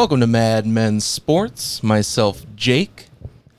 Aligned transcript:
Welcome 0.00 0.20
to 0.20 0.26
Mad 0.26 0.66
Men 0.66 0.98
Sports. 1.00 1.82
Myself, 1.82 2.46
Jake. 2.56 3.08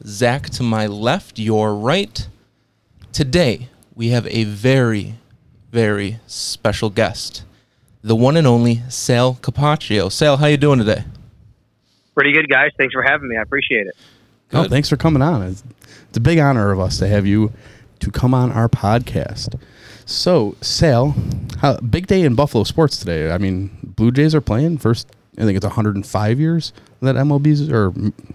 Zach 0.04 0.50
to 0.50 0.64
my 0.64 0.88
left, 0.88 1.38
your 1.38 1.76
right. 1.76 2.28
Today, 3.14 3.70
we 3.94 4.08
have 4.08 4.26
a 4.26 4.46
very, 4.46 5.20
very 5.72 6.20
special 6.26 6.90
guest, 6.90 7.44
the 8.02 8.16
one 8.16 8.38
and 8.38 8.48
only 8.48 8.82
Sal 8.90 9.36
Capaccio. 9.36 10.12
Sal, 10.12 10.38
how 10.38 10.48
you 10.48 10.58
doing 10.58 10.80
today? 10.80 11.04
Pretty 12.16 12.34
good, 12.34 12.50
guys. 12.50 12.72
Thanks 12.76 12.96
for 12.96 13.04
having 13.04 13.30
me. 13.30 13.38
I 13.38 13.44
appreciate 13.44 13.86
it. 13.86 13.96
Oh, 14.52 14.64
thanks 14.64 14.90
for 14.90 14.98
coming 14.98 15.22
on. 15.22 15.44
It's, 15.44 15.64
it's 16.10 16.18
a 16.18 16.22
big 16.22 16.40
honor 16.40 16.72
of 16.72 16.80
us 16.80 16.98
to 16.98 17.08
have 17.08 17.28
you 17.28 17.54
to 18.00 18.10
come 18.10 18.34
on 18.34 18.52
our 18.52 18.68
podcast. 18.68 19.62
So, 20.08 20.56
Sal, 20.60 21.14
how, 21.60 21.78
big 21.78 22.08
day 22.08 22.24
in 22.24 22.34
Buffalo 22.34 22.64
sports 22.64 22.98
today. 22.98 23.32
I 23.32 23.38
mean, 23.38 23.78
Blue 23.84 24.12
Jays 24.12 24.34
are 24.34 24.42
playing 24.42 24.80
first. 24.80 25.08
I 25.42 25.46
think 25.46 25.58
it's 25.58 25.66
105 25.66 26.40
years 26.40 26.72
that 27.02 27.16
MLB's 27.16 27.68
or 27.72 27.92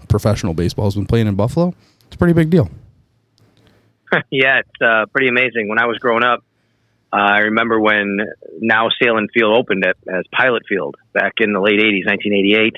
professional 0.09 0.53
baseball 0.53 0.85
has 0.85 0.95
been 0.95 1.05
playing 1.05 1.27
in 1.27 1.35
Buffalo. 1.35 1.73
It's 2.07 2.15
a 2.15 2.17
pretty 2.17 2.33
big 2.33 2.49
deal. 2.49 2.69
yeah, 4.29 4.59
it's 4.59 4.81
uh, 4.81 5.05
pretty 5.05 5.29
amazing. 5.29 5.69
When 5.69 5.79
I 5.79 5.85
was 5.85 5.97
growing 5.99 6.23
up, 6.23 6.43
uh, 7.13 7.15
I 7.15 7.39
remember 7.39 7.79
when 7.79 8.19
now 8.59 8.89
Sahlen 9.01 9.27
Field 9.33 9.57
opened 9.57 9.85
at, 9.85 9.95
as 10.13 10.25
Pilot 10.33 10.63
Field 10.67 10.95
back 11.13 11.35
in 11.37 11.53
the 11.53 11.61
late 11.61 11.79
80s, 11.79 12.05
1988. 12.05 12.75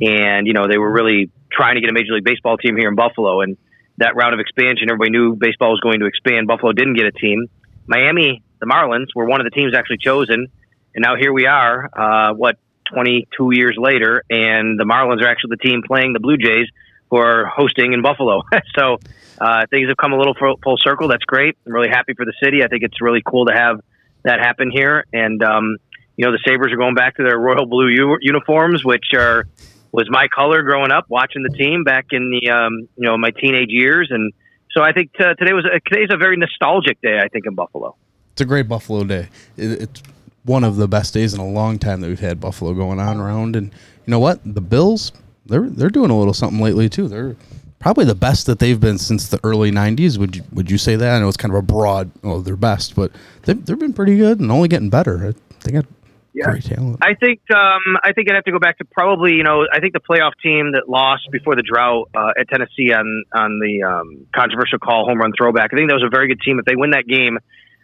And, 0.00 0.46
you 0.46 0.54
know, 0.54 0.66
they 0.66 0.78
were 0.78 0.90
really 0.90 1.30
trying 1.52 1.74
to 1.74 1.82
get 1.82 1.90
a 1.90 1.92
Major 1.92 2.14
League 2.14 2.24
Baseball 2.24 2.56
team 2.56 2.74
here 2.76 2.88
in 2.88 2.94
Buffalo. 2.94 3.42
And 3.42 3.58
that 3.98 4.16
round 4.16 4.32
of 4.32 4.40
expansion, 4.40 4.88
everybody 4.90 5.10
knew 5.10 5.36
baseball 5.36 5.72
was 5.72 5.80
going 5.80 6.00
to 6.00 6.06
expand. 6.06 6.46
Buffalo 6.46 6.72
didn't 6.72 6.94
get 6.94 7.04
a 7.04 7.12
team. 7.12 7.48
Miami, 7.86 8.42
the 8.60 8.66
Marlins, 8.66 9.08
were 9.14 9.26
one 9.26 9.42
of 9.42 9.44
the 9.44 9.50
teams 9.50 9.74
actually 9.74 9.98
chosen. 9.98 10.46
And 10.94 11.02
now 11.02 11.16
here 11.16 11.34
we 11.34 11.46
are, 11.46 11.90
uh, 11.92 12.32
what, 12.32 12.58
22 12.92 13.50
years 13.52 13.76
later, 13.78 14.22
and 14.30 14.78
the 14.78 14.84
Marlins 14.84 15.22
are 15.22 15.28
actually 15.28 15.56
the 15.60 15.68
team 15.68 15.82
playing 15.86 16.12
the 16.12 16.20
Blue 16.20 16.36
Jays 16.36 16.66
who 17.10 17.16
are 17.16 17.46
hosting 17.46 17.92
in 17.92 18.02
Buffalo. 18.02 18.42
so 18.76 18.98
uh, 19.40 19.66
things 19.70 19.88
have 19.88 19.96
come 19.96 20.12
a 20.12 20.18
little 20.18 20.34
full 20.34 20.76
circle. 20.78 21.08
That's 21.08 21.24
great. 21.24 21.56
I'm 21.66 21.72
really 21.72 21.88
happy 21.88 22.14
for 22.14 22.24
the 22.24 22.34
city. 22.42 22.62
I 22.62 22.68
think 22.68 22.82
it's 22.82 23.00
really 23.00 23.22
cool 23.24 23.46
to 23.46 23.54
have 23.54 23.80
that 24.24 24.40
happen 24.40 24.70
here. 24.70 25.06
And, 25.12 25.42
um, 25.42 25.76
you 26.16 26.26
know, 26.26 26.32
the 26.32 26.40
Sabres 26.46 26.72
are 26.72 26.76
going 26.76 26.94
back 26.94 27.16
to 27.16 27.22
their 27.22 27.38
royal 27.38 27.66
blue 27.66 27.88
u- 27.88 28.18
uniforms, 28.20 28.84
which 28.84 29.14
are 29.14 29.46
was 29.90 30.06
my 30.10 30.28
color 30.28 30.62
growing 30.62 30.90
up, 30.90 31.06
watching 31.08 31.42
the 31.42 31.56
team 31.56 31.82
back 31.82 32.06
in 32.10 32.30
the, 32.30 32.50
um, 32.50 32.88
you 32.96 33.06
know, 33.06 33.16
my 33.16 33.30
teenage 33.30 33.70
years. 33.70 34.08
And 34.10 34.32
so 34.70 34.82
I 34.82 34.92
think 34.92 35.12
t- 35.14 35.24
today 35.38 35.54
was 35.54 35.64
a, 35.64 35.80
today's 35.88 36.10
a 36.12 36.18
very 36.18 36.36
nostalgic 36.36 37.00
day, 37.00 37.18
I 37.18 37.28
think, 37.28 37.46
in 37.46 37.54
Buffalo. 37.54 37.96
It's 38.32 38.42
a 38.42 38.44
great 38.44 38.68
Buffalo 38.68 39.04
day. 39.04 39.28
It, 39.56 39.82
it's 39.82 40.02
one 40.44 40.64
of 40.64 40.76
the 40.76 40.88
best 40.88 41.14
days 41.14 41.34
in 41.34 41.40
a 41.40 41.48
long 41.48 41.78
time 41.78 42.00
that 42.00 42.08
we've 42.08 42.20
had 42.20 42.40
Buffalo 42.40 42.74
going 42.74 43.00
on 43.00 43.18
around. 43.18 43.56
And 43.56 43.66
you 44.06 44.10
know 44.10 44.18
what? 44.18 44.40
The 44.44 44.60
Bills, 44.60 45.12
they're 45.46 45.68
they're 45.68 45.90
doing 45.90 46.10
a 46.10 46.18
little 46.18 46.34
something 46.34 46.60
lately 46.60 46.88
too. 46.88 47.08
They're 47.08 47.36
probably 47.78 48.04
the 48.04 48.14
best 48.14 48.46
that 48.46 48.58
they've 48.58 48.80
been 48.80 48.98
since 48.98 49.28
the 49.28 49.40
early 49.44 49.70
'90s. 49.70 50.18
Would 50.18 50.36
you 50.36 50.44
would 50.52 50.70
you 50.70 50.78
say 50.78 50.96
that? 50.96 51.16
I 51.16 51.20
know 51.20 51.28
it's 51.28 51.36
kind 51.36 51.52
of 51.52 51.58
a 51.58 51.62
broad, 51.62 52.10
well, 52.22 52.40
they're 52.40 52.56
best, 52.56 52.94
but 52.94 53.12
they've 53.42 53.64
they've 53.64 53.78
been 53.78 53.92
pretty 53.92 54.16
good 54.16 54.40
and 54.40 54.50
only 54.50 54.68
getting 54.68 54.90
better. 54.90 55.34
They 55.64 55.72
got 55.72 55.86
yeah. 56.34 56.50
great 56.50 56.64
talent. 56.64 56.98
I 57.02 57.14
think 57.14 57.40
um, 57.50 57.96
I 58.02 58.12
think 58.12 58.30
I'd 58.30 58.34
have 58.34 58.44
to 58.44 58.52
go 58.52 58.58
back 58.58 58.78
to 58.78 58.84
probably 58.84 59.32
you 59.32 59.42
know 59.42 59.66
I 59.72 59.80
think 59.80 59.92
the 59.92 60.00
playoff 60.00 60.32
team 60.42 60.72
that 60.72 60.88
lost 60.88 61.28
before 61.32 61.56
the 61.56 61.62
drought 61.62 62.10
uh, 62.14 62.32
at 62.38 62.48
Tennessee 62.48 62.92
on 62.92 63.24
on 63.32 63.58
the 63.60 63.82
um, 63.82 64.26
controversial 64.34 64.78
call 64.78 65.06
home 65.06 65.18
run 65.18 65.32
throwback. 65.36 65.70
I 65.72 65.76
think 65.76 65.88
that 65.90 65.94
was 65.94 66.04
a 66.06 66.10
very 66.10 66.28
good 66.28 66.40
team. 66.40 66.58
If 66.58 66.64
they 66.64 66.76
win 66.76 66.90
that 66.90 67.06
game 67.06 67.38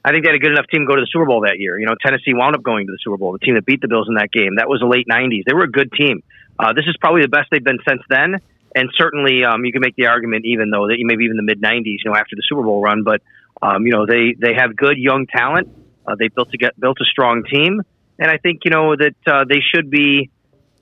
I 0.04 0.12
think 0.12 0.24
they 0.24 0.28
had 0.28 0.36
a 0.36 0.38
good 0.38 0.52
enough 0.52 0.66
team 0.70 0.82
to 0.82 0.86
go 0.86 0.96
to 0.96 1.00
the 1.00 1.08
Super 1.10 1.24
Bowl 1.24 1.40
that 1.48 1.58
year. 1.58 1.78
You 1.78 1.86
know, 1.86 1.94
Tennessee 1.98 2.34
wound 2.34 2.54
up 2.54 2.62
going 2.62 2.86
to 2.86 2.92
the 2.92 2.98
Super 3.02 3.16
Bowl, 3.16 3.32
the 3.32 3.38
team 3.38 3.54
that 3.54 3.64
beat 3.64 3.80
the 3.80 3.88
Bills 3.88 4.06
in 4.06 4.16
that 4.16 4.30
game. 4.30 4.56
That 4.56 4.68
was 4.68 4.80
the 4.80 4.86
late 4.86 5.08
90s. 5.08 5.44
They 5.46 5.54
were 5.54 5.64
a 5.64 5.70
good 5.70 5.90
team. 5.92 6.22
Uh, 6.58 6.74
this 6.74 6.84
is 6.86 6.94
probably 7.00 7.22
the 7.22 7.28
best 7.28 7.48
they've 7.50 7.64
been 7.64 7.78
since 7.88 8.02
then. 8.10 8.36
And 8.76 8.90
certainly, 8.98 9.44
um, 9.44 9.64
you 9.64 9.72
can 9.72 9.80
make 9.80 9.96
the 9.96 10.08
argument, 10.08 10.44
even 10.44 10.68
though 10.68 10.88
that 10.88 10.96
maybe 11.00 11.24
even 11.24 11.36
the 11.36 11.42
mid 11.42 11.62
90s, 11.62 12.04
you 12.04 12.10
know, 12.10 12.16
after 12.16 12.36
the 12.36 12.42
Super 12.46 12.62
Bowl 12.62 12.82
run. 12.82 13.02
But, 13.02 13.22
um, 13.62 13.86
you 13.86 13.92
know, 13.92 14.04
they, 14.04 14.34
they 14.38 14.52
have 14.54 14.76
good 14.76 14.98
young 14.98 15.26
talent. 15.26 15.68
Uh, 16.06 16.16
they 16.18 16.28
built 16.28 16.50
to 16.50 16.58
get 16.58 16.78
built 16.78 16.98
a 17.00 17.04
strong 17.04 17.44
team. 17.44 17.80
And 18.18 18.30
I 18.30 18.36
think, 18.36 18.60
you 18.64 18.70
know, 18.70 18.94
that 18.94 19.16
uh, 19.26 19.44
they 19.48 19.60
should 19.74 19.90
be 19.90 20.30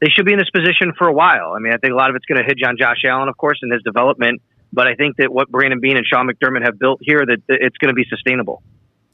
they 0.01 0.09
should 0.09 0.27
be 0.27 0.33
in 0.33 0.39
this 0.41 0.51
position 0.51 0.95
for 0.99 1.07
a 1.07 1.13
while. 1.13 1.53
I 1.55 1.61
mean, 1.61 1.73
I 1.73 1.77
think 1.77 1.93
a 1.93 1.97
lot 1.97 2.11
of 2.11 2.17
it's 2.17 2.25
going 2.25 2.43
to 2.43 2.45
hinge 2.45 2.61
on 2.67 2.77
Josh 2.77 3.05
Allen, 3.07 3.29
of 3.29 3.37
course, 3.37 3.61
and 3.63 3.73
his 3.73 3.85
development. 3.85 4.43
But 4.73 4.89
I 4.89 4.97
think 4.97 5.19
that 5.19 5.33
what 5.33 5.49
Brandon 5.49 5.79
Beane 5.79 5.97
and 5.97 6.05
Sean 6.05 6.29
McDermott 6.29 6.65
have 6.65 6.77
built 6.77 6.99
here, 7.03 7.25
that 7.25 7.39
it's 7.47 7.77
going 7.77 7.91
to 7.91 7.95
be 7.95 8.05
sustainable 8.11 8.65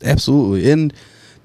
absolutely. 0.03 0.71
And 0.71 0.93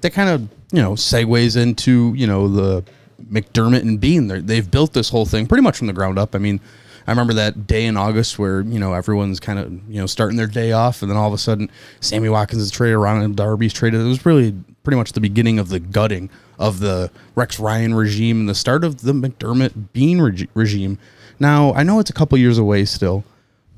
that 0.00 0.12
kind 0.12 0.28
of 0.28 0.48
you 0.72 0.82
know 0.82 0.92
segues 0.92 1.56
into 1.56 2.12
you 2.16 2.26
know 2.26 2.48
the 2.48 2.84
McDermott 3.30 3.82
and 3.82 4.00
Beane. 4.00 4.28
they 4.28 4.56
have 4.56 4.70
built 4.70 4.92
this 4.92 5.08
whole 5.08 5.24
thing 5.24 5.46
pretty 5.46 5.62
much 5.62 5.76
from 5.78 5.86
the 5.86 5.92
ground 5.92 6.18
up. 6.18 6.34
I 6.34 6.38
mean, 6.38 6.60
I 7.06 7.10
remember 7.10 7.32
that 7.34 7.66
day 7.66 7.86
in 7.86 7.96
August 7.96 8.38
where 8.38 8.60
you 8.62 8.78
know 8.78 8.92
everyone's 8.92 9.40
kind 9.40 9.58
of 9.58 9.72
you 9.88 10.00
know 10.00 10.06
starting 10.06 10.36
their 10.36 10.46
day 10.46 10.72
off, 10.72 11.02
and 11.02 11.10
then 11.10 11.16
all 11.16 11.28
of 11.28 11.34
a 11.34 11.38
sudden 11.38 11.70
Sammy 12.00 12.28
Watkins 12.28 12.62
is 12.62 12.70
traded, 12.70 12.98
Ronald 12.98 13.36
Darby's 13.36 13.72
traded. 13.72 14.00
It 14.00 14.04
was 14.04 14.24
really 14.26 14.52
pretty 14.82 14.96
much 14.96 15.12
the 15.12 15.20
beginning 15.20 15.58
of 15.58 15.68
the 15.68 15.80
gutting 15.80 16.28
of 16.58 16.80
the 16.80 17.10
Rex 17.34 17.58
Ryan 17.58 17.94
regime 17.94 18.40
and 18.40 18.48
the 18.48 18.54
start 18.54 18.84
of 18.84 19.02
the 19.02 19.12
McDermott 19.12 19.92
Beane 19.92 20.20
reg- 20.20 20.48
regime. 20.54 20.98
Now 21.38 21.72
I 21.74 21.82
know 21.82 21.98
it's 21.98 22.10
a 22.10 22.14
couple 22.14 22.36
years 22.38 22.58
away 22.58 22.84
still, 22.84 23.24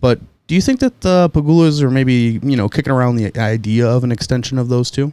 but 0.00 0.20
do 0.46 0.54
you 0.54 0.60
think 0.60 0.80
that 0.80 1.00
the 1.00 1.28
Pegulas 1.30 1.82
are 1.82 1.90
maybe 1.90 2.40
you 2.42 2.56
know 2.56 2.68
kicking 2.68 2.92
around 2.92 3.16
the 3.16 3.36
idea 3.38 3.86
of 3.86 4.04
an 4.04 4.12
extension 4.12 4.58
of 4.58 4.68
those 4.68 4.90
two? 4.90 5.12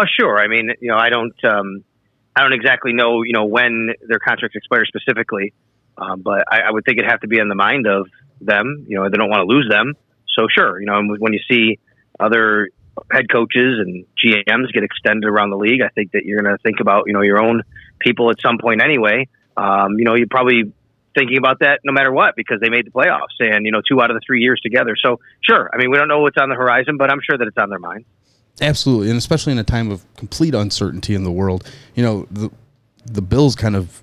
Oh, 0.00 0.04
sure. 0.18 0.38
I 0.38 0.48
mean, 0.48 0.70
you 0.80 0.88
know, 0.88 0.96
I 0.96 1.10
don't, 1.10 1.34
um, 1.44 1.84
I 2.34 2.40
don't 2.40 2.54
exactly 2.54 2.94
know, 2.94 3.22
you 3.22 3.34
know, 3.34 3.44
when 3.44 3.90
their 4.08 4.18
contracts 4.18 4.56
expire 4.56 4.86
specifically, 4.86 5.52
um, 5.98 6.22
but 6.22 6.44
I, 6.50 6.60
I, 6.60 6.70
would 6.70 6.86
think 6.86 6.98
it'd 6.98 7.10
have 7.10 7.20
to 7.20 7.28
be 7.28 7.38
in 7.38 7.48
the 7.48 7.54
mind 7.54 7.86
of 7.86 8.06
them. 8.40 8.86
You 8.88 8.96
know, 8.96 9.10
they 9.10 9.18
don't 9.18 9.28
want 9.28 9.46
to 9.46 9.54
lose 9.54 9.68
them. 9.68 9.94
So, 10.38 10.46
sure, 10.50 10.80
you 10.80 10.86
know, 10.86 11.02
when 11.18 11.34
you 11.34 11.40
see 11.50 11.78
other 12.18 12.70
head 13.12 13.30
coaches 13.30 13.78
and 13.78 14.06
GMs 14.24 14.72
get 14.72 14.84
extended 14.84 15.28
around 15.28 15.50
the 15.50 15.58
league, 15.58 15.82
I 15.82 15.88
think 15.88 16.12
that 16.12 16.24
you're 16.24 16.40
going 16.40 16.56
to 16.56 16.62
think 16.62 16.80
about, 16.80 17.04
you 17.06 17.12
know, 17.12 17.20
your 17.20 17.42
own 17.42 17.62
people 17.98 18.30
at 18.30 18.40
some 18.40 18.56
point 18.58 18.80
anyway. 18.82 19.28
Um, 19.58 19.98
you 19.98 20.04
know, 20.04 20.14
you 20.14 20.26
probably 20.30 20.72
thinking 21.14 21.38
about 21.38 21.58
that 21.60 21.80
no 21.84 21.92
matter 21.92 22.12
what 22.12 22.36
because 22.36 22.60
they 22.60 22.68
made 22.68 22.86
the 22.86 22.90
playoffs 22.90 23.38
and 23.38 23.64
you 23.64 23.72
know 23.72 23.82
two 23.86 24.00
out 24.00 24.10
of 24.10 24.14
the 24.14 24.20
three 24.26 24.40
years 24.40 24.60
together. 24.60 24.96
So 25.02 25.20
sure, 25.40 25.70
I 25.72 25.76
mean 25.76 25.90
we 25.90 25.96
don't 25.96 26.08
know 26.08 26.20
what's 26.20 26.38
on 26.38 26.48
the 26.48 26.54
horizon, 26.54 26.96
but 26.96 27.10
I'm 27.10 27.20
sure 27.20 27.36
that 27.38 27.46
it's 27.46 27.58
on 27.58 27.70
their 27.70 27.78
mind. 27.78 28.04
Absolutely, 28.60 29.08
and 29.08 29.18
especially 29.18 29.52
in 29.52 29.58
a 29.58 29.64
time 29.64 29.90
of 29.90 30.04
complete 30.16 30.54
uncertainty 30.54 31.14
in 31.14 31.24
the 31.24 31.32
world, 31.32 31.68
you 31.94 32.02
know 32.02 32.26
the 32.30 32.50
the 33.04 33.22
Bills 33.22 33.54
kind 33.54 33.76
of. 33.76 34.02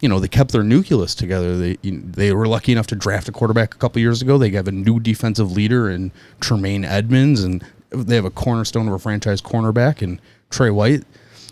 You 0.00 0.10
know 0.10 0.20
they 0.20 0.28
kept 0.28 0.52
their 0.52 0.62
nucleus 0.62 1.14
together. 1.14 1.56
They 1.56 1.76
they 1.82 2.34
were 2.34 2.46
lucky 2.46 2.70
enough 2.70 2.86
to 2.88 2.94
draft 2.94 3.30
a 3.30 3.32
quarterback 3.32 3.74
a 3.74 3.78
couple 3.78 3.98
years 3.98 4.20
ago. 4.20 4.36
They 4.36 4.50
have 4.50 4.68
a 4.68 4.72
new 4.72 5.00
defensive 5.00 5.52
leader 5.52 5.88
in 5.88 6.12
Tremaine 6.38 6.84
Edmunds, 6.84 7.42
and 7.42 7.64
they 7.88 8.16
have 8.16 8.26
a 8.26 8.30
cornerstone 8.30 8.88
of 8.88 8.92
a 8.92 8.98
franchise 8.98 9.40
cornerback 9.40 10.02
in 10.02 10.20
Tre 10.50 10.68
White 10.68 11.04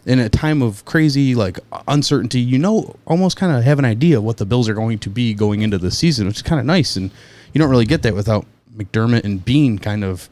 in 0.07 0.19
a 0.19 0.29
time 0.29 0.63
of 0.63 0.85
crazy 0.85 1.35
like 1.35 1.59
uncertainty, 1.89 2.41
you 2.41 2.59
know, 2.59 2.97
almost 3.07 3.37
kind 3.37 3.57
of 3.57 3.65
have 3.65 3.79
an 3.79 3.85
idea 3.85 4.21
what 4.21 4.37
the 4.37 4.47
Bills 4.47 4.69
are 4.69 4.75
going 4.75 4.99
to 4.99 5.11
be 5.11 5.35
going 5.35 5.63
into 5.63 5.79
the 5.79 5.91
season, 5.91 6.27
which 6.27 6.37
is 6.37 6.43
kind 6.43 6.61
of 6.61 6.67
nice. 6.67 6.97
And 6.97 7.11
you 7.53 7.59
don't 7.59 7.71
really 7.71 7.87
get 7.87 8.03
that 8.03 8.15
without 8.15 8.47
McDermott 8.77 9.25
and 9.25 9.45
Beane 9.45 9.79
kind 9.79 10.05
of, 10.05 10.29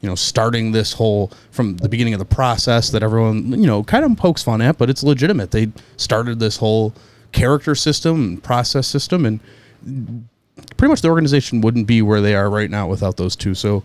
you 0.00 0.08
know, 0.08 0.14
starting 0.14 0.72
this 0.72 0.92
whole 0.92 1.30
from 1.50 1.76
the 1.76 1.88
beginning 1.88 2.14
of 2.14 2.18
the 2.18 2.24
process 2.24 2.90
that 2.90 3.02
everyone, 3.02 3.52
you 3.52 3.66
know, 3.66 3.84
kind 3.84 4.04
of 4.04 4.16
pokes 4.16 4.42
fun 4.42 4.60
at, 4.60 4.78
but 4.78 4.90
it's 4.90 5.02
legitimate. 5.02 5.50
They 5.50 5.70
started 5.96 6.40
this 6.40 6.56
whole 6.56 6.92
character 7.32 7.74
system 7.74 8.24
and 8.24 8.42
process 8.42 8.86
system, 8.86 9.26
and 9.26 9.40
pretty 10.76 10.90
much 10.90 11.02
the 11.02 11.08
organization 11.08 11.60
wouldn't 11.60 11.86
be 11.86 12.02
where 12.02 12.20
they 12.20 12.34
are 12.34 12.50
right 12.50 12.70
now 12.70 12.86
without 12.88 13.16
those 13.16 13.36
two. 13.36 13.54
So, 13.54 13.82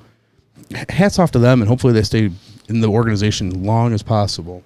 hats 0.89 1.19
off 1.19 1.31
to 1.31 1.39
them, 1.39 1.61
and 1.61 1.69
hopefully 1.69 1.93
they 1.93 2.03
stay 2.03 2.31
in 2.67 2.81
the 2.81 2.89
organization 2.89 3.47
as 3.47 3.55
long 3.55 3.93
as 3.93 4.03
possible. 4.03 4.63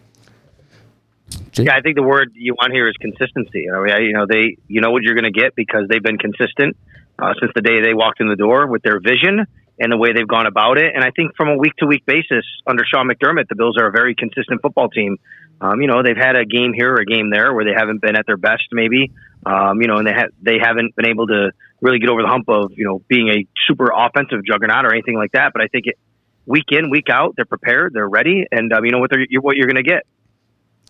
Yeah, 1.55 1.75
I 1.75 1.81
think 1.81 1.95
the 1.95 2.03
word 2.03 2.31
you 2.33 2.53
want 2.53 2.73
here 2.73 2.87
is 2.87 2.95
consistency. 2.97 3.69
I 3.69 3.79
mean, 3.81 4.05
you 4.07 4.13
know, 4.13 4.25
they 4.27 4.57
you 4.67 4.81
know 4.81 4.91
what 4.91 5.03
you're 5.03 5.15
going 5.15 5.31
to 5.31 5.31
get 5.31 5.55
because 5.55 5.87
they've 5.89 6.03
been 6.03 6.17
consistent 6.17 6.75
uh, 7.19 7.33
since 7.39 7.51
the 7.55 7.61
day 7.61 7.81
they 7.81 7.93
walked 7.93 8.21
in 8.21 8.27
the 8.27 8.35
door 8.35 8.67
with 8.67 8.81
their 8.81 8.99
vision 8.99 9.45
and 9.79 9.91
the 9.91 9.97
way 9.97 10.13
they've 10.13 10.27
gone 10.27 10.45
about 10.45 10.77
it. 10.77 10.93
And 10.93 11.03
I 11.03 11.11
think 11.11 11.35
from 11.35 11.49
a 11.49 11.57
week 11.57 11.75
to 11.77 11.85
week 11.85 12.05
basis 12.05 12.45
under 12.67 12.83
Sean 12.85 13.09
McDermott, 13.09 13.47
the 13.49 13.55
Bills 13.55 13.77
are 13.77 13.87
a 13.87 13.91
very 13.91 14.15
consistent 14.15 14.61
football 14.61 14.89
team. 14.89 15.17
Um, 15.61 15.81
you 15.81 15.87
know, 15.87 16.03
they've 16.03 16.17
had 16.17 16.35
a 16.35 16.45
game 16.45 16.73
here 16.73 16.91
or 16.91 17.01
a 17.01 17.05
game 17.05 17.29
there 17.29 17.53
where 17.53 17.65
they 17.65 17.73
haven't 17.75 18.01
been 18.01 18.15
at 18.15 18.25
their 18.25 18.37
best, 18.37 18.63
maybe. 18.71 19.11
Um, 19.45 19.81
you 19.81 19.87
know, 19.87 19.97
and 19.97 20.07
they 20.07 20.13
ha- 20.13 20.33
they 20.41 20.57
haven't 20.61 20.95
been 20.95 21.07
able 21.07 21.27
to 21.27 21.51
really 21.81 21.99
get 21.99 22.09
over 22.09 22.21
the 22.21 22.27
hump 22.27 22.49
of 22.49 22.71
you 22.75 22.85
know 22.85 23.01
being 23.07 23.29
a 23.29 23.45
super 23.67 23.91
offensive 23.95 24.45
juggernaut 24.45 24.85
or 24.85 24.93
anything 24.93 25.15
like 25.15 25.31
that. 25.33 25.51
But 25.53 25.61
I 25.61 25.67
think 25.67 25.87
it, 25.87 25.97
week 26.45 26.65
in, 26.71 26.89
week 26.89 27.09
out, 27.09 27.35
they're 27.35 27.45
prepared, 27.45 27.93
they're 27.93 28.07
ready, 28.07 28.45
and 28.51 28.71
um, 28.73 28.85
you 28.85 28.91
know 28.91 28.99
what 28.99 29.11
they're 29.11 29.25
what 29.41 29.57
you're 29.57 29.67
going 29.67 29.83
to 29.83 29.89
get. 29.89 30.03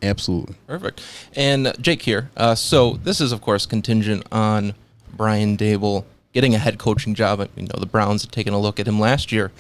Absolutely. 0.04 0.56
Perfect. 0.68 1.02
And 1.36 1.68
uh, 1.68 1.74
Jake 1.80 2.02
here. 2.02 2.30
Uh, 2.36 2.56
so 2.56 3.00
this 3.04 3.22
is, 3.22 3.32
of 3.32 3.42
course, 3.42 3.66
contingent 3.66 4.26
on 4.32 4.76
Brian 5.16 5.58
Daboll 5.58 6.04
getting 6.34 6.54
a 6.54 6.58
head 6.58 6.78
coaching 6.78 7.16
job. 7.16 7.40
I 7.40 7.44
mean, 7.56 7.66
you 7.66 7.72
know, 7.74 7.80
the 7.80 7.86
Browns 7.86 8.24
had 8.24 8.32
taken 8.32 8.54
a 8.54 8.60
look 8.60 8.80
at 8.80 8.88
him 8.88 9.00
last 9.00 9.32
year. 9.32 9.52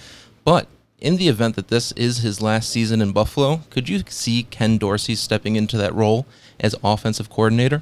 But 0.44 0.68
in 1.00 1.18
the 1.18 1.30
event 1.30 1.56
that 1.56 1.69
this 1.69 1.92
is 1.94 2.19
his 2.19 2.42
last 2.42 2.69
season 2.69 3.01
in 3.01 3.13
Buffalo, 3.13 3.62
could 3.69 3.88
you 3.88 4.04
see 4.10 4.44
Ken 4.44 4.78
Dorsey 4.78 5.16
stepping 5.16 5.56
into 5.56 5.78
that 5.78 5.94
role 5.95 6.25
as 6.60 6.75
offensive 6.84 7.30
coordinator? 7.30 7.81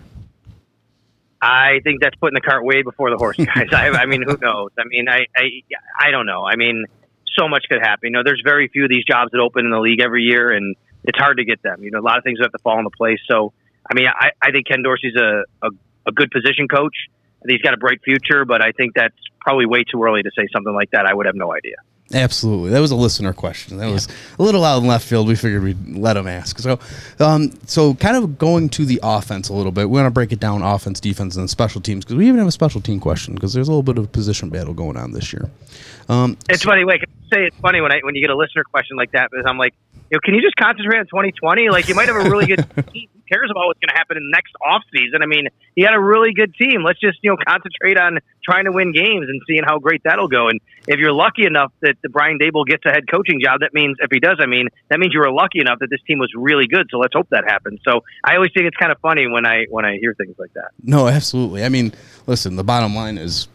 I 1.42 1.80
think 1.84 2.02
that's 2.02 2.16
putting 2.18 2.36
the 2.36 2.42
cart 2.42 2.64
way 2.64 2.84
before 2.84 3.10
the 3.10 3.18
horse, 3.18 3.38
guys. 3.56 3.70
I, 3.74 3.90
I 3.90 4.06
mean, 4.06 4.22
who 4.22 4.38
knows? 4.40 4.70
I 4.78 4.84
mean, 4.86 5.10
I, 5.10 5.26
I 5.36 5.50
I 6.00 6.12
don't 6.12 6.28
know. 6.28 6.44
I 6.46 6.56
mean, 6.56 6.86
so 7.38 7.48
much 7.48 7.66
could 7.68 7.80
happen. 7.82 8.10
You 8.10 8.12
know, 8.12 8.24
there's 8.24 8.42
very 8.44 8.68
few 8.68 8.84
of 8.84 8.90
these 8.90 9.06
jobs 9.06 9.32
that 9.32 9.40
open 9.40 9.66
in 9.66 9.72
the 9.72 9.80
league 9.80 10.02
every 10.02 10.22
year, 10.24 10.52
and 10.52 10.76
it's 11.04 11.18
hard 11.18 11.38
to 11.38 11.46
get 11.46 11.62
them. 11.62 11.84
You 11.84 11.92
know, 11.92 12.00
a 12.00 12.02
lot 12.02 12.18
of 12.18 12.24
things 12.24 12.40
have 12.42 12.52
to 12.52 12.60
fall 12.60 12.78
into 12.78 12.90
place. 12.92 13.20
So, 13.30 13.54
I 13.90 13.94
mean, 13.94 14.08
I, 14.08 14.32
I 14.42 14.52
think 14.52 14.68
Ken 14.68 14.84
Dorsey's 14.84 15.16
a, 15.16 15.44
a, 15.62 15.70
a 16.08 16.12
good 16.12 16.32
position 16.32 16.68
coach. 16.68 16.96
He's 17.48 17.62
got 17.62 17.74
a 17.74 17.78
bright 17.78 18.02
future, 18.04 18.46
but 18.46 18.64
I 18.64 18.72
think 18.72 18.94
that's 18.94 19.16
probably 19.40 19.66
way 19.66 19.84
too 19.84 20.04
early 20.04 20.22
to 20.22 20.32
say 20.38 20.48
something 20.54 20.74
like 20.74 20.92
that. 20.92 21.06
I 21.06 21.14
would 21.14 21.26
have 21.26 21.36
no 21.36 21.54
idea. 21.54 21.78
Absolutely, 22.14 22.72
that 22.72 22.80
was 22.80 22.92
a 22.92 22.96
listener 22.96 23.34
question. 23.34 23.78
That 23.78 23.88
yeah. 23.88 23.94
was 23.94 24.08
a 24.38 24.44
little 24.44 24.64
out 24.66 24.82
in 24.82 24.88
left 24.88 25.08
field. 25.08 25.28
We 25.28 25.36
figured 25.36 25.64
we'd 25.64 25.98
let 25.98 26.18
him 26.18 26.28
ask. 26.28 26.60
So, 26.60 26.80
um, 27.20 27.52
so 27.66 27.94
kind 27.96 28.18
of 28.18 28.38
going 28.38 28.70
to 28.70 28.86
the 28.86 29.00
offense 29.02 29.50
a 29.50 29.54
little 29.54 29.72
bit. 29.72 29.90
We 29.90 29.98
want 29.98 30.08
to 30.08 30.12
break 30.12 30.32
it 30.32 30.40
down: 30.40 30.62
offense, 30.62 31.00
defense, 31.00 31.36
and 31.36 31.50
special 31.50 31.82
teams 31.82 32.04
because 32.04 32.18
we 32.18 32.28
even 32.28 32.40
have 32.40 32.48
a 32.48 32.52
special 32.52 32.82
team 32.82 33.00
question 33.00 33.36
because 33.36 33.54
there's 33.54 33.68
a 33.68 33.72
little 33.72 33.84
bit 33.84 33.98
of 33.98 34.06
a 34.06 34.08
position 34.08 34.50
battle 34.50 34.74
going 34.74 34.98
on 34.98 35.12
this 35.12 35.32
year. 35.32 35.50
Um, 36.10 36.38
it's 36.50 36.64
so, 36.64 36.70
funny. 36.70 36.84
Wait, 36.84 37.02
say 37.34 37.46
it's 37.46 37.58
funny 37.58 37.82
when 37.82 37.92
I 37.92 38.00
when 38.04 38.16
you 38.16 38.22
get 38.22 38.30
a 38.30 38.36
listener 38.36 38.64
question 38.64 38.98
like 38.98 39.12
that 39.12 39.32
because 39.32 39.46
I'm 39.48 39.58
like, 39.58 39.74
you 40.10 40.18
know, 40.18 40.20
can 40.24 40.34
you 40.34 40.42
just 40.42 40.56
concentrate 40.58 41.00
on 41.00 41.06
2020? 41.06 41.70
Like, 41.70 41.88
you 41.88 41.96
might 41.96 42.08
have 42.08 42.18
a 42.18 42.30
really 42.30 42.46
good 42.46 42.66
team. 42.94 43.08
Who 43.14 43.21
cares 43.32 43.50
about 43.50 43.68
what's 43.68 43.80
going 43.80 43.94
to 43.94 43.98
happen 43.98 44.18
in 44.18 44.24
the 44.24 44.36
next 44.36 44.54
off 44.60 44.84
season? 44.92 45.24
I 45.24 45.26
mean, 45.26 45.48
he 45.76 45.84
had 45.84 45.96
a 45.96 46.00
really 46.00 46.34
good 46.34 46.54
team. 46.56 46.84
Let's 46.84 47.00
just, 47.00 47.20
you 47.22 47.32
know, 47.32 47.38
concentrate 47.48 47.98
on 47.98 48.20
trying 48.44 48.66
to 48.66 48.72
win 48.72 48.92
games 48.92 49.30
and 49.30 49.42
seeing 49.48 49.64
how 49.64 49.80
great 49.80 50.02
that'll 50.04 50.28
go. 50.28 50.50
And 50.50 50.60
if 50.88 51.00
you're 51.00 51.14
lucky 51.14 51.46
enough 51.46 51.72
that 51.82 51.96
the 52.04 52.10
Brian 52.10 52.38
Daboll 52.38 52.66
gets 52.66 52.84
a 52.86 52.90
head 52.90 53.10
coaching 53.10 53.40
job, 53.44 53.62
that 53.62 53.74
means, 53.74 53.98
if 54.02 54.12
he 54.12 54.20
does, 54.20 54.38
I 54.40 54.46
mean, 54.46 54.68
that 54.90 55.00
means 55.00 55.14
you 55.14 55.22
were 55.22 55.32
lucky 55.32 55.60
enough 55.60 55.80
that 55.80 55.90
this 55.90 56.02
team 56.08 56.20
was 56.20 56.32
really 56.36 56.68
good. 56.68 56.88
So 56.92 56.98
let's 56.98 57.14
hope 57.14 57.30
that 57.32 57.46
happens. 57.48 57.80
So 57.88 58.02
I 58.24 58.36
always 58.36 58.52
think 58.54 58.68
it's 58.68 58.78
kind 58.78 58.92
of 58.92 59.00
funny 59.00 59.28
when 59.28 59.46
I 59.46 59.66
when 59.70 59.86
I 59.86 59.98
hear 59.98 60.14
things 60.14 60.36
like 60.38 60.54
that. 60.54 60.72
No, 60.84 61.08
absolutely. 61.08 61.64
I 61.64 61.70
mean, 61.70 61.94
listen, 62.28 62.56
the 62.56 62.64
bottom 62.64 62.96
line 62.96 63.18
is 63.18 63.48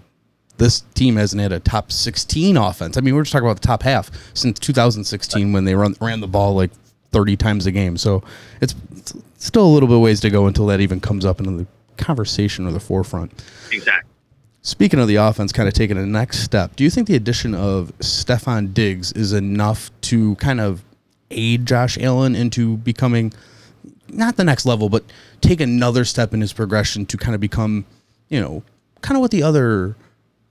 this 0.58 0.82
team 0.94 1.16
hasn't 1.16 1.40
had 1.40 1.52
a 1.52 1.60
top 1.60 1.92
16 1.92 2.56
offense. 2.56 2.96
I 2.96 3.00
mean, 3.00 3.14
we're 3.14 3.22
just 3.22 3.32
talking 3.32 3.46
about 3.46 3.60
the 3.60 3.66
top 3.66 3.82
half 3.82 4.10
since 4.34 4.58
2016 4.58 5.52
when 5.52 5.64
they 5.64 5.74
run, 5.74 5.94
ran 6.00 6.20
the 6.20 6.28
ball 6.28 6.54
like 6.54 6.70
30 7.12 7.36
times 7.36 7.66
a 7.66 7.72
game. 7.72 7.96
So 7.96 8.22
it's, 8.60 8.74
it's 8.96 9.14
still 9.38 9.66
a 9.66 9.72
little 9.72 9.88
bit 9.88 9.98
ways 9.98 10.20
to 10.20 10.30
go 10.30 10.46
until 10.46 10.66
that 10.66 10.80
even 10.80 11.00
comes 11.00 11.24
up 11.24 11.40
into 11.40 11.52
the 11.52 11.66
conversation 11.96 12.66
or 12.66 12.72
the 12.72 12.80
forefront. 12.80 13.32
Exactly. 13.72 14.10
Speaking 14.62 14.98
of 14.98 15.06
the 15.06 15.16
offense, 15.16 15.52
kind 15.52 15.68
of 15.68 15.74
taking 15.74 15.96
a 15.96 16.04
next 16.04 16.40
step, 16.40 16.74
do 16.74 16.82
you 16.82 16.90
think 16.90 17.06
the 17.06 17.14
addition 17.14 17.54
of 17.54 17.92
Stefon 18.00 18.74
Diggs 18.74 19.12
is 19.12 19.32
enough 19.32 19.92
to 20.02 20.34
kind 20.36 20.60
of 20.60 20.82
aid 21.30 21.66
Josh 21.66 21.96
Allen 21.98 22.34
into 22.34 22.76
becoming 22.78 23.32
not 24.08 24.36
the 24.36 24.44
next 24.44 24.66
level, 24.66 24.88
but 24.88 25.04
take 25.40 25.60
another 25.60 26.04
step 26.04 26.34
in 26.34 26.40
his 26.40 26.52
progression 26.52 27.06
to 27.06 27.16
kind 27.16 27.34
of 27.34 27.40
become, 27.40 27.84
you 28.28 28.40
know, 28.40 28.62
kind 29.02 29.16
of 29.16 29.20
what 29.20 29.30
the 29.30 29.42
other 29.42 29.96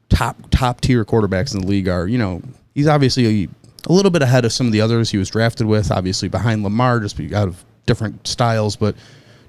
top 0.10 0.38
top 0.52 0.82
tier 0.82 1.04
quarterbacks 1.04 1.54
in 1.54 1.62
the 1.62 1.68
league 1.68 1.88
are. 1.88 2.08
You 2.08 2.18
know, 2.18 2.42
he's 2.74 2.88
obviously 2.88 3.44
a, 3.44 3.50
a, 3.90 3.94
little 3.94 4.12
bit 4.12 4.22
ahead 4.22 4.46
of 4.46 4.54
some 4.54 4.68
of 4.68 4.74
the 4.74 4.82
others 4.82 5.10
he 5.10 5.18
was 5.18 5.30
drafted 5.30 5.68
with. 5.68 5.92
Obviously 5.92 6.28
behind 6.28 6.64
Lamar, 6.64 7.00
just 7.00 7.20
out 7.34 7.48
of 7.48 7.66
different 7.86 8.28
styles. 8.28 8.76
But 8.76 8.96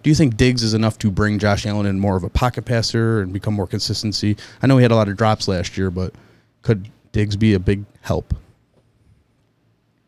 do 0.03 0.11
you 0.11 0.15
think 0.15 0.37
Diggs 0.37 0.63
is 0.63 0.75
enough 0.75 0.99
to 0.99 1.11
bring 1.11 1.39
Josh 1.39 1.67
Allen 1.67 1.87
in 1.87 1.99
more 1.99 2.17
of 2.17 2.25
a 2.25 2.29
pocket 2.29 2.65
passer 2.65 3.21
and 3.21 3.33
become 3.33 3.55
more 3.55 3.67
consistency? 3.67 4.37
I 4.63 4.67
know 4.67 4.77
he 4.77 4.83
had 4.83 4.93
a 4.93 4.97
lot 4.97 5.09
of 5.09 5.17
drops 5.17 5.49
last 5.49 5.77
year, 5.77 5.91
but 5.91 6.15
could 6.63 6.89
Diggs 7.13 7.37
be 7.37 7.55
a 7.55 7.59
big 7.59 7.85
help? 8.03 8.35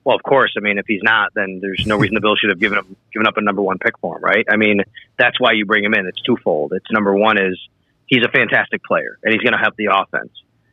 Well, 0.04 0.16
of 0.16 0.22
course. 0.22 0.54
I 0.56 0.60
mean, 0.60 0.78
if 0.78 0.86
he's 0.86 1.02
not, 1.02 1.34
then 1.34 1.58
there's 1.60 1.84
no 1.84 1.98
reason 1.98 2.14
the 2.14 2.20
Bills 2.20 2.38
should 2.38 2.50
have 2.50 2.58
given 2.58 2.78
him 2.78 2.96
given 3.12 3.26
up 3.26 3.36
a 3.36 3.42
number 3.42 3.60
one 3.60 3.78
pick 3.78 3.98
for 3.98 4.16
him, 4.16 4.24
right? 4.24 4.46
I 4.48 4.56
mean, 4.56 4.80
that's 5.18 5.38
why 5.38 5.52
you 5.52 5.66
bring 5.66 5.84
him 5.84 5.92
in. 5.92 6.06
It's 6.06 6.20
twofold. 6.22 6.72
It's 6.72 6.90
number 6.90 7.14
one 7.14 7.36
is 7.36 7.58
he's 8.06 8.24
a 8.24 8.30
fantastic 8.30 8.82
player 8.82 9.18
and 9.22 9.34
he's 9.34 9.42
going 9.42 9.52
to 9.52 9.58
help 9.58 9.76
the 9.76 9.88
offense. 9.92 10.30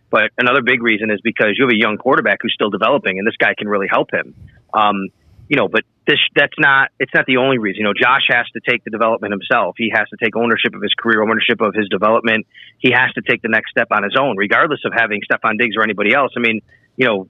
But 0.09 0.31
another 0.37 0.61
big 0.61 0.81
reason 0.81 1.11
is 1.11 1.19
because 1.21 1.55
you 1.57 1.65
have 1.65 1.73
a 1.73 1.77
young 1.77 1.97
quarterback 1.97 2.37
who's 2.41 2.53
still 2.53 2.69
developing, 2.69 3.19
and 3.19 3.27
this 3.27 3.35
guy 3.37 3.53
can 3.57 3.67
really 3.67 3.87
help 3.89 4.13
him. 4.13 4.33
Um, 4.73 5.09
you 5.47 5.57
know, 5.57 5.67
but 5.67 5.83
this 6.07 6.19
that's 6.35 6.53
not 6.57 6.91
it's 6.99 7.13
not 7.13 7.25
the 7.25 7.37
only 7.37 7.57
reason. 7.57 7.79
You 7.79 7.85
know, 7.85 7.93
Josh 7.93 8.27
has 8.29 8.45
to 8.53 8.61
take 8.67 8.83
the 8.83 8.89
development 8.89 9.31
himself. 9.31 9.75
He 9.77 9.91
has 9.93 10.07
to 10.09 10.17
take 10.21 10.35
ownership 10.35 10.73
of 10.73 10.81
his 10.81 10.93
career, 10.97 11.21
ownership 11.21 11.61
of 11.61 11.73
his 11.73 11.87
development. 11.89 12.47
He 12.79 12.91
has 12.91 13.11
to 13.13 13.21
take 13.21 13.41
the 13.41 13.49
next 13.49 13.71
step 13.71 13.87
on 13.91 14.03
his 14.03 14.15
own, 14.19 14.37
regardless 14.37 14.81
of 14.85 14.93
having 14.95 15.21
Stefon 15.21 15.59
Diggs 15.59 15.75
or 15.77 15.83
anybody 15.83 16.13
else. 16.13 16.33
I 16.37 16.39
mean, 16.39 16.61
you 16.97 17.07
know, 17.07 17.29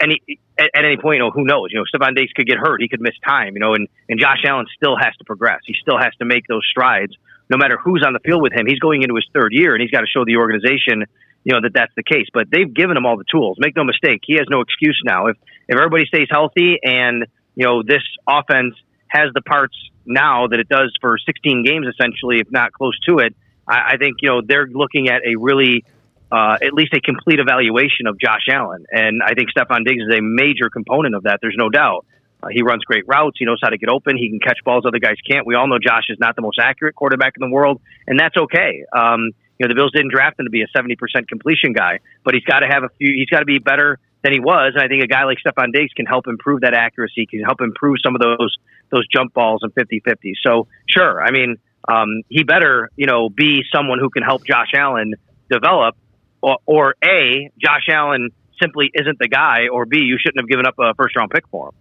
any 0.00 0.20
at, 0.58 0.70
at 0.74 0.84
any 0.84 0.96
point, 0.96 1.16
you 1.16 1.22
know, 1.24 1.30
who 1.30 1.44
knows? 1.44 1.68
You 1.70 1.80
know, 1.80 1.84
Stefon 1.92 2.16
Diggs 2.16 2.32
could 2.32 2.46
get 2.46 2.58
hurt. 2.58 2.80
He 2.80 2.88
could 2.88 3.00
miss 3.00 3.14
time. 3.26 3.54
You 3.54 3.60
know, 3.60 3.74
and 3.74 3.88
and 4.08 4.18
Josh 4.18 4.44
Allen 4.46 4.66
still 4.76 4.96
has 4.96 5.14
to 5.18 5.24
progress. 5.24 5.60
He 5.66 5.74
still 5.80 5.98
has 5.98 6.14
to 6.18 6.24
make 6.24 6.46
those 6.46 6.66
strides 6.70 7.14
no 7.50 7.58
matter 7.58 7.76
who's 7.76 8.02
on 8.06 8.12
the 8.12 8.20
field 8.20 8.40
with 8.40 8.52
him. 8.52 8.64
He's 8.66 8.78
going 8.78 9.02
into 9.02 9.16
his 9.16 9.26
third 9.34 9.52
year, 9.52 9.74
and 9.74 9.82
he's 9.82 9.90
got 9.90 10.00
to 10.00 10.06
show 10.06 10.24
the 10.24 10.36
organization, 10.36 11.04
you 11.42 11.52
know, 11.52 11.60
that 11.60 11.74
that's 11.74 11.92
the 11.96 12.04
case. 12.04 12.28
But 12.32 12.46
they've 12.50 12.72
given 12.72 12.96
him 12.96 13.04
all 13.04 13.18
the 13.18 13.26
tools. 13.30 13.56
Make 13.58 13.74
no 13.76 13.82
mistake, 13.84 14.20
he 14.24 14.34
has 14.34 14.46
no 14.48 14.60
excuse 14.60 14.98
now. 15.04 15.26
If 15.26 15.36
if 15.68 15.76
everybody 15.76 16.06
stays 16.06 16.28
healthy 16.30 16.78
and 16.82 17.26
you 17.60 17.66
know 17.66 17.82
this 17.82 18.02
offense 18.26 18.74
has 19.08 19.28
the 19.34 19.42
parts 19.42 19.76
now 20.06 20.46
that 20.46 20.58
it 20.60 20.68
does 20.68 20.96
for 20.98 21.18
16 21.18 21.62
games, 21.62 21.86
essentially, 21.86 22.40
if 22.40 22.50
not 22.50 22.72
close 22.72 22.98
to 23.00 23.18
it, 23.18 23.36
I, 23.68 23.92
I 23.92 23.96
think 23.98 24.16
you 24.22 24.30
know 24.30 24.40
they're 24.40 24.66
looking 24.66 25.10
at 25.10 25.20
a 25.26 25.36
really 25.38 25.84
uh, 26.32 26.56
at 26.62 26.72
least 26.72 26.94
a 26.94 27.00
complete 27.00 27.38
evaluation 27.38 28.06
of 28.06 28.18
Josh 28.18 28.48
Allen. 28.50 28.86
And 28.90 29.20
I 29.22 29.34
think 29.34 29.50
Stefon 29.50 29.84
Diggs 29.84 30.02
is 30.02 30.16
a 30.16 30.22
major 30.22 30.70
component 30.70 31.14
of 31.14 31.24
that. 31.24 31.40
There's 31.42 31.56
no 31.58 31.68
doubt. 31.68 32.06
Uh, 32.42 32.48
he 32.50 32.62
runs 32.62 32.82
great 32.84 33.04
routes. 33.06 33.36
He 33.38 33.44
knows 33.44 33.58
how 33.62 33.68
to 33.68 33.76
get 33.76 33.90
open. 33.90 34.16
He 34.16 34.30
can 34.30 34.40
catch 34.40 34.56
balls 34.64 34.84
other 34.86 34.98
guys 34.98 35.16
can't. 35.28 35.46
We 35.46 35.54
all 35.54 35.68
know 35.68 35.78
Josh 35.78 36.04
is 36.08 36.18
not 36.18 36.36
the 36.36 36.42
most 36.42 36.58
accurate 36.58 36.94
quarterback 36.94 37.34
in 37.38 37.46
the 37.46 37.52
world, 37.52 37.82
and 38.06 38.18
that's 38.18 38.38
okay. 38.38 38.84
Um, 38.96 39.32
you 39.58 39.66
know, 39.66 39.68
the 39.68 39.74
Bills 39.74 39.92
didn't 39.92 40.12
draft 40.12 40.40
him 40.40 40.46
to 40.46 40.50
be 40.50 40.62
a 40.62 40.68
70% 40.74 40.96
completion 41.28 41.74
guy, 41.74 41.98
but 42.24 42.32
he's 42.32 42.44
got 42.44 42.60
to 42.60 42.66
have 42.66 42.84
a 42.84 42.88
few, 42.96 43.12
he's 43.14 43.28
got 43.28 43.40
to 43.40 43.44
be 43.44 43.58
better 43.58 43.98
than 44.22 44.32
he 44.32 44.40
was. 44.40 44.72
And 44.74 44.82
I 44.82 44.88
think 44.88 45.02
a 45.02 45.06
guy 45.06 45.24
like 45.24 45.38
Stefon 45.44 45.72
Diggs 45.72 45.92
can 45.94 46.06
help 46.06 46.26
improve 46.26 46.60
that 46.60 46.74
accuracy, 46.74 47.26
can 47.26 47.40
help 47.40 47.60
improve 47.60 47.96
some 48.04 48.14
of 48.14 48.20
those, 48.20 48.56
those 48.90 49.06
jump 49.08 49.34
balls 49.34 49.60
and 49.62 49.72
50 49.74 50.00
50. 50.00 50.34
So, 50.46 50.66
sure. 50.86 51.22
I 51.22 51.30
mean, 51.30 51.56
um, 51.88 52.22
he 52.28 52.44
better, 52.44 52.90
you 52.96 53.06
know, 53.06 53.28
be 53.28 53.62
someone 53.72 53.98
who 53.98 54.10
can 54.10 54.22
help 54.22 54.44
Josh 54.44 54.72
Allen 54.74 55.14
develop, 55.50 55.96
or, 56.42 56.58
or 56.66 56.94
A, 57.02 57.50
Josh 57.58 57.88
Allen 57.90 58.30
simply 58.60 58.90
isn't 58.94 59.18
the 59.18 59.28
guy, 59.28 59.68
or 59.72 59.86
B, 59.86 59.98
you 59.98 60.18
shouldn't 60.18 60.40
have 60.40 60.48
given 60.48 60.66
up 60.66 60.74
a 60.78 60.94
first 60.94 61.16
round 61.16 61.30
pick 61.30 61.46
for 61.48 61.68
him. 61.68 61.74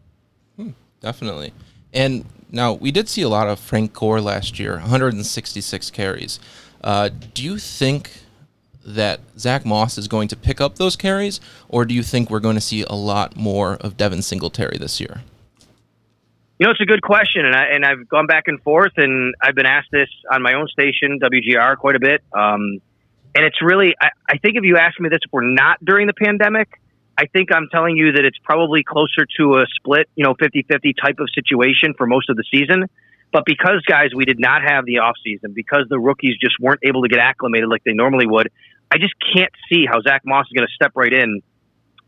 Hmm, 0.55 0.71
definitely. 1.01 1.53
And 1.93 2.25
now 2.51 2.73
we 2.73 2.91
did 2.91 3.09
see 3.09 3.21
a 3.21 3.29
lot 3.29 3.47
of 3.47 3.59
Frank 3.59 3.93
Gore 3.93 4.21
last 4.21 4.59
year, 4.59 4.73
166 4.73 5.91
carries. 5.91 6.39
Uh, 6.83 7.09
do 7.33 7.43
you 7.43 7.57
think 7.57 8.11
that 8.85 9.19
Zach 9.37 9.65
Moss 9.65 9.97
is 9.97 10.07
going 10.07 10.27
to 10.29 10.35
pick 10.35 10.61
up 10.61 10.75
those 10.75 10.95
carries, 10.95 11.39
or 11.67 11.85
do 11.85 11.93
you 11.93 12.03
think 12.03 12.29
we're 12.29 12.39
going 12.39 12.55
to 12.55 12.61
see 12.61 12.83
a 12.83 12.95
lot 12.95 13.35
more 13.35 13.75
of 13.75 13.97
Devin 13.97 14.21
Singletary 14.21 14.77
this 14.77 14.99
year? 14.99 15.21
You 16.57 16.65
know, 16.65 16.71
it's 16.71 16.81
a 16.81 16.85
good 16.85 17.01
question, 17.01 17.45
and 17.45 17.55
I 17.55 17.65
and 17.67 17.85
I've 17.85 18.07
gone 18.09 18.27
back 18.27 18.43
and 18.47 18.61
forth, 18.61 18.91
and 18.97 19.33
I've 19.41 19.55
been 19.55 19.65
asked 19.65 19.91
this 19.91 20.09
on 20.31 20.41
my 20.41 20.53
own 20.53 20.67
station, 20.67 21.19
WGR, 21.21 21.77
quite 21.77 21.95
a 21.95 21.99
bit. 21.99 22.21
Um, 22.33 22.81
and 23.35 23.45
it's 23.45 23.61
really, 23.61 23.95
I, 24.01 24.09
I 24.27 24.37
think, 24.39 24.57
if 24.57 24.63
you 24.63 24.77
ask 24.77 24.99
me 24.99 25.07
this, 25.07 25.19
if 25.23 25.31
we're 25.31 25.41
not 25.41 25.83
during 25.83 26.07
the 26.07 26.13
pandemic, 26.13 26.67
I 27.17 27.27
think 27.27 27.53
I'm 27.53 27.69
telling 27.71 27.95
you 27.95 28.13
that 28.13 28.25
it's 28.25 28.37
probably 28.43 28.83
closer 28.83 29.25
to 29.37 29.59
a 29.59 29.65
split, 29.75 30.09
you 30.15 30.25
know, 30.25 30.35
50 30.39 30.63
50 30.63 30.93
type 30.93 31.19
of 31.19 31.29
situation 31.33 31.93
for 31.97 32.07
most 32.07 32.29
of 32.29 32.35
the 32.35 32.43
season. 32.51 32.85
But 33.31 33.45
because, 33.45 33.81
guys, 33.85 34.09
we 34.15 34.25
did 34.25 34.39
not 34.39 34.63
have 34.63 34.85
the 34.85 34.95
offseason, 34.95 35.53
because 35.53 35.85
the 35.89 35.99
rookies 35.99 36.35
just 36.41 36.55
weren't 36.59 36.79
able 36.83 37.03
to 37.03 37.07
get 37.07 37.19
acclimated 37.19 37.69
like 37.69 37.83
they 37.83 37.93
normally 37.93 38.25
would, 38.25 38.51
I 38.91 38.97
just 38.97 39.13
can't 39.33 39.51
see 39.71 39.85
how 39.89 40.01
Zach 40.01 40.21
Moss 40.25 40.45
is 40.47 40.53
going 40.55 40.67
to 40.67 40.73
step 40.73 40.93
right 40.95 41.13
in 41.13 41.41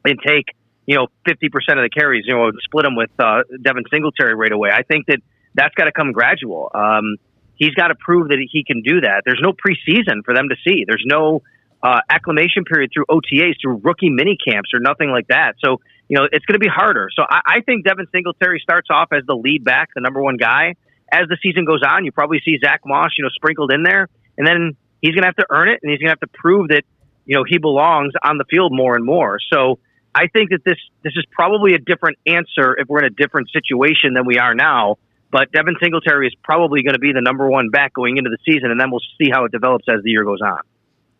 and 0.05 0.19
take, 0.25 0.45
you 0.85 0.95
know, 0.95 1.07
50% 1.27 1.45
of 1.77 1.83
the 1.83 1.89
carries, 1.89 2.25
you 2.25 2.35
know, 2.35 2.47
and 2.47 2.57
split 2.63 2.85
them 2.85 2.95
with 2.95 3.11
uh, 3.19 3.43
Devin 3.61 3.83
Singletary 3.91 4.33
right 4.33 4.51
away. 4.51 4.71
I 4.71 4.83
think 4.83 5.05
that 5.07 5.19
that's 5.53 5.75
got 5.75 5.85
to 5.85 5.91
come 5.91 6.11
gradual. 6.11 6.71
Um, 6.73 7.17
he's 7.55 7.75
got 7.75 7.89
to 7.89 7.95
prove 7.95 8.29
that 8.29 8.39
he 8.51 8.63
can 8.63 8.81
do 8.81 9.01
that. 9.01 9.23
There's 9.25 9.41
no 9.41 9.53
preseason 9.53 10.25
for 10.25 10.33
them 10.33 10.49
to 10.49 10.55
see. 10.67 10.85
There's 10.87 11.03
no 11.05 11.43
uh, 11.83 11.99
acclimation 12.09 12.63
period 12.63 12.91
through 12.93 13.05
OTAs, 13.09 13.55
through 13.61 13.81
rookie 13.83 14.09
mini 14.09 14.37
camps, 14.37 14.71
or 14.73 14.79
nothing 14.79 15.11
like 15.11 15.27
that. 15.27 15.53
So, 15.63 15.77
you 16.07 16.17
know, 16.17 16.27
it's 16.31 16.45
going 16.45 16.59
to 16.59 16.63
be 16.63 16.69
harder. 16.69 17.09
So 17.15 17.23
I, 17.29 17.41
I 17.45 17.61
think 17.61 17.85
Devin 17.85 18.07
Singletary 18.11 18.59
starts 18.61 18.87
off 18.89 19.09
as 19.11 19.23
the 19.27 19.35
lead 19.35 19.63
back, 19.63 19.89
the 19.95 20.01
number 20.01 20.21
one 20.21 20.37
guy. 20.37 20.75
As 21.11 21.27
the 21.27 21.37
season 21.43 21.65
goes 21.65 21.81
on, 21.87 22.05
you 22.05 22.11
probably 22.11 22.41
see 22.43 22.57
Zach 22.63 22.81
Moss, 22.85 23.11
you 23.17 23.23
know, 23.23 23.29
sprinkled 23.29 23.71
in 23.73 23.83
there, 23.83 24.07
and 24.37 24.47
then 24.47 24.77
he's 25.01 25.11
going 25.11 25.23
to 25.23 25.27
have 25.27 25.35
to 25.35 25.47
earn 25.49 25.69
it, 25.69 25.79
and 25.81 25.91
he's 25.91 25.99
going 25.99 26.07
to 26.07 26.11
have 26.11 26.19
to 26.19 26.37
prove 26.39 26.69
that, 26.69 26.83
you 27.25 27.35
know, 27.35 27.43
he 27.47 27.57
belongs 27.57 28.13
on 28.23 28.37
the 28.37 28.45
field 28.49 28.71
more 28.73 28.95
and 28.95 29.05
more. 29.05 29.37
So 29.51 29.79
I 30.13 30.27
think 30.27 30.49
that 30.49 30.63
this 30.65 30.77
this 31.03 31.13
is 31.15 31.25
probably 31.31 31.73
a 31.73 31.79
different 31.79 32.17
answer 32.25 32.75
if 32.77 32.87
we're 32.87 32.99
in 32.99 33.05
a 33.05 33.09
different 33.15 33.49
situation 33.51 34.13
than 34.13 34.25
we 34.25 34.37
are 34.37 34.53
now. 34.53 34.97
But 35.31 35.51
Devin 35.53 35.75
Singletary 35.81 36.27
is 36.27 36.35
probably 36.43 36.83
going 36.83 36.93
to 36.93 36.99
be 36.99 37.13
the 37.13 37.21
number 37.21 37.49
one 37.49 37.69
back 37.69 37.93
going 37.93 38.17
into 38.17 38.29
the 38.29 38.37
season, 38.45 38.69
and 38.69 38.79
then 38.79 38.91
we'll 38.91 38.99
see 39.21 39.29
how 39.31 39.45
it 39.45 39.51
develops 39.51 39.85
as 39.87 40.03
the 40.03 40.11
year 40.11 40.25
goes 40.25 40.41
on. 40.41 40.59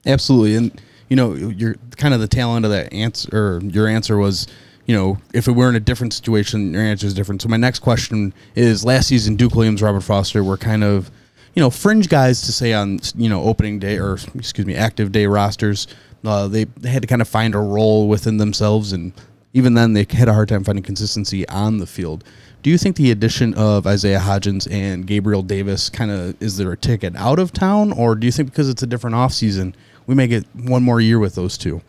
Absolutely, 0.06 0.56
and 0.56 0.82
you 1.10 1.16
know, 1.16 1.34
you're 1.34 1.76
kind 1.98 2.14
of 2.14 2.20
the 2.20 2.28
tail 2.28 2.56
end 2.56 2.66
of 2.66 2.72
that 2.72 2.92
answer. 2.94 3.30
Or 3.32 3.62
your 3.62 3.88
answer 3.88 4.18
was, 4.18 4.48
you 4.86 4.96
know, 4.96 5.18
if 5.34 5.48
it 5.48 5.54
were 5.54 5.70
in 5.70 5.76
a 5.76 5.80
different 5.80 6.14
situation, 6.14 6.74
your 6.74 6.82
answer 6.82 7.08
is 7.08 7.14
different. 7.14 7.42
So 7.42 7.48
my 7.48 7.58
next 7.58 7.80
question 7.80 8.34
is: 8.56 8.84
Last 8.84 9.08
season, 9.08 9.38
Duke 9.38 9.56
Williams, 9.56 9.82
Robert 9.82 10.02
Foster 10.02 10.44
were 10.44 10.58
kind 10.58 10.84
of, 10.84 11.10
you 11.54 11.62
know, 11.62 11.70
fringe 11.70 12.08
guys 12.08 12.42
to 12.44 12.52
say 12.52 12.74
on 12.74 13.00
you 13.16 13.30
know 13.30 13.44
opening 13.44 13.80
day 13.80 13.98
or 13.98 14.18
excuse 14.36 14.66
me, 14.66 14.76
active 14.76 15.12
day 15.12 15.26
rosters. 15.26 15.88
Uh, 16.24 16.48
they 16.48 16.66
they 16.66 16.90
had 16.90 17.02
to 17.02 17.08
kind 17.08 17.22
of 17.22 17.28
find 17.28 17.56
a 17.56 17.60
role 17.60 18.08
within 18.08 18.38
themselves, 18.38 18.94
and 18.94 19.14
even 19.54 19.74
then 19.74 19.94
they 19.94 20.06
had 20.10 20.28
a 20.28 20.34
hard 20.34 20.50
time 20.50 20.64
finding 20.64 20.84
consistency 20.84 21.48
on 21.50 21.78
the 21.78 21.88
field. 21.88 22.24
Do 22.64 22.70
you 22.70 22.78
think 22.78 22.96
the 22.96 23.10
addition 23.10 23.56
of 23.56 23.88
Isaiah 23.88 24.20
Hodgins 24.20 24.72
and 24.72 25.08
Gabriel 25.08 25.42
Davis 25.42 25.90
kind 25.90 26.12
of 26.12 26.42
is 26.42 26.58
there 26.58 26.72
a 26.72 26.78
ticket 26.78 27.16
out 27.16 27.40
of 27.40 27.52
town, 27.52 27.92
or 27.92 28.16
do 28.16 28.26
you 28.26 28.32
think 28.32 28.50
because 28.50 28.70
it's 28.70 28.84
a 28.84 28.88
different 28.88 29.16
offseason, 29.16 29.74
we 30.06 30.16
may 30.16 30.28
get 30.28 30.46
one 30.56 30.84
more 30.84 31.02
year 31.02 31.18
with 31.18 31.36
those 31.36 31.58
two? 31.58 31.82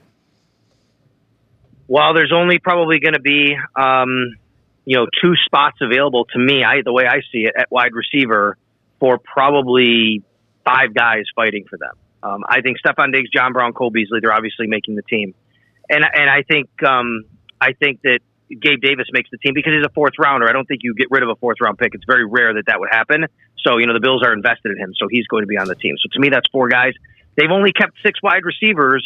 Well, 1.88 2.14
there's 2.14 2.32
only 2.32 2.58
probably 2.58 3.00
going 3.00 3.12
to 3.12 3.20
be, 3.20 3.54
um, 3.76 4.36
you 4.86 4.96
know, 4.96 5.06
two 5.20 5.34
spots 5.44 5.76
available 5.82 6.24
to 6.32 6.38
me. 6.38 6.64
I 6.64 6.80
the 6.82 6.92
way 6.92 7.04
I 7.06 7.20
see 7.30 7.44
it 7.44 7.52
at 7.54 7.70
wide 7.70 7.92
receiver 7.92 8.56
for 9.02 9.18
probably 9.18 10.22
five 10.64 10.94
guys 10.94 11.24
fighting 11.34 11.64
for 11.68 11.76
them. 11.76 11.90
Um, 12.22 12.44
I 12.48 12.60
think 12.60 12.76
Stefon 12.78 13.12
Diggs, 13.12 13.30
John 13.34 13.52
Brown, 13.52 13.72
Cole 13.72 13.90
Beasley, 13.90 14.20
they're 14.22 14.32
obviously 14.32 14.68
making 14.68 14.94
the 14.94 15.02
team, 15.02 15.34
and 15.90 16.04
and 16.04 16.30
I 16.30 16.44
think 16.48 16.70
um, 16.86 17.24
I 17.60 17.72
think 17.72 18.00
that 18.02 18.20
Gabe 18.48 18.80
Davis 18.80 19.06
makes 19.10 19.28
the 19.32 19.38
team 19.38 19.54
because 19.54 19.72
he's 19.74 19.84
a 19.84 19.92
fourth 19.92 20.12
rounder. 20.20 20.48
I 20.48 20.52
don't 20.52 20.66
think 20.66 20.82
you 20.84 20.94
get 20.94 21.08
rid 21.10 21.24
of 21.24 21.30
a 21.30 21.34
fourth 21.34 21.56
round 21.60 21.78
pick. 21.78 21.96
It's 21.96 22.04
very 22.06 22.24
rare 22.24 22.54
that 22.54 22.66
that 22.66 22.78
would 22.78 22.90
happen. 22.92 23.26
So 23.66 23.78
you 23.78 23.88
know 23.88 23.92
the 23.92 24.00
Bills 24.00 24.22
are 24.22 24.32
invested 24.32 24.70
in 24.70 24.78
him, 24.78 24.94
so 24.96 25.08
he's 25.10 25.26
going 25.26 25.42
to 25.42 25.48
be 25.48 25.58
on 25.58 25.66
the 25.66 25.74
team. 25.74 25.96
So 25.98 26.08
to 26.12 26.20
me, 26.20 26.28
that's 26.28 26.46
four 26.52 26.68
guys. 26.68 26.92
They've 27.34 27.50
only 27.50 27.72
kept 27.72 27.94
six 28.06 28.22
wide 28.22 28.44
receivers 28.44 29.02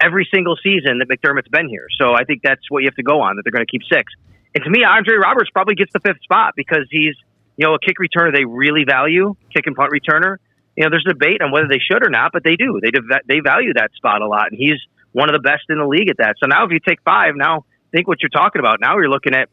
every 0.00 0.28
single 0.32 0.56
season 0.62 1.02
that 1.02 1.08
McDermott's 1.10 1.48
been 1.48 1.68
here. 1.68 1.86
So 1.98 2.14
I 2.14 2.22
think 2.22 2.42
that's 2.44 2.70
what 2.70 2.84
you 2.84 2.86
have 2.86 2.96
to 2.96 3.02
go 3.02 3.20
on. 3.20 3.34
That 3.34 3.42
they're 3.42 3.56
going 3.56 3.66
to 3.66 3.70
keep 3.70 3.82
six. 3.90 4.12
And 4.54 4.62
to 4.62 4.70
me, 4.70 4.84
Andre 4.84 5.16
Roberts 5.16 5.50
probably 5.50 5.74
gets 5.74 5.92
the 5.92 5.98
fifth 5.98 6.22
spot 6.22 6.54
because 6.54 6.86
he's 6.88 7.16
you 7.56 7.66
know 7.66 7.74
a 7.74 7.78
kick 7.78 7.96
returner 7.98 8.32
they 8.34 8.44
really 8.44 8.84
value, 8.84 9.34
kick 9.54 9.66
and 9.66 9.76
punt 9.76 9.92
returner. 9.92 10.36
You 10.76 10.84
know, 10.84 10.90
there's 10.90 11.04
a 11.08 11.12
debate 11.12 11.40
on 11.40 11.52
whether 11.52 11.68
they 11.68 11.78
should 11.78 12.04
or 12.04 12.10
not, 12.10 12.32
but 12.32 12.42
they 12.42 12.56
do. 12.56 12.80
They 12.82 12.90
they 13.28 13.40
value 13.40 13.74
that 13.74 13.90
spot 13.94 14.22
a 14.22 14.26
lot, 14.26 14.50
and 14.50 14.58
he's 14.58 14.78
one 15.12 15.28
of 15.28 15.34
the 15.34 15.40
best 15.40 15.64
in 15.68 15.78
the 15.78 15.86
league 15.86 16.08
at 16.08 16.16
that. 16.18 16.34
So 16.42 16.46
now, 16.46 16.64
if 16.64 16.72
you 16.72 16.80
take 16.80 17.00
five, 17.04 17.34
now 17.36 17.64
think 17.92 18.08
what 18.08 18.18
you're 18.22 18.30
talking 18.30 18.58
about. 18.58 18.80
Now 18.80 18.96
you're 18.96 19.08
looking 19.08 19.34
at 19.34 19.48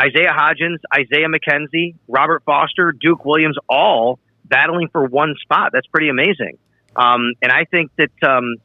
Isaiah 0.00 0.32
Hodgins, 0.32 0.78
Isaiah 0.92 1.28
McKenzie, 1.28 1.94
Robert 2.08 2.42
Foster, 2.44 2.92
Duke 2.92 3.24
Williams, 3.24 3.56
all 3.68 4.18
battling 4.44 4.88
for 4.88 5.04
one 5.04 5.34
spot. 5.42 5.70
That's 5.72 5.86
pretty 5.86 6.08
amazing. 6.08 6.58
Um, 6.96 7.34
and 7.42 7.52
I 7.52 7.64
think 7.64 7.90
that 7.96 8.28
um, 8.28 8.56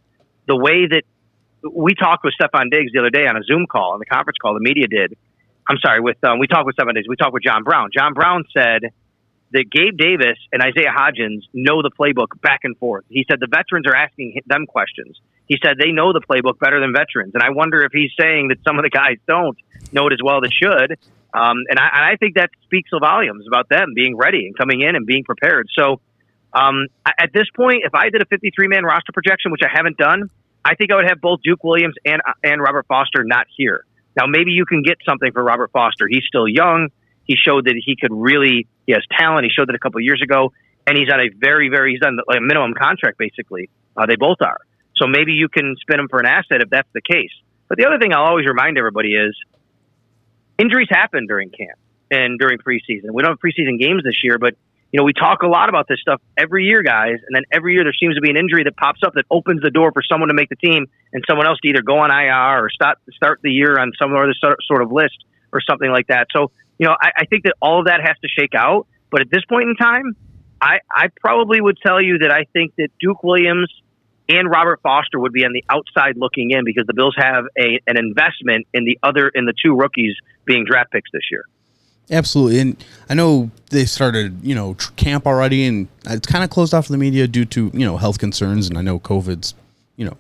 the 0.48 0.56
way 0.56 0.88
that 0.88 1.04
we 1.70 1.94
talked 1.96 2.24
with 2.24 2.34
Stefon 2.40 2.72
Diggs 2.72 2.92
the 2.94 3.00
other 3.00 3.10
day 3.10 3.28
on 3.28 3.38
a 3.38 3.44
Zoom 3.44 3.68
call, 3.68 3.94
on 3.94 4.00
the 4.00 4.06
conference 4.06 4.38
call, 4.42 4.54
the 4.54 4.62
media 4.62 4.88
did. 4.88 5.18
I'm 5.70 5.78
sorry, 5.78 6.02
with 6.02 6.18
um, 6.24 6.40
we 6.40 6.48
talked 6.48 6.66
with 6.66 6.76
Stefon 6.76 6.96
Diggs. 6.96 7.08
We 7.08 7.16
talked 7.16 7.34
with 7.34 7.44
John 7.44 7.64
Brown. 7.64 7.90
John 7.96 8.14
Brown 8.14 8.44
said 8.52 8.90
that 9.52 9.66
Gabe 9.72 9.98
Davis 9.98 10.38
and 10.52 10.64
Isaiah 10.64 10.92
Hodgins 10.92 11.42
know 11.54 11.84
the 11.84 11.92
playbook 11.92 12.42
back 12.42 12.62
and 12.64 12.76
forth. 12.78 13.06
He 13.08 13.24
said 13.30 13.40
the 13.40 13.48
veterans 13.48 13.86
are 13.86 13.96
asking 13.96 14.42
them 14.48 14.66
questions. 14.66 15.20
He 15.48 15.58
said 15.64 15.78
they 15.80 15.92
know 15.92 16.12
the 16.12 16.22
playbook 16.22 16.60
better 16.60 16.80
than 16.80 16.92
veterans, 16.92 17.34
and 17.36 17.44
I 17.44 17.52
wonder 17.52 17.84
if 17.84 17.92
he's 17.94 18.12
saying 18.20 18.50
that 18.50 18.58
some 18.68 18.80
of 18.80 18.84
the 18.84 18.90
guys 18.90 19.18
don't 19.28 19.58
know 19.92 20.08
it 20.08 20.14
as 20.14 20.20
well 20.24 20.44
as 20.44 20.52
should. 20.52 20.98
Um, 21.32 21.58
and, 21.70 21.78
I, 21.78 21.90
and 21.94 22.06
I 22.06 22.16
think 22.20 22.36
that 22.36 22.50
speaks 22.64 22.90
volumes 23.00 23.46
about 23.48 23.70
them 23.70 23.94
being 23.94 24.18
ready 24.18 24.48
and 24.48 24.58
coming 24.58 24.82
in 24.82 24.96
and 24.96 25.06
being 25.06 25.24
prepared. 25.24 25.68
So 25.78 26.02
um, 26.54 26.88
at 27.06 27.32
this 27.32 27.46
point, 27.56 27.84
if 27.86 27.94
I 27.94 28.10
did 28.10 28.24
a 28.24 28.26
53 28.26 28.68
man 28.68 28.84
roster 28.84 29.12
projection, 29.12 29.52
which 29.52 29.62
I 29.64 29.70
haven't 29.72 29.98
done, 29.98 30.32
I 30.66 30.74
think 30.74 30.92
I 30.92 30.96
would 30.96 31.08
have 31.08 31.22
both 31.22 31.42
Duke 31.44 31.64
Williams 31.64 31.96
and 32.06 32.22
and 32.44 32.62
Robert 32.62 32.86
Foster 32.88 33.24
not 33.24 33.46
here. 33.56 33.86
Now 34.20 34.28
maybe 34.28 34.52
you 34.52 34.66
can 34.66 34.84
get 34.84 34.98
something 35.08 35.32
for 35.32 35.42
Robert 35.42 35.72
Foster. 35.72 36.08
He's 36.10 36.26
still 36.28 36.48
young. 36.48 36.90
He 37.24 37.36
showed 37.36 37.66
that 37.66 37.82
he 37.84 37.96
could 37.96 38.12
really 38.12 38.68
he 38.86 38.92
has 38.92 39.04
talent. 39.18 39.46
He 39.46 39.50
showed 39.50 39.70
that 39.70 39.76
a 39.76 39.80
couple 39.80 40.02
years 40.02 40.22
ago, 40.22 40.52
and 40.86 40.98
he's 40.98 41.08
on 41.10 41.22
a 41.22 41.30
very 41.30 41.70
very 41.70 41.94
he's 41.94 42.02
on 42.06 42.18
a 42.36 42.42
minimum 42.42 42.74
contract 42.74 43.18
basically. 43.18 43.70
Uh, 43.96 44.06
they 44.08 44.18
both 44.18 44.42
are. 44.42 44.60
So 44.98 45.08
maybe 45.08 45.32
you 45.32 45.48
can 45.48 45.76
spin 45.80 46.00
him 46.00 46.10
for 46.10 46.20
an 46.20 46.26
asset 46.26 46.62
if 46.62 46.70
that's 46.70 46.90
the 46.94 47.02
case. 47.02 47.32
But 47.70 47.78
the 47.78 47.86
other 47.86 47.98
thing 47.98 48.14
I'll 48.14 48.26
always 48.26 48.46
remind 48.46 48.78
everybody 48.78 49.14
is 49.14 49.38
injuries 50.58 50.90
happen 50.90 51.26
during 51.26 51.50
camp 51.50 51.80
and 52.12 52.38
during 52.38 52.58
preseason. 52.58 53.12
We 53.14 53.24
don't 53.24 53.32
have 53.32 53.40
preseason 53.40 53.80
games 53.80 54.04
this 54.04 54.22
year, 54.22 54.38
but 54.38 54.56
you 54.92 54.98
know, 55.00 55.04
we 55.04 55.14
talk 55.14 55.44
a 55.44 55.48
lot 55.48 55.70
about 55.70 55.88
this 55.88 56.00
stuff 56.02 56.22
every 56.38 56.66
year, 56.66 56.82
guys, 56.82 57.18
and 57.28 57.36
then 57.36 57.44
every 57.52 57.74
year 57.74 57.84
there 57.84 57.94
seems 57.94 58.16
to 58.16 58.22
be 58.22 58.30
an 58.30 58.38
injury 58.38 58.64
that 58.64 58.76
pops 58.76 59.02
up 59.06 59.14
that 59.14 59.26
opens 59.30 59.62
the 59.62 59.70
door 59.70 59.92
for 59.92 60.02
someone 60.02 60.30
to 60.30 60.34
make 60.34 60.50
the 60.50 60.56
team 60.56 60.88
and 61.14 61.24
someone 61.28 61.46
else 61.46 61.60
to 61.62 61.70
either 61.70 61.82
go 61.82 62.00
on 62.00 62.10
IR 62.12 62.66
or 62.66 62.70
start 62.70 62.98
start 63.14 63.40
the 63.44 63.52
year 63.52 63.78
on 63.78 63.92
some 64.02 64.14
other 64.16 64.34
sort 64.68 64.82
of 64.82 64.92
list 64.92 65.18
or 65.54 65.62
something 65.62 65.92
like 65.92 66.08
that. 66.08 66.28
So, 66.36 66.52
you 66.80 66.88
know, 66.88 66.96
I, 67.00 67.12
I 67.18 67.26
think 67.26 67.44
that 67.44 67.54
all 67.62 67.80
of 67.80 67.86
that 67.86 68.02
has 68.02 68.18
to 68.22 68.28
shake 68.28 68.56
out. 68.56 68.88
But 69.12 69.22
at 69.22 69.30
this 69.32 69.44
point 69.46 69.70
in 69.70 69.76
time, 69.76 70.16
I, 70.62 70.80
I 70.92 71.08
probably 71.20 71.62
would 71.62 71.78
tell 71.86 72.02
you 72.02 72.20
that 72.20 72.32
I 72.32 72.46
think 72.54 72.76
that 72.78 72.90
Duke 73.00 73.24
Williams 73.24 73.72
and 74.28 74.50
Robert 74.50 74.80
Foster 74.82 75.20
would 75.20 75.34
be 75.34 75.46
on 75.46 75.54
the 75.54 75.64
outside 75.70 76.16
looking 76.18 76.52
in 76.52 76.64
because 76.64 76.86
the 76.86 76.94
Bills 76.94 77.16
have 77.18 77.46
a 77.58 77.80
an 77.88 77.98
investment 77.98 78.68
in 78.74 78.86
the 78.86 79.00
other 79.02 79.30
in 79.30 79.46
the 79.46 79.54
two 79.64 79.76
rookies 79.76 80.16
being 80.46 80.66
draft 80.66 80.92
picks 80.92 81.10
this 81.12 81.24
year. 81.32 81.46
Absolutely, 82.12 82.60
and 82.60 82.84
I 83.10 83.14
know 83.14 83.52
they 83.70 83.86
started, 83.86 84.44
you 84.44 84.56
know, 84.56 84.74
camp 84.96 85.28
already, 85.28 85.66
and 85.66 85.88
it's 86.08 86.26
kind 86.26 86.44
of 86.44 86.50
closed 86.50 86.74
off 86.74 86.88
to 86.88 86.92
the 86.92 86.98
media 86.98 87.28
due 87.28 87.46
to 87.46 87.70
you 87.74 87.86
know 87.86 87.98
health 87.98 88.18
concerns, 88.18 88.68
and 88.68 88.78
I 88.78 88.82
know 88.82 89.00
COVID's, 89.00 89.54
you 89.96 90.06
know, 90.06 90.18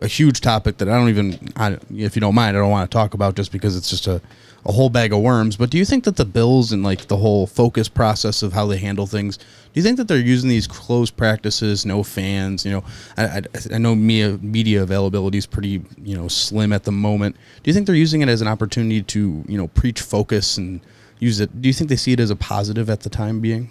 a 0.00 0.06
huge 0.06 0.40
topic 0.40 0.76
that 0.78 0.88
I 0.88 0.92
don't 0.92 1.08
even, 1.08 1.38
I, 1.56 1.78
if 1.94 2.14
you 2.14 2.20
don't 2.20 2.34
mind, 2.34 2.56
I 2.56 2.60
don't 2.60 2.70
want 2.70 2.88
to 2.88 2.94
talk 2.94 3.14
about 3.14 3.34
just 3.34 3.50
because 3.50 3.76
it's 3.76 3.90
just 3.90 4.06
a, 4.06 4.20
a 4.66 4.72
whole 4.72 4.90
bag 4.90 5.12
of 5.12 5.20
worms. 5.20 5.56
But 5.56 5.70
do 5.70 5.78
you 5.78 5.84
think 5.84 6.04
that 6.04 6.16
the 6.16 6.24
Bills 6.24 6.72
and 6.72 6.82
like 6.82 7.08
the 7.08 7.16
whole 7.16 7.46
focus 7.46 7.88
process 7.88 8.42
of 8.42 8.52
how 8.52 8.66
they 8.66 8.78
handle 8.78 9.06
things, 9.06 9.36
do 9.38 9.44
you 9.74 9.82
think 9.82 9.96
that 9.96 10.06
they're 10.06 10.18
using 10.18 10.48
these 10.48 10.66
closed 10.66 11.16
practices, 11.16 11.84
no 11.84 12.02
fans? 12.02 12.64
You 12.64 12.72
know, 12.72 12.84
I, 13.16 13.24
I, 13.24 13.42
I 13.74 13.78
know 13.78 13.94
media 13.94 14.38
media 14.40 14.82
availability 14.82 15.38
is 15.38 15.46
pretty 15.46 15.82
you 16.02 16.16
know 16.16 16.28
slim 16.28 16.72
at 16.72 16.84
the 16.84 16.92
moment. 16.92 17.36
Do 17.62 17.70
you 17.70 17.74
think 17.74 17.86
they're 17.86 17.96
using 17.96 18.20
it 18.20 18.28
as 18.28 18.40
an 18.40 18.48
opportunity 18.48 19.02
to 19.02 19.44
you 19.48 19.58
know 19.58 19.68
preach 19.68 20.00
focus 20.00 20.58
and 20.58 20.80
use 21.18 21.40
it. 21.40 21.60
Do 21.60 21.68
you 21.68 21.72
think 21.72 21.90
they 21.90 21.96
see 21.96 22.12
it 22.12 22.20
as 22.20 22.30
a 22.30 22.36
positive 22.36 22.90
at 22.90 23.00
the 23.00 23.10
time 23.10 23.40
being? 23.40 23.70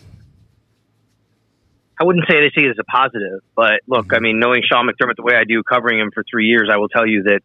I 1.99 2.05
wouldn't 2.05 2.25
say 2.27 2.41
they 2.41 2.51
see 2.59 2.65
it 2.65 2.71
as 2.71 2.79
a 2.79 2.83
positive, 2.83 3.41
but 3.55 3.81
look, 3.87 4.07
mm-hmm. 4.07 4.15
I 4.15 4.19
mean, 4.19 4.39
knowing 4.39 4.61
Sean 4.69 4.87
McDermott 4.87 5.15
the 5.15 5.23
way 5.23 5.35
I 5.35 5.43
do, 5.43 5.61
covering 5.63 5.99
him 5.99 6.11
for 6.13 6.23
three 6.29 6.47
years, 6.47 6.69
I 6.71 6.77
will 6.77 6.89
tell 6.89 7.07
you 7.07 7.23
that 7.23 7.41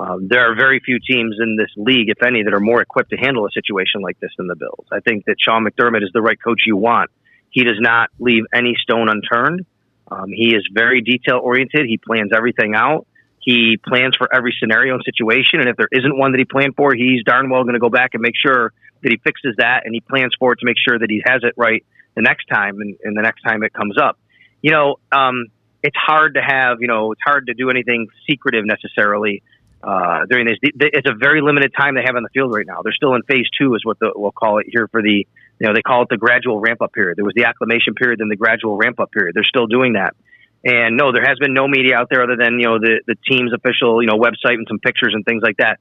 um, 0.00 0.28
there 0.28 0.50
are 0.50 0.54
very 0.54 0.80
few 0.80 0.98
teams 1.00 1.36
in 1.40 1.56
this 1.56 1.70
league, 1.76 2.08
if 2.08 2.22
any, 2.22 2.42
that 2.42 2.54
are 2.54 2.60
more 2.60 2.80
equipped 2.80 3.10
to 3.10 3.16
handle 3.16 3.46
a 3.46 3.50
situation 3.50 4.00
like 4.00 4.18
this 4.20 4.30
than 4.38 4.46
the 4.46 4.56
Bills. 4.56 4.86
I 4.92 5.00
think 5.00 5.24
that 5.26 5.36
Sean 5.38 5.66
McDermott 5.66 6.02
is 6.02 6.10
the 6.14 6.22
right 6.22 6.38
coach 6.42 6.62
you 6.66 6.76
want. 6.76 7.10
He 7.50 7.64
does 7.64 7.78
not 7.80 8.10
leave 8.18 8.44
any 8.54 8.74
stone 8.80 9.08
unturned. 9.08 9.66
Um, 10.10 10.30
he 10.30 10.54
is 10.54 10.66
very 10.72 11.02
detail 11.02 11.40
oriented. 11.42 11.86
He 11.86 11.98
plans 11.98 12.30
everything 12.34 12.74
out. 12.74 13.06
He 13.40 13.78
plans 13.84 14.16
for 14.16 14.32
every 14.32 14.54
scenario 14.58 14.94
and 14.94 15.02
situation. 15.04 15.60
And 15.60 15.68
if 15.68 15.76
there 15.76 15.88
isn't 15.90 16.16
one 16.16 16.32
that 16.32 16.38
he 16.38 16.44
planned 16.44 16.76
for, 16.76 16.94
he's 16.94 17.24
darn 17.24 17.50
well 17.50 17.62
going 17.64 17.74
to 17.74 17.80
go 17.80 17.90
back 17.90 18.10
and 18.14 18.22
make 18.22 18.34
sure 18.36 18.72
that 19.02 19.10
he 19.10 19.18
fixes 19.18 19.54
that 19.58 19.82
and 19.84 19.94
he 19.94 20.00
plans 20.00 20.34
for 20.38 20.52
it 20.52 20.58
to 20.60 20.66
make 20.66 20.76
sure 20.76 20.98
that 20.98 21.10
he 21.10 21.22
has 21.26 21.40
it 21.42 21.54
right 21.56 21.84
the 22.14 22.22
next 22.22 22.46
time 22.46 22.80
and, 22.80 22.96
and 23.02 23.16
the 23.16 23.22
next 23.22 23.42
time 23.42 23.62
it 23.62 23.72
comes 23.72 23.96
up. 23.98 24.18
You 24.62 24.72
know, 24.72 24.96
um, 25.12 25.46
it's 25.82 25.96
hard 25.96 26.34
to 26.34 26.42
have, 26.42 26.78
you 26.80 26.88
know, 26.88 27.12
it's 27.12 27.22
hard 27.24 27.46
to 27.46 27.54
do 27.54 27.70
anything 27.70 28.08
secretive 28.28 28.64
necessarily 28.66 29.42
uh, 29.82 30.26
during 30.28 30.46
this. 30.46 30.58
It's 30.62 31.08
a 31.08 31.14
very 31.14 31.40
limited 31.40 31.72
time 31.78 31.94
they 31.94 32.04
have 32.04 32.16
on 32.16 32.22
the 32.22 32.28
field 32.34 32.54
right 32.54 32.66
now. 32.66 32.82
They're 32.82 32.92
still 32.92 33.14
in 33.14 33.22
phase 33.22 33.46
two, 33.58 33.74
is 33.74 33.84
what 33.84 33.98
the, 33.98 34.12
we'll 34.14 34.32
call 34.32 34.58
it 34.58 34.66
here 34.68 34.88
for 34.88 35.00
the, 35.00 35.26
you 35.58 35.66
know, 35.66 35.72
they 35.74 35.82
call 35.82 36.02
it 36.02 36.08
the 36.10 36.18
gradual 36.18 36.60
ramp 36.60 36.82
up 36.82 36.92
period. 36.92 37.16
There 37.16 37.24
was 37.24 37.34
the 37.34 37.44
acclimation 37.44 37.94
period, 37.94 38.20
then 38.20 38.28
the 38.28 38.36
gradual 38.36 38.76
ramp 38.76 39.00
up 39.00 39.10
period. 39.10 39.34
They're 39.34 39.44
still 39.44 39.66
doing 39.66 39.94
that. 39.94 40.14
And 40.62 40.96
no, 40.96 41.12
there 41.12 41.24
has 41.26 41.38
been 41.38 41.54
no 41.54 41.66
media 41.66 41.96
out 41.96 42.08
there 42.10 42.22
other 42.22 42.36
than 42.36 42.58
you 42.60 42.66
know 42.66 42.78
the 42.78 43.00
the 43.06 43.16
team's 43.26 43.52
official 43.54 44.02
you 44.02 44.08
know 44.08 44.18
website 44.20 44.60
and 44.60 44.66
some 44.68 44.78
pictures 44.78 45.12
and 45.14 45.24
things 45.24 45.42
like 45.42 45.56
that. 45.56 45.80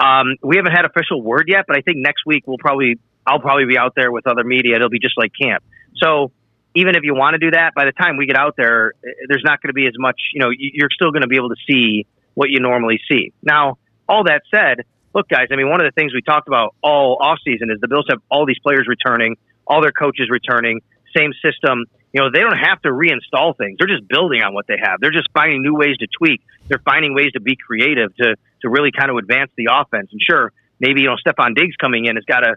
Um, 0.00 0.36
we 0.42 0.56
haven't 0.56 0.72
had 0.72 0.86
official 0.86 1.22
word 1.22 1.44
yet, 1.48 1.66
but 1.68 1.76
I 1.76 1.82
think 1.82 1.98
next 1.98 2.24
week 2.24 2.46
we'll 2.46 2.58
probably 2.58 2.98
I'll 3.26 3.40
probably 3.40 3.66
be 3.66 3.76
out 3.76 3.92
there 3.94 4.10
with 4.10 4.26
other 4.26 4.44
media. 4.44 4.76
It'll 4.76 4.88
be 4.88 4.98
just 4.98 5.18
like 5.18 5.32
camp. 5.40 5.62
So 5.96 6.32
even 6.74 6.96
if 6.96 7.02
you 7.04 7.14
want 7.14 7.34
to 7.34 7.38
do 7.38 7.50
that, 7.50 7.74
by 7.74 7.84
the 7.84 7.92
time 7.92 8.16
we 8.16 8.26
get 8.26 8.36
out 8.36 8.54
there, 8.56 8.94
eh, 9.04 9.10
there's 9.28 9.42
not 9.44 9.60
going 9.60 9.68
to 9.68 9.74
be 9.74 9.86
as 9.86 9.94
much. 9.98 10.18
You 10.32 10.40
know, 10.40 10.50
you're 10.50 10.88
still 10.90 11.10
going 11.10 11.22
to 11.22 11.28
be 11.28 11.36
able 11.36 11.50
to 11.50 11.60
see 11.68 12.06
what 12.34 12.48
you 12.48 12.60
normally 12.60 12.98
see. 13.10 13.32
Now, 13.42 13.76
all 14.08 14.24
that 14.24 14.42
said, 14.50 14.86
look, 15.14 15.28
guys. 15.28 15.48
I 15.52 15.56
mean, 15.56 15.68
one 15.68 15.84
of 15.84 15.86
the 15.86 15.94
things 15.94 16.14
we 16.14 16.22
talked 16.22 16.48
about 16.48 16.74
all 16.82 17.18
off 17.20 17.38
season 17.44 17.70
is 17.70 17.78
the 17.80 17.88
Bills 17.88 18.06
have 18.08 18.22
all 18.30 18.46
these 18.46 18.58
players 18.60 18.86
returning, 18.88 19.36
all 19.66 19.82
their 19.82 19.92
coaches 19.92 20.28
returning, 20.30 20.80
same 21.14 21.32
system 21.44 21.84
you 22.12 22.20
know, 22.20 22.30
they 22.32 22.40
don't 22.40 22.58
have 22.58 22.82
to 22.82 22.88
reinstall 22.88 23.56
things. 23.56 23.76
They're 23.78 23.88
just 23.88 24.08
building 24.08 24.42
on 24.42 24.52
what 24.52 24.66
they 24.66 24.76
have. 24.80 25.00
They're 25.00 25.12
just 25.12 25.28
finding 25.32 25.62
new 25.62 25.74
ways 25.74 25.96
to 25.98 26.08
tweak. 26.18 26.42
They're 26.68 26.82
finding 26.84 27.14
ways 27.14 27.32
to 27.32 27.40
be 27.40 27.56
creative 27.56 28.14
to 28.16 28.36
to 28.62 28.68
really 28.68 28.90
kind 28.92 29.10
of 29.10 29.16
advance 29.16 29.50
the 29.56 29.68
offense. 29.70 30.08
And 30.12 30.20
sure, 30.20 30.52
maybe 30.78 31.02
you 31.02 31.06
know 31.06 31.16
Stefon 31.16 31.54
Diggs 31.54 31.76
coming 31.76 32.06
in 32.06 32.16
has 32.16 32.24
got 32.24 32.40
to 32.40 32.56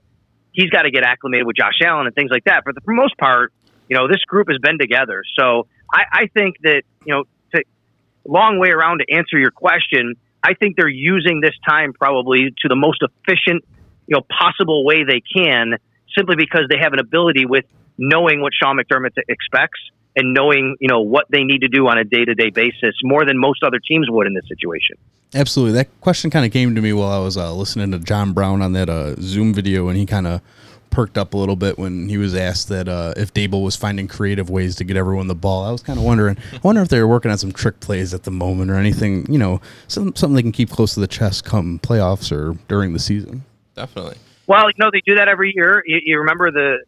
he's 0.53 0.69
got 0.69 0.83
to 0.83 0.91
get 0.91 1.03
acclimated 1.03 1.45
with 1.45 1.55
Josh 1.55 1.79
Allen 1.85 2.05
and 2.05 2.15
things 2.15 2.31
like 2.31 2.45
that. 2.45 2.63
But 2.65 2.75
for 2.75 2.81
the 2.85 2.93
most 2.93 3.17
part, 3.17 3.51
you 3.89 3.97
know, 3.97 4.07
this 4.07 4.23
group 4.27 4.47
has 4.49 4.59
been 4.59 4.77
together. 4.79 5.23
So 5.37 5.67
I, 5.91 6.03
I 6.11 6.27
think 6.33 6.55
that 6.63 6.83
you 7.05 7.13
know, 7.13 7.23
to 7.53 7.63
long 8.25 8.59
way 8.59 8.69
around 8.69 8.99
to 8.99 9.13
answer 9.13 9.37
your 9.37 9.51
question, 9.51 10.15
I 10.43 10.53
think 10.53 10.75
they're 10.77 10.87
using 10.87 11.41
this 11.41 11.55
time 11.67 11.93
probably 11.93 12.53
to 12.61 12.67
the 12.67 12.75
most 12.75 13.01
efficient, 13.01 13.63
you 14.07 14.15
know, 14.15 14.21
possible 14.21 14.85
way 14.85 15.03
they 15.03 15.21
can, 15.21 15.77
simply 16.15 16.35
because 16.35 16.63
they 16.69 16.77
have 16.81 16.93
an 16.93 16.99
ability 16.99 17.45
with 17.45 17.65
knowing 17.97 18.41
what 18.41 18.53
Sean 18.53 18.77
McDermott 18.77 19.11
expects 19.27 19.79
and 20.15 20.33
knowing 20.33 20.75
you 20.79 20.87
know 20.87 21.01
what 21.01 21.25
they 21.29 21.43
need 21.43 21.59
to 21.59 21.67
do 21.67 21.87
on 21.87 21.97
a 21.97 22.03
day 22.03 22.25
to 22.25 22.35
day 22.35 22.49
basis 22.49 22.95
more 23.03 23.25
than 23.25 23.37
most 23.37 23.63
other 23.63 23.79
teams 23.79 24.09
would 24.09 24.27
in 24.27 24.33
this 24.33 24.47
situation. 24.47 24.97
Absolutely, 25.33 25.73
that 25.73 26.01
question 26.01 26.29
kind 26.29 26.45
of 26.45 26.51
came 26.51 26.75
to 26.75 26.81
me 26.81 26.93
while 26.93 27.11
I 27.11 27.19
was 27.19 27.37
uh, 27.37 27.53
listening 27.53 27.91
to 27.91 27.99
John 27.99 28.33
Brown 28.33 28.61
on 28.61 28.73
that 28.73 28.89
uh, 28.89 29.15
Zoom 29.15 29.53
video, 29.53 29.87
and 29.87 29.97
he 29.97 30.05
kind 30.05 30.27
of 30.27 30.41
perked 30.93 31.17
up 31.17 31.33
a 31.33 31.37
little 31.37 31.55
bit 31.55 31.79
when 31.79 32.07
he 32.07 32.17
was 32.17 32.35
asked 32.35 32.69
that 32.69 32.87
uh, 32.87 33.15
if 33.17 33.33
Daboll 33.33 33.63
was 33.63 33.75
finding 33.75 34.07
creative 34.07 34.49
ways 34.51 34.75
to 34.75 34.83
get 34.83 34.95
everyone 34.95 35.27
the 35.27 35.33
ball. 35.33 35.65
I 35.65 35.71
was 35.71 35.81
kind 35.81 35.97
of 35.97 36.05
wondering, 36.05 36.37
I 36.53 36.59
wonder 36.61 36.81
if 36.81 36.89
they 36.89 36.99
were 36.99 37.07
working 37.07 37.31
on 37.31 37.37
some 37.39 37.51
trick 37.51 37.79
plays 37.79 38.13
at 38.13 38.23
the 38.23 38.31
moment 38.31 38.69
or 38.69 38.75
anything, 38.75 39.25
you 39.31 39.39
know, 39.39 39.59
some, 39.87 40.15
something 40.15 40.35
they 40.35 40.43
can 40.43 40.51
keep 40.51 40.69
close 40.69 40.93
to 40.93 40.99
the 40.99 41.07
chest 41.07 41.45
come 41.45 41.79
playoffs 41.79 42.31
or 42.31 42.59
during 42.67 42.93
the 42.93 42.99
season. 42.99 43.43
Definitely. 43.75 44.17
Well, 44.45 44.67
you 44.67 44.75
know 44.77 44.91
they 44.91 45.01
do 45.03 45.15
that 45.15 45.27
every 45.27 45.51
year. 45.55 45.83
You, 45.85 45.99
you 46.03 46.19
remember 46.19 46.51
the 46.51 46.83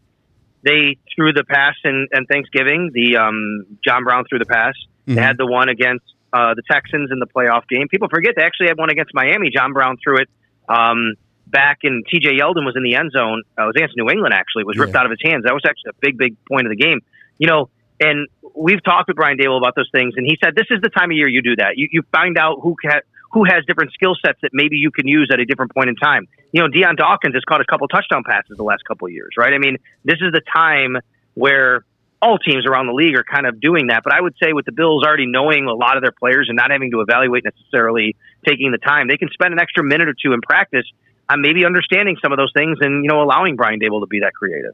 they 0.65 0.97
threw 1.15 1.31
the 1.31 1.43
pass 1.43 1.75
in, 1.83 2.07
in 2.11 2.25
Thanksgiving. 2.25 2.89
The 2.93 3.17
um, 3.17 3.77
John 3.85 4.03
Brown 4.03 4.25
threw 4.27 4.39
the 4.39 4.45
pass. 4.45 4.73
Mm-hmm. 5.07 5.15
They 5.15 5.21
had 5.21 5.37
the 5.37 5.45
one 5.45 5.69
against 5.69 6.05
uh, 6.33 6.55
the 6.55 6.63
Texans 6.69 7.11
in 7.11 7.19
the 7.19 7.27
playoff 7.27 7.67
game. 7.69 7.87
People 7.87 8.09
forget 8.09 8.33
they 8.35 8.43
actually 8.43 8.67
had 8.67 8.77
one 8.77 8.89
against 8.89 9.13
Miami. 9.13 9.51
John 9.55 9.73
Brown 9.73 9.97
threw 10.03 10.17
it 10.17 10.29
um, 10.67 11.13
back, 11.45 11.79
and 11.83 12.03
T.J. 12.09 12.37
Yeldon 12.37 12.65
was 12.65 12.73
in 12.75 12.83
the 12.83 12.95
end 12.95 13.11
zone. 13.15 13.43
Uh, 13.57 13.63
it 13.63 13.65
was 13.67 13.75
against 13.77 13.95
New 13.95 14.09
England. 14.09 14.33
Actually, 14.33 14.61
it 14.61 14.67
was 14.67 14.77
ripped 14.77 14.93
yeah. 14.93 15.01
out 15.01 15.05
of 15.05 15.11
his 15.11 15.21
hands. 15.23 15.43
That 15.45 15.53
was 15.53 15.63
actually 15.65 15.91
a 15.91 15.99
big, 16.01 16.17
big 16.17 16.35
point 16.49 16.65
of 16.65 16.71
the 16.71 16.81
game. 16.81 16.99
You 17.37 17.47
know, 17.47 17.69
and 17.99 18.27
we've 18.55 18.83
talked 18.83 19.07
with 19.07 19.15
Brian 19.17 19.37
Daboll 19.37 19.59
about 19.59 19.75
those 19.75 19.89
things, 19.93 20.15
and 20.17 20.25
he 20.25 20.35
said 20.43 20.55
this 20.55 20.67
is 20.71 20.81
the 20.81 20.89
time 20.89 21.11
of 21.11 21.15
year 21.15 21.29
you 21.29 21.43
do 21.43 21.55
that. 21.57 21.77
You 21.77 21.87
you 21.91 22.01
find 22.11 22.37
out 22.37 22.59
who 22.63 22.75
can 22.81 23.01
who 23.35 23.43
has 23.43 23.65
different 23.67 23.91
skill 23.91 24.15
sets 24.25 24.39
that 24.41 24.51
maybe 24.53 24.77
you 24.77 24.89
can 24.89 25.05
use 25.05 25.29
at 25.31 25.41
a 25.41 25.45
different 25.45 25.73
point 25.73 25.89
in 25.89 25.95
time. 25.97 26.25
You 26.53 26.61
know, 26.61 26.69
Dion 26.69 26.95
Dawkins 26.95 27.35
has 27.35 27.43
caught 27.43 27.59
a 27.59 27.65
couple 27.65 27.85
touchdown 27.89 28.23
passes 28.25 28.55
the 28.55 28.63
last 28.63 28.85
couple 28.85 29.07
of 29.07 29.11
years, 29.11 29.31
right? 29.37 29.53
I 29.53 29.57
mean, 29.57 29.77
this 30.05 30.19
is 30.21 30.31
the 30.31 30.41
time 30.55 30.95
where 31.33 31.83
all 32.21 32.37
teams 32.37 32.65
around 32.65 32.87
the 32.87 32.93
league 32.93 33.13
are 33.17 33.25
kind 33.25 33.45
of 33.45 33.59
doing 33.59 33.87
that. 33.87 34.03
But 34.05 34.13
I 34.13 34.21
would 34.21 34.35
say 34.41 34.53
with 34.53 34.63
the 34.63 34.71
Bills 34.71 35.03
already 35.03 35.25
knowing 35.25 35.65
a 35.67 35.73
lot 35.73 35.97
of 35.97 36.01
their 36.01 36.13
players 36.13 36.47
and 36.47 36.55
not 36.55 36.71
having 36.71 36.91
to 36.91 37.01
evaluate 37.01 37.43
necessarily 37.43 38.15
taking 38.47 38.71
the 38.71 38.77
time, 38.77 39.09
they 39.09 39.17
can 39.17 39.27
spend 39.33 39.53
an 39.53 39.59
extra 39.59 39.83
minute 39.83 40.07
or 40.07 40.15
two 40.15 40.31
in 40.31 40.39
practice 40.39 40.85
on 41.27 41.41
maybe 41.41 41.65
understanding 41.65 42.15
some 42.21 42.31
of 42.31 42.37
those 42.37 42.53
things 42.55 42.77
and, 42.79 43.03
you 43.03 43.09
know, 43.09 43.21
allowing 43.21 43.57
Brian 43.57 43.81
Daboll 43.81 43.99
to 43.99 44.07
be 44.07 44.21
that 44.21 44.33
creative. 44.33 44.71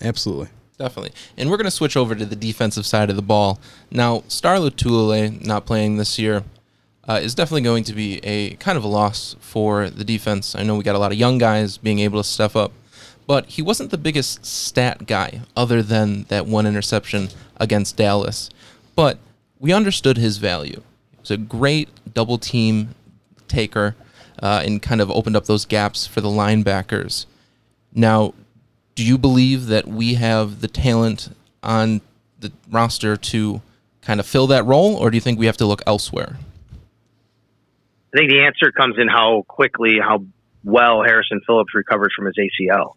Absolutely. 0.00 0.46
Definitely. 0.78 1.10
And 1.36 1.50
we're 1.50 1.56
going 1.56 1.64
to 1.64 1.72
switch 1.72 1.96
over 1.96 2.14
to 2.14 2.24
the 2.24 2.36
defensive 2.36 2.86
side 2.86 3.10
of 3.10 3.16
the 3.16 3.22
ball. 3.22 3.58
Now, 3.90 4.22
Star 4.28 4.58
Lotulelei 4.58 5.44
not 5.44 5.66
playing 5.66 5.96
this 5.96 6.16
year 6.16 6.44
uh, 7.08 7.18
is 7.22 7.34
definitely 7.34 7.62
going 7.62 7.84
to 7.84 7.94
be 7.94 8.18
a 8.18 8.50
kind 8.56 8.76
of 8.76 8.84
a 8.84 8.88
loss 8.88 9.34
for 9.40 9.88
the 9.88 10.04
defense. 10.04 10.54
I 10.54 10.62
know 10.62 10.76
we 10.76 10.84
got 10.84 10.94
a 10.94 10.98
lot 10.98 11.10
of 11.10 11.18
young 11.18 11.38
guys 11.38 11.78
being 11.78 12.00
able 12.00 12.20
to 12.20 12.28
step 12.28 12.54
up, 12.54 12.72
but 13.26 13.46
he 13.46 13.62
wasn't 13.62 13.90
the 13.90 13.98
biggest 13.98 14.44
stat 14.44 15.06
guy 15.06 15.40
other 15.56 15.82
than 15.82 16.24
that 16.24 16.46
one 16.46 16.66
interception 16.66 17.28
against 17.56 17.96
Dallas. 17.96 18.50
But 18.94 19.18
we 19.58 19.72
understood 19.72 20.18
his 20.18 20.36
value. 20.36 20.82
He 21.12 21.20
was 21.20 21.30
a 21.30 21.36
great 21.38 21.88
double 22.12 22.36
team 22.36 22.94
taker 23.48 23.96
uh, 24.42 24.62
and 24.64 24.82
kind 24.82 25.00
of 25.00 25.10
opened 25.10 25.36
up 25.36 25.46
those 25.46 25.64
gaps 25.64 26.06
for 26.06 26.20
the 26.20 26.28
linebackers. 26.28 27.24
Now, 27.94 28.34
do 28.94 29.04
you 29.04 29.16
believe 29.16 29.66
that 29.66 29.86
we 29.86 30.14
have 30.14 30.60
the 30.60 30.68
talent 30.68 31.34
on 31.62 32.02
the 32.38 32.52
roster 32.70 33.16
to 33.16 33.62
kind 34.02 34.20
of 34.20 34.26
fill 34.26 34.46
that 34.48 34.64
role, 34.64 34.94
or 34.94 35.10
do 35.10 35.16
you 35.16 35.20
think 35.20 35.38
we 35.38 35.46
have 35.46 35.56
to 35.56 35.66
look 35.66 35.82
elsewhere? 35.86 36.36
I 38.14 38.18
think 38.18 38.30
the 38.30 38.40
answer 38.40 38.72
comes 38.72 38.96
in 38.98 39.08
how 39.08 39.44
quickly, 39.46 39.96
how 40.00 40.24
well 40.64 41.02
Harrison 41.02 41.40
Phillips 41.46 41.74
recovers 41.74 42.12
from 42.16 42.26
his 42.26 42.36
ACL. 42.36 42.94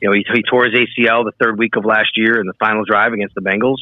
You 0.00 0.08
know, 0.08 0.14
he, 0.14 0.24
he 0.34 0.42
tore 0.42 0.64
his 0.64 0.74
ACL 0.74 1.24
the 1.24 1.32
third 1.40 1.58
week 1.58 1.76
of 1.76 1.84
last 1.84 2.16
year 2.16 2.40
in 2.40 2.46
the 2.46 2.54
final 2.54 2.84
drive 2.84 3.12
against 3.12 3.34
the 3.34 3.40
Bengals. 3.40 3.78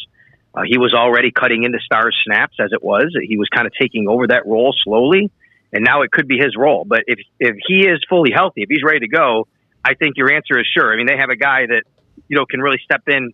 Uh, 0.54 0.62
he 0.66 0.78
was 0.78 0.94
already 0.94 1.30
cutting 1.30 1.64
into 1.64 1.78
Star's 1.85 2.16
snaps 2.25 2.56
as 2.61 2.70
it 2.73 2.82
was. 2.82 3.14
He 3.23 3.37
was 3.37 3.49
kind 3.49 3.66
of 3.66 3.73
taking 3.80 4.08
over 4.08 4.26
that 4.28 4.47
role 4.47 4.75
slowly, 4.85 5.31
and 5.72 5.85
now 5.85 6.03
it 6.03 6.11
could 6.11 6.26
be 6.26 6.38
his 6.38 6.55
role. 6.57 6.85
But 6.85 7.05
if 7.07 7.18
if 7.38 7.57
he 7.66 7.87
is 7.87 8.00
fully 8.09 8.31
healthy, 8.35 8.62
if 8.62 8.68
he's 8.68 8.83
ready 8.83 9.00
to 9.00 9.09
go, 9.09 9.46
I 9.85 9.94
think 9.94 10.16
your 10.16 10.33
answer 10.33 10.59
is 10.59 10.66
sure. 10.72 10.92
I 10.92 10.96
mean, 10.96 11.07
they 11.07 11.16
have 11.18 11.31
a 11.31 11.37
guy 11.37 11.66
that 11.66 11.83
you 12.29 12.37
know 12.37 12.46
can 12.46 12.61
really 12.61 12.81
step 12.83 13.03
in, 13.07 13.33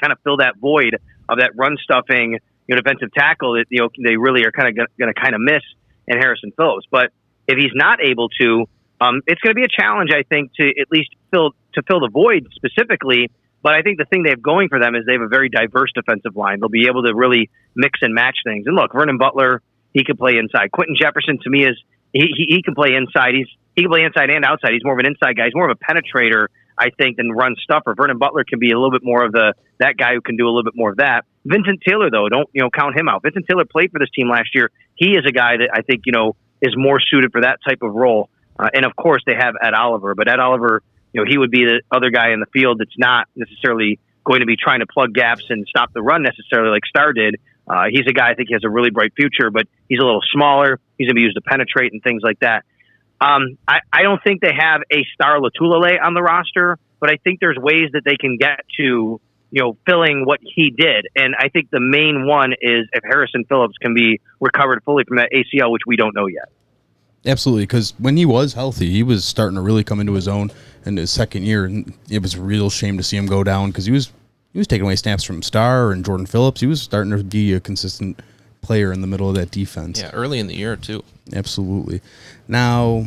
kind 0.00 0.12
of 0.12 0.18
fill 0.24 0.38
that 0.38 0.56
void 0.58 0.96
of 1.28 1.38
that 1.38 1.52
run 1.54 1.76
stuffing, 1.82 2.38
you 2.66 2.74
know, 2.74 2.80
defensive 2.80 3.12
tackle 3.12 3.52
that 3.54 3.66
you 3.68 3.82
know 3.82 3.90
they 4.02 4.16
really 4.16 4.44
are 4.44 4.52
kind 4.52 4.68
of 4.68 4.88
going 4.98 5.12
to 5.12 5.20
kind 5.20 5.34
of 5.34 5.40
miss 5.40 5.62
and 6.08 6.18
Harrison 6.18 6.52
Phillips. 6.56 6.86
But 6.90 7.12
if 7.46 7.56
he's 7.58 7.74
not 7.74 8.02
able 8.02 8.28
to, 8.40 8.66
um, 9.00 9.22
it's 9.26 9.40
going 9.40 9.54
to 9.54 9.58
be 9.58 9.64
a 9.64 9.68
challenge, 9.68 10.10
I 10.12 10.22
think, 10.22 10.52
to 10.54 10.68
at 10.68 10.90
least 10.90 11.10
fill 11.30 11.52
to 11.74 11.82
fill 11.86 12.00
the 12.00 12.10
void 12.10 12.48
specifically. 12.54 13.30
But 13.62 13.74
I 13.74 13.82
think 13.82 13.98
the 13.98 14.04
thing 14.04 14.22
they 14.22 14.30
have 14.30 14.42
going 14.42 14.68
for 14.68 14.78
them 14.78 14.94
is 14.94 15.04
they 15.06 15.14
have 15.14 15.22
a 15.22 15.28
very 15.28 15.48
diverse 15.48 15.90
defensive 15.94 16.36
line. 16.36 16.60
They'll 16.60 16.68
be 16.68 16.86
able 16.86 17.02
to 17.02 17.14
really 17.14 17.50
mix 17.74 18.00
and 18.02 18.14
match 18.14 18.36
things. 18.44 18.66
And 18.66 18.76
look, 18.76 18.92
Vernon 18.92 19.18
Butler, 19.18 19.62
he 19.92 20.04
can 20.04 20.16
play 20.16 20.36
inside. 20.38 20.70
Quinton 20.70 20.96
Jefferson, 20.98 21.38
to 21.42 21.50
me, 21.50 21.64
is 21.64 21.76
he, 22.12 22.26
he, 22.36 22.46
he 22.56 22.62
can 22.62 22.74
play 22.74 22.94
inside. 22.94 23.34
He's 23.34 23.48
he 23.74 23.82
can 23.82 23.90
play 23.90 24.02
inside 24.02 24.30
and 24.30 24.44
outside. 24.44 24.72
He's 24.72 24.84
more 24.84 24.94
of 24.94 24.98
an 24.98 25.06
inside 25.06 25.36
guy. 25.36 25.44
He's 25.44 25.54
more 25.54 25.70
of 25.70 25.76
a 25.76 25.92
penetrator, 25.92 26.48
I 26.76 26.90
think, 26.90 27.16
than 27.16 27.30
run 27.30 27.54
stuffer. 27.62 27.94
Vernon 27.94 28.18
Butler 28.18 28.42
can 28.42 28.58
be 28.58 28.70
a 28.70 28.74
little 28.74 28.90
bit 28.90 29.04
more 29.04 29.24
of 29.24 29.32
the 29.32 29.54
that 29.78 29.96
guy 29.96 30.14
who 30.14 30.20
can 30.20 30.36
do 30.36 30.46
a 30.46 30.50
little 30.50 30.64
bit 30.64 30.74
more 30.74 30.90
of 30.90 30.96
that. 30.96 31.24
Vincent 31.44 31.80
Taylor, 31.86 32.10
though, 32.10 32.28
don't 32.28 32.48
you 32.52 32.62
know 32.62 32.70
count 32.70 32.98
him 32.98 33.08
out. 33.08 33.22
Vincent 33.22 33.46
Taylor 33.48 33.64
played 33.64 33.92
for 33.92 33.98
this 33.98 34.10
team 34.14 34.28
last 34.28 34.50
year. 34.54 34.70
He 34.98 35.12
is 35.12 35.24
a 35.26 35.32
guy 35.32 35.56
that 35.58 35.70
I 35.72 35.82
think 35.82 36.02
you 36.04 36.12
know 36.12 36.36
is 36.60 36.74
more 36.76 36.98
suited 37.00 37.32
for 37.32 37.42
that 37.42 37.58
type 37.66 37.78
of 37.82 37.94
role. 37.94 38.28
Uh, 38.58 38.68
and 38.74 38.84
of 38.84 38.96
course, 38.96 39.22
they 39.24 39.34
have 39.34 39.54
Ed 39.62 39.72
Oliver, 39.72 40.14
but 40.14 40.28
Ed 40.28 40.40
Oliver, 40.40 40.82
you 41.12 41.22
know, 41.22 41.30
he 41.30 41.38
would 41.38 41.52
be 41.52 41.64
the 41.64 41.80
other 41.90 42.10
guy 42.10 42.32
in 42.32 42.40
the 42.40 42.50
field 42.52 42.80
that's 42.80 42.98
not 42.98 43.28
necessarily 43.36 44.00
going 44.24 44.40
to 44.40 44.46
be 44.46 44.56
trying 44.56 44.80
to 44.80 44.86
plug 44.86 45.14
gaps 45.14 45.44
and 45.48 45.64
stop 45.68 45.92
the 45.94 46.02
run 46.02 46.22
necessarily 46.22 46.70
like 46.70 46.84
Star 46.84 47.12
did. 47.12 47.36
Uh, 47.68 47.84
he's 47.90 48.06
a 48.08 48.12
guy 48.12 48.30
I 48.30 48.34
think 48.34 48.48
he 48.48 48.54
has 48.54 48.64
a 48.64 48.68
really 48.68 48.90
bright 48.90 49.12
future, 49.14 49.50
but 49.50 49.66
he's 49.88 50.00
a 50.00 50.04
little 50.04 50.22
smaller. 50.32 50.80
He's 50.96 51.06
going 51.06 51.14
to 51.14 51.20
be 51.20 51.22
used 51.22 51.36
to 51.36 51.42
penetrate 51.42 51.92
and 51.92 52.02
things 52.02 52.22
like 52.24 52.40
that. 52.40 52.64
Um, 53.20 53.58
I, 53.66 53.80
I 53.92 54.02
don't 54.02 54.22
think 54.22 54.40
they 54.40 54.52
have 54.56 54.82
a 54.90 55.04
Star 55.14 55.38
Lotulelei 55.38 55.96
on 56.02 56.14
the 56.14 56.22
roster, 56.22 56.78
but 57.00 57.10
I 57.10 57.16
think 57.22 57.40
there's 57.40 57.58
ways 57.58 57.90
that 57.92 58.02
they 58.04 58.16
can 58.16 58.36
get 58.36 58.60
to 58.78 59.20
you 59.50 59.62
know, 59.62 59.76
filling 59.86 60.24
what 60.26 60.40
he 60.42 60.70
did. 60.70 61.08
And 61.16 61.34
I 61.38 61.48
think 61.48 61.70
the 61.70 61.80
main 61.80 62.26
one 62.26 62.52
is 62.60 62.86
if 62.92 63.02
Harrison 63.04 63.44
Phillips 63.44 63.76
can 63.78 63.94
be 63.94 64.20
recovered 64.40 64.82
fully 64.84 65.04
from 65.04 65.16
that 65.16 65.30
ACL, 65.32 65.70
which 65.70 65.82
we 65.86 65.96
don't 65.96 66.14
know 66.14 66.26
yet. 66.26 66.48
Absolutely, 67.26 67.64
because 67.64 67.94
when 67.98 68.16
he 68.16 68.24
was 68.24 68.54
healthy, 68.54 68.90
he 68.90 69.02
was 69.02 69.24
starting 69.24 69.56
to 69.56 69.60
really 69.60 69.82
come 69.82 70.00
into 70.00 70.12
his 70.12 70.28
own 70.28 70.50
in 70.84 70.96
his 70.96 71.10
second 71.10 71.42
year, 71.42 71.64
and 71.64 71.92
it 72.08 72.22
was 72.22 72.34
a 72.34 72.40
real 72.40 72.70
shame 72.70 72.96
to 72.96 73.02
see 73.02 73.16
him 73.16 73.26
go 73.26 73.42
down 73.42 73.70
because 73.70 73.86
he 73.86 73.92
was 73.92 74.12
he 74.52 74.58
was 74.58 74.66
taking 74.66 74.84
away 74.84 74.96
snaps 74.96 75.24
from 75.24 75.42
Star 75.42 75.90
and 75.90 76.04
Jordan 76.04 76.26
Phillips. 76.26 76.60
He 76.60 76.66
was 76.66 76.80
starting 76.80 77.10
to 77.10 77.22
be 77.22 77.52
a 77.52 77.60
consistent 77.60 78.20
player 78.62 78.92
in 78.92 79.00
the 79.00 79.06
middle 79.06 79.28
of 79.28 79.34
that 79.34 79.50
defense. 79.50 80.00
Yeah, 80.00 80.10
early 80.12 80.38
in 80.38 80.46
the 80.46 80.54
year 80.54 80.76
too. 80.76 81.02
Absolutely. 81.34 82.00
Now, 82.46 83.06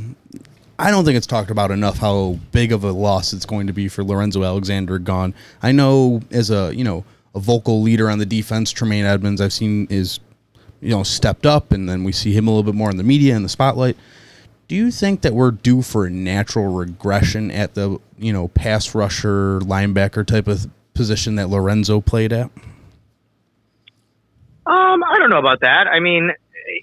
I 0.82 0.90
don't 0.90 1.06
think 1.06 1.16
it's 1.16 1.28
talked 1.28 1.52
about 1.52 1.70
enough 1.70 2.00
how 2.00 2.40
big 2.52 2.72
of 2.72 2.84
a 2.84 2.92
loss 2.92 3.34
it's 3.34 3.46
going 3.46 3.68
to 3.68 3.74
be 3.74 3.88
for 3.88 4.04
Lorenzo 4.04 4.44
Alexander 4.44 4.98
gone. 4.98 5.36
I 5.62 5.72
know 5.72 6.22
as 6.32 6.50
a 6.50 6.76
you 6.76 6.84
know 6.84 7.06
a 7.36 7.40
vocal 7.40 7.84
leader 7.84 8.10
on 8.10 8.18
the 8.18 8.26
defense, 8.26 8.72
Tremaine 8.72 9.06
Edmunds, 9.06 9.42
I've 9.42 9.54
seen 9.54 9.86
is 9.92 10.20
you 10.82 10.90
know 10.90 11.04
stepped 11.04 11.46
up, 11.46 11.72
and 11.72 11.88
then 11.88 12.04
we 12.04 12.12
see 12.12 12.34
him 12.34 12.48
a 12.48 12.50
little 12.50 12.64
bit 12.64 12.74
more 12.74 12.90
in 12.90 12.98
the 12.98 13.04
media 13.04 13.36
and 13.36 13.46
the 13.46 13.50
spotlight. 13.50 13.96
Do 14.68 14.76
you 14.76 14.90
think 14.90 15.22
that 15.22 15.36
we're 15.36 15.52
due 15.52 15.84
for 15.84 16.08
a 16.08 16.10
natural 16.10 16.74
regression 16.74 17.52
at 17.52 17.76
the 17.76 18.00
you 18.18 18.34
know 18.34 18.48
pass 18.48 18.96
rusher 18.96 19.60
linebacker 19.60 20.26
type 20.26 20.48
of 20.48 20.68
position 20.96 21.36
that 21.36 21.50
Lorenzo 21.50 22.02
played 22.02 22.34
at? 22.34 22.50
Um, 24.66 25.04
I 25.04 25.20
don't 25.20 25.30
know 25.30 25.40
about 25.40 25.60
that. 25.62 25.86
I 25.86 26.00
mean, 26.00 26.32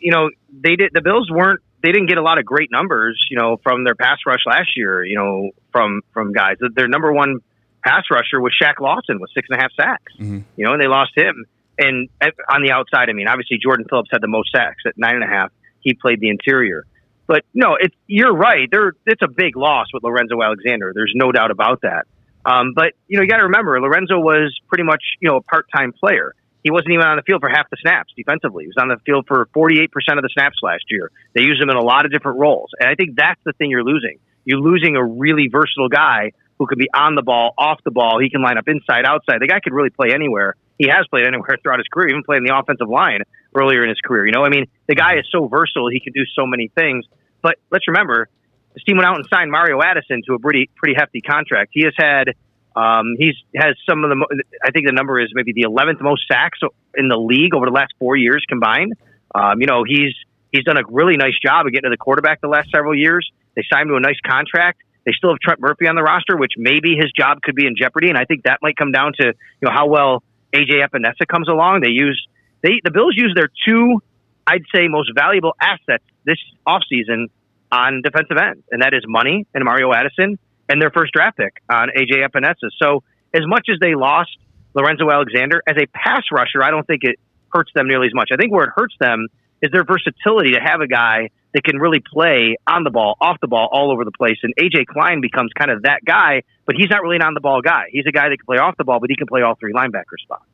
you 0.00 0.12
know, 0.12 0.30
they 0.52 0.76
did. 0.76 0.92
The 0.94 1.02
Bills 1.02 1.28
weren't 1.32 1.60
they 1.82 1.92
didn't 1.92 2.06
get 2.06 2.18
a 2.18 2.22
lot 2.22 2.38
of 2.38 2.44
great 2.44 2.70
numbers, 2.70 3.18
you 3.30 3.38
know, 3.38 3.56
from 3.62 3.84
their 3.84 3.94
pass 3.94 4.18
rush 4.26 4.40
last 4.46 4.70
year. 4.76 5.04
You 5.04 5.16
know, 5.16 5.50
from 5.72 6.02
from 6.12 6.32
guys. 6.32 6.56
Their 6.74 6.88
number 6.88 7.12
one 7.12 7.40
pass 7.84 8.04
rusher 8.10 8.40
was 8.40 8.54
Shaq 8.60 8.80
Lawson 8.80 9.20
with 9.20 9.30
six 9.34 9.48
and 9.50 9.58
a 9.58 9.62
half 9.62 9.72
sacks. 9.76 10.12
Mm-hmm. 10.18 10.40
You 10.56 10.64
know, 10.64 10.72
and 10.72 10.82
they 10.82 10.88
lost 10.88 11.12
him. 11.16 11.44
And 11.78 12.08
on 12.52 12.62
the 12.62 12.72
outside, 12.72 13.08
I 13.08 13.12
mean, 13.12 13.28
obviously 13.28 13.58
Jordan 13.62 13.86
Phillips 13.88 14.08
had 14.12 14.20
the 14.20 14.28
most 14.28 14.50
sacks 14.52 14.82
at 14.84 14.98
nine 14.98 15.14
and 15.14 15.22
a 15.22 15.28
half. 15.28 15.52
He 15.80 15.94
played 15.94 16.18
the 16.20 16.28
interior. 16.28 16.84
But 17.28 17.44
no, 17.54 17.76
it's 17.78 17.94
you're 18.06 18.34
right. 18.34 18.68
There, 18.70 18.94
it's 19.06 19.22
a 19.22 19.28
big 19.28 19.56
loss 19.56 19.86
with 19.92 20.02
Lorenzo 20.02 20.42
Alexander. 20.42 20.92
There's 20.94 21.12
no 21.14 21.30
doubt 21.30 21.50
about 21.50 21.82
that. 21.82 22.06
Um, 22.44 22.72
but 22.74 22.94
you 23.06 23.18
know, 23.18 23.22
you 23.22 23.28
got 23.28 23.36
to 23.36 23.44
remember, 23.44 23.80
Lorenzo 23.80 24.18
was 24.18 24.58
pretty 24.68 24.84
much 24.84 25.02
you 25.20 25.28
know 25.28 25.36
a 25.36 25.42
part 25.42 25.66
time 25.74 25.92
player 25.92 26.34
he 26.62 26.70
wasn't 26.70 26.90
even 26.90 27.06
on 27.06 27.16
the 27.16 27.22
field 27.22 27.40
for 27.40 27.48
half 27.48 27.70
the 27.70 27.76
snaps 27.80 28.12
defensively. 28.16 28.64
He 28.64 28.68
was 28.68 28.76
on 28.78 28.88
the 28.88 28.98
field 29.06 29.26
for 29.26 29.46
48% 29.54 29.88
of 30.16 30.22
the 30.22 30.30
snaps 30.32 30.58
last 30.62 30.84
year. 30.88 31.10
They 31.34 31.42
used 31.42 31.62
him 31.62 31.70
in 31.70 31.76
a 31.76 31.82
lot 31.82 32.04
of 32.04 32.12
different 32.12 32.38
roles. 32.38 32.70
And 32.78 32.88
I 32.88 32.94
think 32.94 33.16
that's 33.16 33.40
the 33.44 33.52
thing 33.52 33.70
you're 33.70 33.84
losing. 33.84 34.18
You're 34.44 34.60
losing 34.60 34.96
a 34.96 35.04
really 35.04 35.48
versatile 35.48 35.88
guy 35.88 36.32
who 36.58 36.66
can 36.66 36.78
be 36.78 36.88
on 36.92 37.14
the 37.14 37.22
ball, 37.22 37.54
off 37.56 37.80
the 37.84 37.90
ball. 37.90 38.18
He 38.20 38.30
can 38.30 38.42
line 38.42 38.58
up 38.58 38.66
inside, 38.66 39.04
outside. 39.04 39.40
The 39.40 39.46
guy 39.46 39.60
could 39.60 39.72
really 39.72 39.90
play 39.90 40.08
anywhere. 40.12 40.54
He 40.78 40.88
has 40.88 41.06
played 41.08 41.26
anywhere 41.26 41.56
throughout 41.62 41.78
his 41.78 41.88
career, 41.88 42.08
even 42.10 42.22
playing 42.24 42.44
the 42.44 42.56
offensive 42.56 42.88
line 42.88 43.22
earlier 43.54 43.82
in 43.82 43.88
his 43.88 44.00
career. 44.00 44.26
You 44.26 44.32
know, 44.32 44.42
I 44.42 44.48
mean, 44.48 44.66
the 44.86 44.94
guy 44.94 45.18
is 45.18 45.26
so 45.30 45.46
versatile. 45.46 45.88
He 45.88 46.00
can 46.00 46.12
do 46.12 46.24
so 46.34 46.46
many 46.46 46.68
things. 46.74 47.06
But 47.40 47.56
let's 47.70 47.86
remember, 47.86 48.28
this 48.74 48.82
team 48.84 48.96
went 48.96 49.06
out 49.06 49.16
and 49.16 49.26
signed 49.30 49.50
Mario 49.50 49.80
Addison 49.80 50.22
to 50.26 50.34
a 50.34 50.38
pretty, 50.38 50.70
pretty 50.74 50.94
hefty 50.98 51.20
contract. 51.20 51.70
He 51.72 51.84
has 51.84 51.94
had 51.96 52.34
Um, 52.76 53.16
he's 53.18 53.34
has 53.56 53.76
some 53.88 54.04
of 54.04 54.10
the. 54.10 54.44
I 54.64 54.70
think 54.70 54.86
the 54.86 54.92
number 54.92 55.20
is 55.20 55.30
maybe 55.34 55.52
the 55.52 55.62
11th 55.62 56.00
most 56.00 56.22
sacks 56.30 56.60
in 56.96 57.08
the 57.08 57.16
league 57.16 57.54
over 57.54 57.66
the 57.66 57.72
last 57.72 57.92
four 57.98 58.16
years 58.16 58.44
combined. 58.48 58.94
Um, 59.34 59.60
you 59.60 59.66
know, 59.66 59.84
he's 59.86 60.14
he's 60.52 60.64
done 60.64 60.76
a 60.76 60.82
really 60.88 61.16
nice 61.16 61.38
job 61.44 61.66
of 61.66 61.72
getting 61.72 61.90
to 61.90 61.94
the 61.94 61.98
quarterback 61.98 62.40
the 62.40 62.48
last 62.48 62.70
several 62.74 62.94
years. 62.94 63.28
They 63.54 63.62
signed 63.70 63.88
him 63.88 63.94
to 63.94 63.96
a 63.96 64.00
nice 64.00 64.20
contract. 64.24 64.82
They 65.04 65.12
still 65.12 65.30
have 65.30 65.38
Trent 65.40 65.60
Murphy 65.60 65.88
on 65.88 65.96
the 65.96 66.02
roster, 66.02 66.36
which 66.36 66.52
maybe 66.56 66.94
his 66.94 67.10
job 67.18 67.40
could 67.42 67.54
be 67.54 67.66
in 67.66 67.74
jeopardy. 67.76 68.08
And 68.08 68.18
I 68.18 68.24
think 68.24 68.44
that 68.44 68.58
might 68.62 68.76
come 68.76 68.92
down 68.92 69.12
to 69.20 69.26
you 69.26 69.62
know 69.62 69.72
how 69.72 69.88
well 69.88 70.22
AJ 70.52 70.86
Epenesa 70.86 71.26
comes 71.26 71.48
along. 71.48 71.80
They 71.80 71.90
use 71.90 72.28
they 72.62 72.80
the 72.84 72.90
Bills 72.90 73.14
use 73.16 73.32
their 73.34 73.48
two, 73.66 74.02
I'd 74.46 74.64
say, 74.74 74.88
most 74.88 75.10
valuable 75.14 75.54
assets 75.60 76.04
this 76.24 76.38
offseason 76.66 77.26
on 77.72 78.02
defensive 78.02 78.36
end, 78.36 78.62
and 78.70 78.82
that 78.82 78.94
is 78.94 79.02
money 79.06 79.46
and 79.54 79.64
Mario 79.64 79.92
Addison 79.92 80.38
and 80.68 80.80
their 80.80 80.90
first 80.90 81.12
draft 81.12 81.36
pick 81.36 81.62
on 81.70 81.88
AJ 81.96 82.26
Epenesa. 82.26 82.68
So 82.80 83.02
as 83.34 83.42
much 83.46 83.68
as 83.72 83.78
they 83.80 83.94
lost 83.94 84.36
Lorenzo 84.74 85.10
Alexander 85.10 85.62
as 85.66 85.76
a 85.76 85.86
pass 85.86 86.24
rusher, 86.32 86.62
I 86.62 86.70
don't 86.70 86.86
think 86.86 87.04
it 87.04 87.16
hurts 87.52 87.70
them 87.74 87.88
nearly 87.88 88.06
as 88.06 88.14
much. 88.14 88.30
I 88.32 88.36
think 88.36 88.52
where 88.52 88.64
it 88.64 88.72
hurts 88.74 88.94
them 89.00 89.26
is 89.62 89.70
their 89.72 89.84
versatility 89.84 90.52
to 90.52 90.60
have 90.60 90.80
a 90.80 90.86
guy 90.86 91.30
that 91.54 91.64
can 91.64 91.78
really 91.78 92.00
play 92.00 92.56
on 92.66 92.84
the 92.84 92.90
ball, 92.90 93.16
off 93.20 93.38
the 93.40 93.48
ball, 93.48 93.68
all 93.72 93.90
over 93.90 94.04
the 94.04 94.12
place. 94.12 94.36
And 94.42 94.54
AJ 94.56 94.86
Klein 94.86 95.20
becomes 95.20 95.50
kind 95.58 95.70
of 95.70 95.82
that 95.82 96.04
guy, 96.04 96.42
but 96.66 96.76
he's 96.76 96.90
not 96.90 97.02
really 97.02 97.16
an 97.16 97.22
on 97.22 97.34
the 97.34 97.40
ball 97.40 97.62
guy. 97.62 97.84
He's 97.90 98.04
a 98.06 98.12
guy 98.12 98.28
that 98.28 98.36
can 98.36 98.46
play 98.46 98.58
off 98.58 98.76
the 98.76 98.84
ball, 98.84 99.00
but 99.00 99.10
he 99.10 99.16
can 99.16 99.26
play 99.26 99.42
all 99.42 99.54
three 99.58 99.72
linebacker 99.72 100.18
spots. 100.22 100.44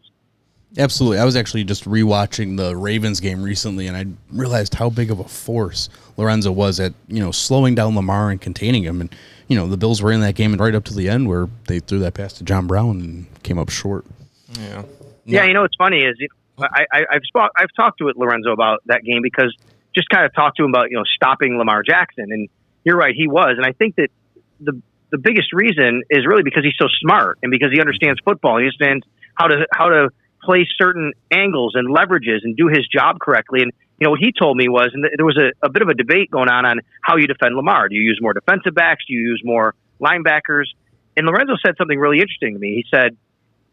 Absolutely. 0.77 1.19
I 1.19 1.25
was 1.25 1.37
actually 1.37 1.65
just 1.65 1.85
rewatching 1.85 2.57
the 2.57 2.77
Ravens 2.77 3.21
game 3.21 3.43
recently, 3.43 3.87
and 3.87 3.97
I 3.97 4.07
realized 4.33 4.75
how 4.75 4.91
big 4.91 5.11
of 5.11 5.21
a 5.21 5.25
force 5.25 5.89
Lorenzo 6.17 6.51
was 6.51 6.81
at 6.81 6.93
you 7.09 7.21
know 7.21 7.31
slowing 7.31 7.75
down 7.75 7.95
Lamar 7.95 8.31
and 8.31 8.41
containing 8.41 8.83
him. 8.83 9.01
And 9.01 9.15
you 9.47 9.57
know 9.57 9.69
the 9.69 9.77
Bills 9.77 10.03
were 10.03 10.11
in 10.11 10.21
that 10.21 10.35
game 10.35 10.53
and 10.53 10.61
right 10.61 10.75
up 10.75 10.85
to 10.85 10.95
the 10.95 11.09
end 11.09 11.29
where 11.29 11.49
they 11.69 11.79
threw 11.79 12.01
that 12.01 12.15
pass 12.15 12.33
to 12.35 12.45
John 12.45 12.67
Brown 12.67 13.01
and 13.01 13.43
came 13.43 13.59
up 13.59 13.69
short. 13.69 14.05
Yeah. 14.59 14.83
Yeah, 15.27 15.45
you 15.45 15.55
know 15.55 15.63
what's 15.63 15.77
funny 15.77 16.01
is 16.01 16.17
you 16.19 16.29
know, 16.59 16.67
I, 16.71 16.85
I, 16.93 17.05
I've 17.13 17.23
spoke, 17.25 17.51
I've 17.57 17.73
talked 17.75 17.99
to 17.99 18.09
it 18.09 18.17
Lorenzo 18.17 18.53
about 18.53 18.83
that 18.87 19.03
game 19.05 19.23
because 19.23 19.57
just 19.95 20.09
kind 20.11 20.27
of 20.27 20.35
talked 20.35 20.57
to 20.59 20.65
him 20.65 20.71
about 20.71 20.91
you 20.91 20.97
know 20.97 21.05
stopping 21.17 21.57
Lamar 21.57 21.83
Jackson, 21.83 22.27
and 22.31 22.49
you're 22.85 22.97
right, 22.97 23.15
he 23.15 23.27
was, 23.27 23.55
and 23.57 23.65
I 23.65 23.73
think 23.73 23.97
that 23.97 24.09
the 24.61 24.81
the 25.11 25.19
biggest 25.19 25.53
reason 25.53 26.03
is 26.11 26.27
really 26.27 26.43
because 26.43 26.65
he's 26.65 26.77
so 26.77 26.89
smart 27.01 27.39
and 27.43 27.51
because 27.51 27.71
he 27.73 27.81
understands 27.81 28.21
football, 28.25 28.59
he 28.59 28.65
understands 28.65 29.07
how 29.35 29.47
to 29.47 29.67
how 29.73 29.89
to 29.89 30.11
play 30.45 30.67
certain 30.79 31.13
angles 31.31 31.73
and 31.75 31.95
leverages 31.95 32.41
and 32.43 32.57
do 32.57 32.69
his 32.69 32.87
job 32.87 33.19
correctly. 33.21 33.63
And 33.63 33.73
you 33.99 34.05
know 34.05 34.11
what 34.11 34.21
he 34.21 34.33
told 34.33 34.57
me 34.57 34.69
was, 34.69 34.91
and 34.93 35.05
there 35.05 35.25
was 35.25 35.39
a, 35.39 35.53
a 35.65 35.71
bit 35.71 35.83
of 35.83 35.89
a 35.89 35.95
debate 35.95 36.31
going 36.31 36.49
on 36.49 36.67
on 36.67 36.81
how 37.01 37.17
you 37.17 37.27
defend 37.27 37.57
Lamar. 37.57 37.89
Do 37.89 37.95
you 37.95 38.03
use 38.03 38.19
more 38.21 38.33
defensive 38.33 38.75
backs? 38.75 39.05
Do 39.07 39.15
you 39.15 39.21
use 39.21 39.43
more 39.45 39.75
linebackers? 40.01 40.67
And 41.17 41.27
Lorenzo 41.27 41.55
said 41.65 41.77
something 41.79 41.99
really 41.99 42.19
interesting 42.19 42.55
to 42.55 42.59
me. 42.59 42.75
He 42.75 42.85
said 42.91 43.17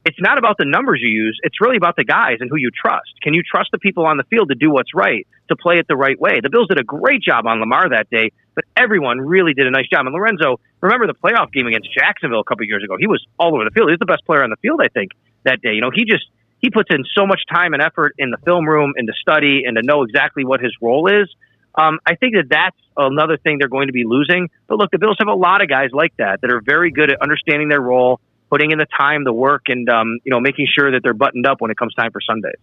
it's 0.05 0.19
not 0.19 0.37
about 0.37 0.57
the 0.57 0.65
numbers 0.65 0.99
you 1.01 1.09
use. 1.09 1.39
It's 1.43 1.61
really 1.61 1.77
about 1.77 1.95
the 1.95 2.03
guys 2.03 2.37
and 2.39 2.49
who 2.49 2.57
you 2.57 2.69
trust. 2.71 3.11
Can 3.21 3.33
you 3.33 3.43
trust 3.43 3.69
the 3.71 3.77
people 3.77 4.05
on 4.05 4.17
the 4.17 4.23
field 4.23 4.49
to 4.49 4.55
do 4.55 4.71
what's 4.71 4.93
right, 4.95 5.27
to 5.49 5.55
play 5.55 5.77
it 5.77 5.87
the 5.87 5.95
right 5.95 6.19
way? 6.19 6.39
The 6.41 6.49
Bills 6.49 6.67
did 6.69 6.79
a 6.79 6.83
great 6.83 7.21
job 7.21 7.45
on 7.45 7.59
Lamar 7.59 7.89
that 7.89 8.09
day, 8.09 8.31
but 8.55 8.63
everyone 8.75 9.21
really 9.21 9.53
did 9.53 9.67
a 9.67 9.71
nice 9.71 9.87
job. 9.87 10.05
And 10.05 10.13
Lorenzo, 10.13 10.59
remember 10.81 11.05
the 11.05 11.13
playoff 11.13 11.51
game 11.51 11.67
against 11.67 11.93
Jacksonville 11.93 12.39
a 12.39 12.43
couple 12.43 12.65
years 12.65 12.83
ago? 12.83 12.95
He 12.99 13.07
was 13.07 13.23
all 13.37 13.53
over 13.53 13.63
the 13.63 13.71
field. 13.71 13.89
He 13.89 13.93
was 13.93 13.99
the 13.99 14.07
best 14.07 14.25
player 14.25 14.43
on 14.43 14.49
the 14.49 14.57
field, 14.57 14.81
I 14.83 14.87
think, 14.87 15.11
that 15.43 15.61
day. 15.61 15.73
You 15.73 15.81
know, 15.81 15.91
he 15.93 16.05
just 16.05 16.25
he 16.61 16.69
puts 16.69 16.89
in 16.91 17.03
so 17.15 17.25
much 17.25 17.41
time 17.51 17.73
and 17.73 17.81
effort 17.81 18.13
in 18.17 18.29
the 18.29 18.37
film 18.45 18.67
room 18.67 18.93
and 18.95 19.07
to 19.07 19.13
study 19.19 19.63
and 19.65 19.75
to 19.75 19.81
know 19.83 20.03
exactly 20.03 20.45
what 20.45 20.59
his 20.59 20.73
role 20.81 21.07
is. 21.07 21.27
Um, 21.73 21.99
I 22.05 22.15
think 22.15 22.35
that 22.35 22.47
that's 22.49 22.77
another 22.97 23.37
thing 23.37 23.57
they're 23.57 23.67
going 23.67 23.87
to 23.87 23.93
be 23.93 24.03
losing. 24.05 24.49
But 24.67 24.77
look, 24.77 24.91
the 24.91 24.99
Bills 24.99 25.17
have 25.19 25.27
a 25.27 25.33
lot 25.33 25.61
of 25.61 25.69
guys 25.69 25.89
like 25.93 26.15
that 26.17 26.41
that 26.41 26.51
are 26.51 26.61
very 26.61 26.91
good 26.91 27.11
at 27.11 27.21
understanding 27.21 27.69
their 27.69 27.81
role, 27.81 28.19
putting 28.49 28.71
in 28.71 28.77
the 28.77 28.87
time, 28.97 29.23
the 29.23 29.33
work, 29.33 29.63
and 29.67 29.89
um, 29.89 30.19
you 30.23 30.31
know 30.31 30.39
making 30.39 30.67
sure 30.73 30.91
that 30.91 31.01
they're 31.03 31.13
buttoned 31.13 31.47
up 31.47 31.61
when 31.61 31.71
it 31.71 31.77
comes 31.77 31.93
time 31.93 32.11
for 32.11 32.21
Sundays. 32.21 32.59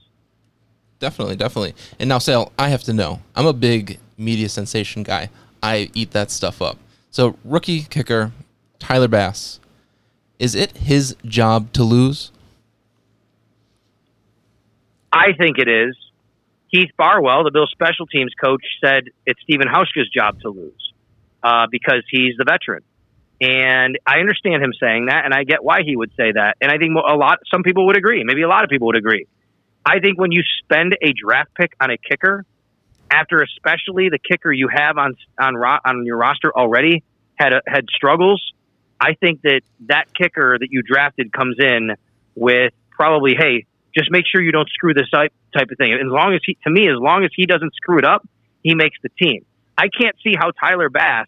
Definitely, 0.98 1.36
definitely. 1.36 1.74
And 1.98 2.08
now, 2.08 2.18
Sale, 2.18 2.52
I 2.58 2.68
have 2.70 2.82
to 2.84 2.92
know. 2.92 3.20
I'm 3.36 3.46
a 3.46 3.52
big 3.52 3.98
media 4.16 4.48
sensation 4.48 5.04
guy. 5.04 5.30
I 5.62 5.90
eat 5.94 6.10
that 6.10 6.30
stuff 6.30 6.60
up. 6.60 6.76
So, 7.10 7.36
rookie 7.44 7.82
kicker 7.82 8.32
Tyler 8.78 9.08
Bass, 9.08 9.60
is 10.38 10.54
it 10.54 10.76
his 10.76 11.16
job 11.24 11.72
to 11.72 11.82
lose? 11.82 12.32
I 15.12 15.32
think 15.38 15.58
it 15.58 15.68
is. 15.68 15.96
Heath 16.68 16.90
Farwell, 16.96 17.44
the 17.44 17.50
Bills 17.50 17.70
special 17.70 18.06
teams 18.06 18.32
coach, 18.42 18.62
said 18.84 19.04
it's 19.24 19.40
Stephen 19.42 19.68
Hauschka's 19.68 20.10
job 20.14 20.40
to 20.40 20.50
lose 20.50 20.92
uh, 21.42 21.66
because 21.70 22.02
he's 22.10 22.36
the 22.36 22.44
veteran. 22.44 22.82
And 23.40 23.98
I 24.06 24.18
understand 24.18 24.62
him 24.62 24.72
saying 24.78 25.06
that, 25.06 25.24
and 25.24 25.32
I 25.32 25.44
get 25.44 25.62
why 25.62 25.82
he 25.84 25.96
would 25.96 26.10
say 26.16 26.32
that. 26.32 26.56
And 26.60 26.70
I 26.70 26.76
think 26.76 26.92
a 26.96 27.14
lot, 27.14 27.38
some 27.50 27.62
people 27.62 27.86
would 27.86 27.96
agree. 27.96 28.22
Maybe 28.24 28.42
a 28.42 28.48
lot 28.48 28.64
of 28.64 28.70
people 28.70 28.88
would 28.88 28.96
agree. 28.96 29.26
I 29.86 30.00
think 30.00 30.18
when 30.18 30.32
you 30.32 30.42
spend 30.62 30.96
a 31.00 31.12
draft 31.12 31.54
pick 31.54 31.72
on 31.80 31.90
a 31.90 31.96
kicker, 31.96 32.44
after 33.10 33.40
especially 33.40 34.10
the 34.10 34.18
kicker 34.18 34.52
you 34.52 34.68
have 34.68 34.98
on 34.98 35.14
on 35.38 35.56
on 35.56 36.04
your 36.04 36.18
roster 36.18 36.54
already 36.54 37.02
had 37.36 37.54
a, 37.54 37.62
had 37.66 37.86
struggles, 37.88 38.52
I 39.00 39.14
think 39.14 39.42
that 39.42 39.62
that 39.86 40.12
kicker 40.12 40.58
that 40.58 40.68
you 40.70 40.82
drafted 40.82 41.32
comes 41.32 41.56
in 41.58 41.92
with 42.34 42.74
probably, 42.90 43.34
hey, 43.38 43.64
just 43.96 44.10
make 44.10 44.24
sure 44.30 44.42
you 44.42 44.52
don't 44.52 44.68
screw 44.70 44.94
this 44.94 45.08
up 45.12 45.30
type 45.56 45.68
of 45.70 45.78
thing. 45.78 45.92
As 45.92 46.06
long 46.06 46.34
as 46.34 46.40
he, 46.44 46.56
to 46.64 46.70
me, 46.70 46.88
as 46.88 46.98
long 46.98 47.24
as 47.24 47.30
he 47.34 47.46
doesn't 47.46 47.74
screw 47.74 47.98
it 47.98 48.04
up, 48.04 48.26
he 48.62 48.74
makes 48.74 48.96
the 49.02 49.08
team. 49.20 49.44
I 49.76 49.88
can't 49.88 50.16
see 50.22 50.34
how 50.36 50.50
Tyler 50.50 50.88
Bass 50.88 51.26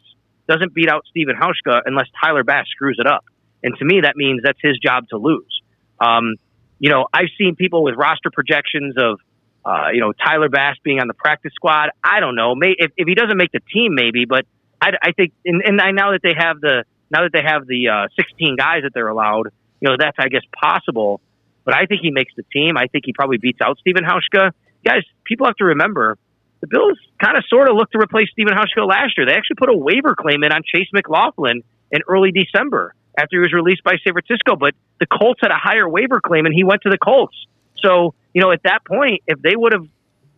doesn't 0.49 0.75
beat 0.75 0.89
out 0.89 1.05
Stephen 1.09 1.37
Hauschka 1.37 1.83
unless 1.87 2.07
Tyler 2.23 2.45
Bass 2.45 2.67
screws 2.71 2.97
it 2.99 3.07
up. 3.07 3.25
And 3.63 3.77
to 3.79 3.85
me, 3.85 4.01
that 4.03 4.17
means 4.17 4.41
that's 4.43 4.59
his 4.63 4.79
job 4.79 5.09
to 5.11 5.17
lose. 5.17 5.63
Um, 6.01 6.35
you 6.79 6.91
know, 6.91 7.07
I've 7.13 7.29
seen 7.39 7.55
people 7.55 7.85
with 7.85 7.95
roster 7.97 8.31
projections 8.33 8.97
of, 8.97 9.21
uh, 9.65 9.89
you 9.93 10.01
know, 10.01 10.13
Tyler 10.13 10.49
Bass 10.49 10.77
being 10.83 10.99
on 10.99 11.07
the 11.07 11.15
practice 11.15 11.53
squad. 11.55 11.91
I 12.03 12.21
don't 12.21 12.35
know. 12.35 12.55
May, 12.55 12.75
if, 12.77 12.91
if 12.97 13.07
he 13.07 13.15
doesn't 13.15 13.37
make 13.37 13.53
the 13.53 13.61
team, 13.73 13.95
maybe. 13.95 14.25
But 14.25 14.47
I, 14.81 14.91
I 15.03 15.13
think, 15.13 15.33
and, 15.45 15.63
and 15.65 15.81
I 15.81 15.91
now 15.93 16.13
that 16.13 16.23
they 16.23 16.35
have 16.37 16.61
the 16.61 16.85
now 17.11 17.23
that 17.25 17.33
they 17.33 17.43
have 17.45 17.67
the 17.67 17.89
uh, 17.89 18.09
16 18.17 18.57
guys 18.57 18.83
that 18.85 18.93
they're 18.95 19.09
allowed, 19.09 19.49
you 19.81 19.91
know, 19.91 19.97
that's 19.99 20.17
I 20.19 20.29
guess 20.29 20.43
possible. 20.59 21.21
But 21.65 21.75
I 21.75 21.87
think 21.87 22.01
he 22.03 22.11
makes 22.11 22.33
the 22.37 22.45
team. 22.53 22.77
I 22.77 22.87
think 22.87 23.05
he 23.05 23.13
probably 23.13 23.39
beats 23.39 23.59
out 23.63 23.79
Stephen 23.79 24.05
Hauschka. 24.05 24.53
Guys, 24.85 25.03
people 25.25 25.47
have 25.47 25.57
to 25.57 25.65
remember 25.67 26.17
the 26.61 26.67
Bills 26.67 26.99
kind 27.19 27.37
of 27.37 27.45
sort 27.49 27.69
of 27.69 27.77
looked 27.77 27.93
to 27.93 27.99
replace 27.99 28.29
Stephen 28.33 28.53
Hauschka 28.55 28.87
last 28.87 29.17
year. 29.17 29.27
They 29.27 29.33
actually 29.33 29.57
put 29.57 29.69
a 29.69 29.77
waiver 29.77 30.15
claim 30.15 30.45
in 30.45 30.53
on 30.53 30.63
Chase 30.63 30.89
McLaughlin 30.93 31.63
in 31.91 32.01
early 32.09 32.33
December 32.33 32.95
after 33.17 33.37
he 33.37 33.41
was 33.41 33.53
released 33.53 33.83
by 33.83 33.97
San 34.05 34.13
Francisco. 34.13 34.57
But 34.57 34.75
the 34.99 35.07
Colts 35.07 35.41
had 35.43 35.51
a 35.51 35.59
higher 35.59 35.89
waiver 35.89 36.21
claim, 36.21 36.47
and 36.47 36.55
he 36.55 36.65
went 36.65 36.83
to 36.83 36.91
the 36.91 36.99
Colts. 36.99 37.37
So, 37.83 38.15
you 38.35 38.43
know, 38.43 38.53
at 38.53 38.63
that 38.65 38.85
point, 38.87 39.23
if 39.27 39.41
they 39.41 39.57
would 39.57 39.73
have 39.73 39.87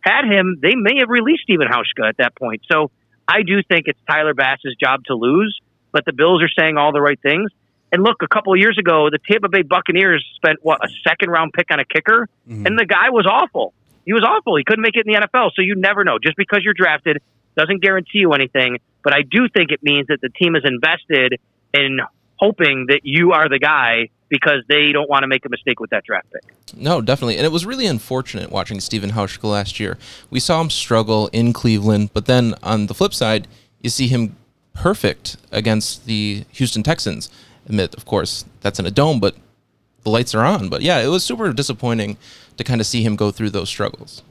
had 0.00 0.24
him, 0.24 0.58
they 0.62 0.74
may 0.74 0.98
have 1.00 1.08
released 1.08 1.42
Stephen 1.42 1.66
Hauschka 1.66 2.08
at 2.08 2.16
that 2.18 2.36
point. 2.36 2.62
So 2.70 2.90
I 3.26 3.42
do 3.42 3.62
think 3.62 3.86
it's 3.86 3.98
Tyler 4.08 4.34
Bass's 4.34 4.76
job 4.80 5.04
to 5.06 5.14
lose, 5.14 5.58
but 5.90 6.04
the 6.04 6.12
Bills 6.12 6.42
are 6.42 6.50
saying 6.56 6.76
all 6.76 6.92
the 6.92 7.00
right 7.00 7.20
things. 7.20 7.50
And 7.92 8.02
look, 8.02 8.22
a 8.22 8.28
couple 8.28 8.52
of 8.54 8.58
years 8.58 8.78
ago, 8.78 9.08
the 9.10 9.18
Tampa 9.30 9.48
Bay 9.48 9.62
Buccaneers 9.62 10.24
spent 10.36 10.58
what 10.62 10.82
a 10.84 10.88
second 11.06 11.28
round 11.30 11.52
pick 11.52 11.70
on 11.70 11.78
a 11.78 11.84
kicker, 11.84 12.28
Mhm. 12.50 12.66
and 12.66 12.78
the 12.78 12.86
guy 12.86 13.10
was 13.10 13.26
awful. 13.26 13.74
He 14.06 14.12
was 14.14 14.24
awful. 14.24 14.56
He 14.56 14.64
couldn't 14.64 14.82
make 14.82 14.96
it 14.96 15.06
in 15.06 15.12
the 15.12 15.18
NFL. 15.20 15.50
So 15.54 15.62
you 15.62 15.74
never 15.76 16.02
know. 16.02 16.18
Just 16.18 16.36
because 16.36 16.60
you're 16.64 16.74
drafted 16.74 17.18
doesn't 17.56 17.82
guarantee 17.82 18.18
you 18.20 18.32
anything. 18.32 18.78
But 19.04 19.14
I 19.14 19.22
do 19.22 19.46
think 19.48 19.70
it 19.70 19.80
means 19.82 20.06
that 20.08 20.20
the 20.22 20.30
team 20.30 20.56
is 20.56 20.62
invested 20.64 21.38
in 21.74 22.00
hoping 22.36 22.86
that 22.88 23.00
you 23.04 23.32
are 23.32 23.48
the 23.48 23.58
guy 23.58 24.08
because 24.28 24.64
they 24.68 24.90
don't 24.92 25.08
want 25.10 25.22
to 25.22 25.26
make 25.28 25.44
a 25.44 25.48
mistake 25.50 25.78
with 25.78 25.90
that 25.90 26.02
draft 26.04 26.26
pick. 26.32 26.42
No, 26.74 27.00
definitely. 27.02 27.36
And 27.36 27.44
it 27.44 27.52
was 27.52 27.66
really 27.66 27.86
unfortunate 27.86 28.50
watching 28.50 28.80
Stephen 28.80 29.10
Hauschka 29.10 29.44
last 29.44 29.78
year. 29.78 29.98
We 30.30 30.40
saw 30.40 30.60
him 30.62 30.70
struggle 30.70 31.28
in 31.32 31.52
Cleveland, 31.52 32.10
but 32.14 32.24
then 32.26 32.54
on 32.62 32.86
the 32.86 32.94
flip 32.94 33.12
side, 33.12 33.46
you 33.82 33.90
see 33.90 34.08
him 34.08 34.34
perfect 34.74 35.36
against 35.52 36.06
the 36.06 36.44
Houston 36.52 36.82
Texans. 36.82 37.28
Admit, 37.66 37.94
of 37.94 38.04
course, 38.04 38.44
that's 38.60 38.78
in 38.78 38.86
a 38.86 38.90
dome, 38.90 39.20
but 39.20 39.36
the 40.02 40.10
lights 40.10 40.34
are 40.34 40.44
on. 40.44 40.68
But 40.68 40.82
yeah, 40.82 40.98
it 41.00 41.08
was 41.08 41.24
super 41.24 41.52
disappointing 41.52 42.16
to 42.56 42.64
kind 42.64 42.80
of 42.80 42.86
see 42.86 43.02
him 43.02 43.16
go 43.16 43.30
through 43.30 43.50
those 43.50 43.68
struggles. 43.68 44.22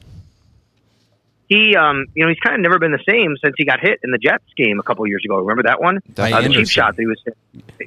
He, 1.48 1.76
um, 1.76 2.06
you 2.14 2.22
know, 2.24 2.28
he's 2.30 2.38
kind 2.40 2.54
of 2.54 2.62
never 2.62 2.78
been 2.78 2.92
the 2.92 3.02
same 3.06 3.36
since 3.44 3.54
he 3.58 3.64
got 3.64 3.80
hit 3.80 4.00
in 4.02 4.10
the 4.10 4.18
Jets 4.18 4.44
game 4.56 4.78
a 4.78 4.82
couple 4.82 5.04
of 5.04 5.08
years 5.08 5.22
ago. 5.24 5.36
Remember 5.38 5.62
that 5.64 5.80
one? 5.82 5.98
By 6.14 6.32
Uh, 6.32 6.40
the 6.42 6.48
cheap 6.48 6.68
shot 6.68 6.96
that 6.96 7.02
he 7.02 7.06
was 7.06 7.22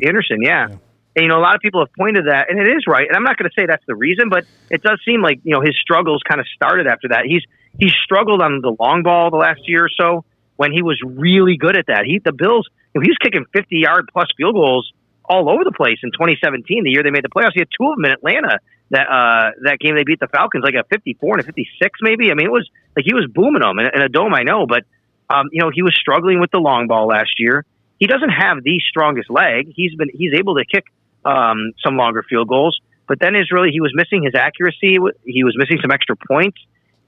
Anderson, 0.04 0.42
yeah. 0.42 0.68
Yeah. 0.70 0.76
And 1.18 1.24
you 1.24 1.28
know, 1.30 1.40
a 1.40 1.42
lot 1.42 1.56
of 1.56 1.62
people 1.62 1.80
have 1.80 1.92
pointed 1.94 2.26
that, 2.28 2.50
and 2.50 2.60
it 2.60 2.68
is 2.68 2.84
right. 2.88 3.08
And 3.08 3.16
I'm 3.16 3.24
not 3.24 3.38
going 3.38 3.50
to 3.50 3.54
say 3.60 3.66
that's 3.66 3.86
the 3.88 3.96
reason, 3.96 4.30
but 4.30 4.46
it 4.70 4.84
does 4.84 5.00
seem 5.06 5.22
like 5.22 5.40
you 5.44 5.54
know 5.54 5.62
his 5.62 5.76
struggles 5.82 6.22
kind 6.28 6.42
of 6.42 6.48
started 6.54 6.88
after 6.88 7.08
that. 7.10 7.24
He's 7.26 7.42
he's 7.80 7.94
struggled 8.04 8.42
on 8.42 8.60
the 8.62 8.76
long 8.80 9.02
ball 9.02 9.32
the 9.32 9.38
last 9.38 9.62
year 9.68 9.86
or 9.86 9.90
so 9.90 10.26
when 10.58 10.72
he 10.74 10.82
was 10.84 11.00
really 11.04 11.56
good 11.58 11.78
at 11.78 11.88
that. 11.88 12.04
He 12.06 12.20
the 12.20 12.34
Bills, 12.34 12.70
you 12.94 13.00
know, 13.00 13.04
he 13.04 13.10
was 13.10 13.18
kicking 13.22 13.46
50 13.54 13.78
yard 13.78 14.10
plus 14.12 14.28
field 14.36 14.56
goals 14.56 14.92
all 15.30 15.50
over 15.50 15.64
the 15.64 15.72
place 15.72 16.00
in 16.04 16.12
2017, 16.12 16.84
the 16.84 16.90
year 16.90 17.04
they 17.04 17.12
made 17.12 17.24
the 17.24 17.30
playoffs. 17.30 17.54
He 17.54 17.62
had 17.62 17.70
two 17.76 17.88
of 17.90 17.96
them 17.98 18.06
in 18.06 18.12
Atlanta. 18.12 18.60
That 18.92 19.08
uh, 19.10 19.52
that 19.64 19.80
game 19.80 19.96
they 19.96 20.04
beat 20.04 20.20
the 20.20 20.28
Falcons 20.28 20.64
like 20.64 20.76
a 20.76 20.84
54 20.90 21.40
and 21.40 21.42
a 21.42 21.46
56 21.46 22.00
maybe. 22.02 22.30
I 22.30 22.36
mean, 22.36 22.46
it 22.46 22.52
was 22.52 22.70
like 22.96 23.06
he 23.06 23.14
was 23.14 23.26
booming 23.34 23.62
them 23.62 23.80
in, 23.80 23.88
in 23.88 24.02
a 24.02 24.10
dome. 24.10 24.34
I 24.34 24.44
know, 24.44 24.68
but 24.68 24.84
um, 25.30 25.50
you 25.52 25.62
know 25.62 25.72
he 25.74 25.82
was 25.82 25.96
struggling 26.00 26.40
with 26.40 26.52
the 26.52 26.60
long 26.60 26.88
ball 26.88 27.08
last 27.08 27.40
year. 27.40 27.66
He 27.98 28.06
doesn't 28.06 28.30
have 28.30 28.64
the 28.64 28.80
strongest 28.88 29.30
leg. 29.30 29.72
He's 29.76 29.96
been 29.96 30.10
he's 30.14 30.34
able 30.38 30.56
to 30.56 30.66
kick 30.66 30.86
um, 31.26 31.74
some 31.84 31.98
longer 31.98 32.24
field 32.30 32.48
goals. 32.48 32.80
But 33.08 33.20
then 33.20 33.36
is 33.36 33.52
really 33.52 33.72
he 33.72 33.82
was 33.82 33.92
missing 33.94 34.24
his 34.24 34.36
accuracy. 34.36 34.98
He 35.26 35.44
was 35.44 35.56
missing 35.58 35.78
some 35.82 35.92
extra 35.92 36.16
points, 36.16 36.58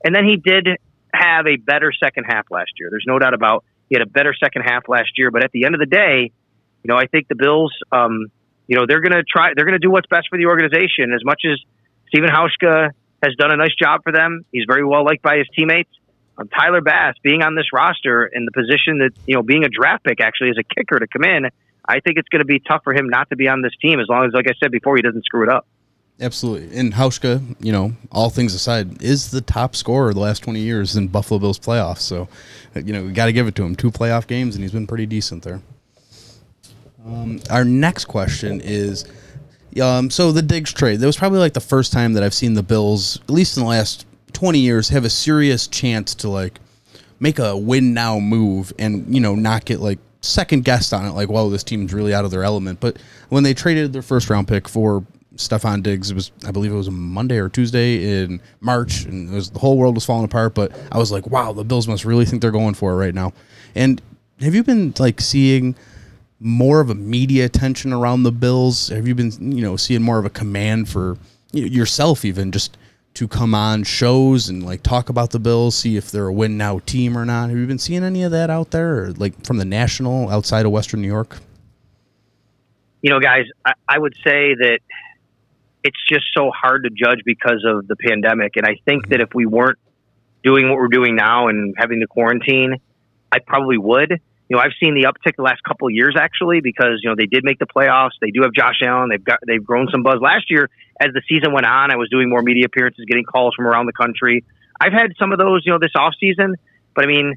and 0.03 0.15
then 0.15 0.25
he 0.25 0.37
did 0.37 0.67
have 1.13 1.47
a 1.47 1.57
better 1.57 1.91
second 1.91 2.25
half 2.25 2.49
last 2.49 2.71
year. 2.77 2.89
There's 2.89 3.05
no 3.07 3.19
doubt 3.19 3.33
about 3.33 3.63
he 3.89 3.95
had 3.95 4.01
a 4.01 4.09
better 4.09 4.33
second 4.33 4.63
half 4.63 4.87
last 4.87 5.09
year. 5.17 5.31
But 5.31 5.43
at 5.43 5.51
the 5.51 5.65
end 5.65 5.75
of 5.75 5.79
the 5.79 5.87
day, 5.87 6.31
you 6.87 6.93
know, 6.93 6.99
I 6.99 7.07
think 7.07 7.27
the 7.27 7.35
Bills, 7.35 7.73
um, 7.91 8.27
you 8.67 8.77
know, 8.77 8.85
they're 8.87 9.01
going 9.01 9.11
to 9.11 9.23
try. 9.23 9.51
They're 9.53 9.65
going 9.65 9.79
to 9.79 9.85
do 9.85 9.91
what's 9.91 10.07
best 10.07 10.27
for 10.29 10.37
the 10.37 10.45
organization. 10.45 11.11
As 11.13 11.23
much 11.23 11.41
as 11.45 11.59
Stephen 12.07 12.29
Hauschka 12.29 12.91
has 13.21 13.35
done 13.35 13.51
a 13.51 13.57
nice 13.57 13.75
job 13.75 14.03
for 14.03 14.13
them, 14.13 14.45
he's 14.53 14.63
very 14.65 14.85
well 14.85 15.03
liked 15.03 15.21
by 15.21 15.37
his 15.37 15.47
teammates. 15.53 15.89
Um, 16.37 16.47
Tyler 16.47 16.79
Bass 16.79 17.15
being 17.23 17.43
on 17.43 17.55
this 17.55 17.73
roster 17.73 18.25
in 18.25 18.45
the 18.45 18.51
position 18.51 18.99
that 18.99 19.11
you 19.25 19.35
know 19.35 19.43
being 19.43 19.65
a 19.65 19.69
draft 19.69 20.05
pick 20.05 20.21
actually 20.21 20.51
as 20.51 20.57
a 20.57 20.63
kicker 20.63 20.97
to 20.97 21.07
come 21.07 21.25
in, 21.25 21.49
I 21.85 21.99
think 21.99 22.17
it's 22.17 22.29
going 22.29 22.39
to 22.39 22.45
be 22.45 22.59
tough 22.59 22.83
for 22.85 22.93
him 22.93 23.09
not 23.09 23.29
to 23.31 23.35
be 23.35 23.49
on 23.49 23.61
this 23.61 23.73
team 23.81 23.99
as 23.99 24.07
long 24.07 24.25
as, 24.25 24.31
like 24.31 24.47
I 24.47 24.53
said 24.63 24.71
before, 24.71 24.95
he 24.95 25.01
doesn't 25.01 25.25
screw 25.25 25.43
it 25.43 25.49
up. 25.49 25.67
Absolutely. 26.21 26.75
And 26.77 26.93
Hauschka, 26.93 27.57
you 27.59 27.71
know, 27.71 27.93
all 28.13 28.29
things 28.29 28.53
aside, 28.53 29.03
is 29.03 29.31
the 29.31 29.41
top 29.41 29.75
scorer 29.75 30.13
the 30.13 30.19
last 30.19 30.41
20 30.41 30.59
years 30.61 30.95
in 30.95 31.09
Buffalo 31.09 31.39
Bills 31.39 31.59
playoffs. 31.59 31.99
So, 31.99 32.27
you 32.73 32.93
know, 32.93 33.03
we 33.03 33.11
got 33.11 33.25
to 33.25 33.33
give 33.33 33.45
it 33.45 33.55
to 33.55 33.63
him. 33.63 33.75
Two 33.75 33.91
playoff 33.91 34.25
games, 34.25 34.55
and 34.55 34.63
he's 34.63 34.71
been 34.71 34.87
pretty 34.87 35.05
decent 35.05 35.43
there. 35.43 35.61
Um, 37.07 37.39
our 37.49 37.63
next 37.63 38.05
question 38.05 38.61
is 38.61 39.05
um, 39.81 40.09
so 40.09 40.31
the 40.31 40.41
Diggs 40.41 40.73
trade. 40.73 40.99
That 40.99 41.05
was 41.05 41.17
probably 41.17 41.39
like 41.39 41.53
the 41.53 41.59
first 41.59 41.93
time 41.93 42.13
that 42.13 42.23
I've 42.23 42.33
seen 42.33 42.53
the 42.53 42.63
Bills, 42.63 43.19
at 43.21 43.29
least 43.29 43.57
in 43.57 43.63
the 43.63 43.69
last 43.69 44.05
20 44.33 44.59
years, 44.59 44.89
have 44.89 45.05
a 45.05 45.09
serious 45.09 45.67
chance 45.67 46.15
to 46.15 46.29
like 46.29 46.59
make 47.19 47.39
a 47.39 47.55
win 47.55 47.93
now 47.93 48.19
move 48.19 48.73
and, 48.77 49.13
you 49.13 49.19
know, 49.21 49.35
not 49.35 49.65
get 49.65 49.79
like 49.79 49.99
second 50.21 50.65
guessed 50.65 50.93
on 50.93 51.05
it, 51.05 51.11
like, 51.11 51.29
whoa, 51.29 51.49
this 51.49 51.63
team's 51.63 51.93
really 51.93 52.13
out 52.13 52.25
of 52.25 52.31
their 52.31 52.43
element. 52.43 52.79
But 52.79 52.97
when 53.29 53.43
they 53.43 53.53
traded 53.53 53.93
their 53.93 54.01
first 54.01 54.29
round 54.29 54.47
pick 54.47 54.67
for 54.67 55.05
Stefon 55.37 55.83
Diggs. 55.83 56.11
It 56.11 56.15
was, 56.15 56.31
I 56.45 56.51
believe, 56.51 56.71
it 56.71 56.75
was 56.75 56.89
Monday 56.89 57.37
or 57.37 57.47
Tuesday 57.47 58.23
in 58.23 58.41
March, 58.59 59.05
and 59.05 59.31
was, 59.31 59.51
the 59.51 59.59
whole 59.59 59.77
world 59.77 59.95
was 59.95 60.05
falling 60.05 60.25
apart. 60.25 60.55
But 60.55 60.71
I 60.91 60.97
was 60.97 61.11
like, 61.11 61.27
wow, 61.27 61.53
the 61.53 61.63
Bills 61.63 61.87
must 61.87 62.05
really 62.05 62.25
think 62.25 62.41
they're 62.41 62.51
going 62.51 62.73
for 62.73 62.91
it 62.91 62.95
right 62.95 63.13
now. 63.13 63.33
And 63.75 64.01
have 64.41 64.53
you 64.53 64.63
been 64.63 64.93
like 64.99 65.21
seeing 65.21 65.75
more 66.39 66.81
of 66.81 66.89
a 66.89 66.95
media 66.95 67.45
attention 67.45 67.91
around 67.93 68.23
the 68.23 68.31
Bills? 68.31 68.89
Have 68.89 69.07
you 69.07 69.15
been, 69.15 69.31
you 69.51 69.61
know, 69.61 69.75
seeing 69.75 70.01
more 70.01 70.19
of 70.19 70.25
a 70.25 70.29
command 70.29 70.89
for 70.89 71.17
yourself, 71.51 72.25
even 72.25 72.51
just 72.51 72.77
to 73.15 73.27
come 73.27 73.55
on 73.55 73.83
shows 73.83 74.47
and 74.47 74.63
like 74.63 74.83
talk 74.83 75.09
about 75.09 75.31
the 75.31 75.39
Bills, 75.39 75.75
see 75.75 75.97
if 75.97 76.11
they're 76.11 76.27
a 76.27 76.33
win 76.33 76.57
now 76.57 76.79
team 76.85 77.17
or 77.17 77.25
not? 77.25 77.49
Have 77.49 77.57
you 77.57 77.65
been 77.65 77.79
seeing 77.79 78.03
any 78.03 78.21
of 78.23 78.31
that 78.31 78.49
out 78.49 78.71
there, 78.71 79.03
or 79.03 79.11
like 79.13 79.45
from 79.45 79.57
the 79.57 79.65
national 79.65 80.29
outside 80.29 80.65
of 80.65 80.71
Western 80.71 81.01
New 81.01 81.07
York? 81.07 81.37
You 83.01 83.09
know, 83.11 83.19
guys, 83.19 83.45
I, 83.65 83.73
I 83.87 83.97
would 83.97 84.13
say 84.23 84.53
that 84.53 84.79
it's 85.83 85.97
just 86.11 86.25
so 86.35 86.51
hard 86.51 86.83
to 86.83 86.89
judge 86.89 87.21
because 87.25 87.63
of 87.65 87.87
the 87.87 87.95
pandemic. 87.95 88.57
And 88.57 88.65
I 88.65 88.77
think 88.85 89.03
mm-hmm. 89.03 89.11
that 89.11 89.21
if 89.21 89.29
we 89.33 89.45
weren't 89.45 89.79
doing 90.43 90.69
what 90.69 90.77
we're 90.77 90.87
doing 90.87 91.15
now 91.15 91.47
and 91.47 91.73
having 91.77 91.99
the 91.99 92.07
quarantine, 92.07 92.75
I 93.31 93.39
probably 93.39 93.77
would. 93.77 94.19
You 94.49 94.55
know, 94.55 94.61
I've 94.61 94.71
seen 94.79 94.95
the 94.95 95.03
uptick 95.03 95.35
the 95.35 95.43
last 95.43 95.61
couple 95.63 95.87
of 95.87 95.93
years 95.93 96.15
actually 96.17 96.61
because 96.61 96.99
you 97.03 97.09
know 97.09 97.15
they 97.15 97.25
did 97.25 97.43
make 97.43 97.59
the 97.59 97.65
playoffs. 97.65 98.11
They 98.21 98.31
do 98.31 98.43
have 98.43 98.53
Josh 98.53 98.81
Allen. 98.81 99.09
They've 99.09 99.23
got 99.23 99.39
they've 99.45 99.63
grown 99.63 99.87
some 99.91 100.03
buzz. 100.03 100.19
Last 100.21 100.49
year, 100.49 100.69
as 100.99 101.13
the 101.13 101.21
season 101.27 101.53
went 101.53 101.65
on, 101.65 101.91
I 101.91 101.97
was 101.97 102.09
doing 102.09 102.29
more 102.29 102.41
media 102.41 102.65
appearances, 102.65 103.05
getting 103.05 103.25
calls 103.25 103.55
from 103.55 103.67
around 103.67 103.87
the 103.87 103.93
country. 103.93 104.45
I've 104.79 104.93
had 104.93 105.13
some 105.19 105.31
of 105.31 105.39
those, 105.39 105.63
you 105.65 105.71
know, 105.71 105.79
this 105.79 105.95
off 105.95 106.13
season. 106.19 106.55
But 106.95 107.05
I 107.05 107.07
mean, 107.07 107.35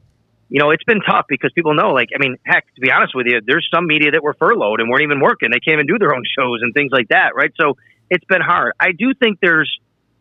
you 0.48 0.58
know, 0.60 0.70
it's 0.70 0.84
been 0.84 1.00
tough 1.00 1.26
because 1.28 1.52
people 1.52 1.74
know, 1.74 1.90
like, 1.90 2.08
I 2.14 2.18
mean, 2.18 2.36
heck, 2.44 2.66
to 2.74 2.80
be 2.80 2.90
honest 2.90 3.14
with 3.14 3.26
you, 3.26 3.40
there's 3.44 3.68
some 3.72 3.86
media 3.86 4.10
that 4.12 4.22
were 4.22 4.34
furloughed 4.34 4.80
and 4.80 4.90
weren't 4.90 5.02
even 5.02 5.20
working. 5.20 5.50
They 5.52 5.60
can't 5.60 5.74
even 5.74 5.86
do 5.86 5.98
their 5.98 6.14
own 6.14 6.24
shows 6.38 6.60
and 6.62 6.74
things 6.74 6.90
like 6.92 7.08
that, 7.08 7.34
right? 7.34 7.52
So 7.58 7.76
it's 8.10 8.24
been 8.24 8.42
hard. 8.42 8.72
I 8.78 8.92
do 8.92 9.14
think 9.14 9.38
there's 9.40 9.70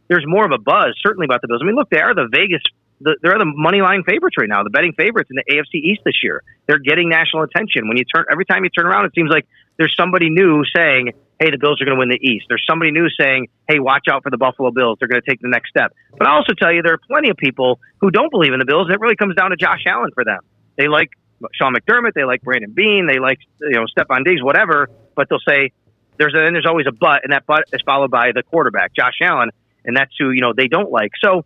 there's 0.07 0.25
more 0.25 0.45
of 0.45 0.51
a 0.51 0.57
buzz 0.57 0.95
certainly 1.05 1.25
about 1.25 1.41
the 1.41 1.47
Bills. 1.47 1.61
I 1.63 1.65
mean, 1.65 1.75
look, 1.75 1.89
they 1.89 1.99
are 1.99 2.15
the 2.15 2.27
Vegas. 2.31 2.61
The, 3.01 3.15
they're 3.21 3.39
the 3.39 3.47
money 3.47 3.81
line 3.81 4.03
favorites 4.03 4.35
right 4.37 4.49
now, 4.49 4.63
the 4.63 4.69
betting 4.69 4.93
favorites 4.97 5.29
in 5.31 5.39
the 5.39 5.47
AFC 5.47 5.79
East 5.79 6.01
this 6.03 6.19
year. 6.21 6.43
They're 6.67 6.79
getting 6.79 7.07
national 7.07 7.43
attention. 7.43 7.87
When 7.87 7.97
you 7.97 8.03
turn 8.03 8.25
every 8.29 8.45
time 8.45 8.63
you 8.63 8.69
turn 8.69 8.85
around, 8.85 9.05
it 9.05 9.13
seems 9.15 9.29
like 9.31 9.47
there's 9.77 9.95
somebody 9.95 10.29
new 10.29 10.63
saying, 10.75 11.13
"Hey, 11.39 11.49
the 11.51 11.57
Bills 11.57 11.81
are 11.81 11.85
going 11.85 11.95
to 11.95 11.99
win 11.99 12.09
the 12.09 12.19
East." 12.19 12.45
There's 12.49 12.63
somebody 12.69 12.91
new 12.91 13.07
saying, 13.19 13.47
"Hey, 13.69 13.79
watch 13.79 14.11
out 14.11 14.23
for 14.23 14.29
the 14.29 14.37
Buffalo 14.37 14.71
Bills. 14.71 14.97
They're 14.99 15.07
going 15.07 15.21
to 15.21 15.29
take 15.29 15.39
the 15.39 15.47
next 15.47 15.69
step." 15.69 15.93
But 16.17 16.27
I 16.27 16.35
also 16.35 16.51
tell 16.53 16.73
you, 16.73 16.81
there 16.81 16.93
are 16.93 17.05
plenty 17.07 17.29
of 17.29 17.37
people 17.37 17.79
who 18.01 18.11
don't 18.11 18.31
believe 18.31 18.51
in 18.51 18.59
the 18.59 18.65
Bills, 18.65 18.89
it 18.91 18.99
really 18.99 19.15
comes 19.15 19.35
down 19.35 19.51
to 19.51 19.55
Josh 19.55 19.83
Allen 19.87 20.11
for 20.13 20.25
them. 20.25 20.39
They 20.77 20.87
like 20.87 21.09
Sean 21.53 21.73
McDermott, 21.73 22.13
they 22.13 22.25
like 22.25 22.41
Brandon 22.41 22.71
Beane. 22.71 23.07
they 23.07 23.19
like 23.19 23.39
you 23.61 23.79
know 23.79 23.85
Stefon 23.95 24.25
Diggs, 24.25 24.43
whatever. 24.43 24.89
But 25.15 25.27
they'll 25.29 25.39
say, 25.47 25.71
there's 26.17 26.33
a, 26.33 26.45
and 26.45 26.55
there's 26.55 26.65
always 26.67 26.85
a 26.87 26.91
but, 26.91 27.23
and 27.23 27.33
that 27.33 27.43
but 27.47 27.63
is 27.73 27.81
followed 27.85 28.11
by 28.11 28.31
the 28.33 28.43
quarterback, 28.43 28.93
Josh 28.93 29.17
Allen, 29.21 29.49
and 29.85 29.95
that's 29.95 30.11
who 30.19 30.31
you 30.31 30.41
know 30.41 30.53
they 30.55 30.67
don't 30.67 30.91
like. 30.91 31.11
So, 31.23 31.45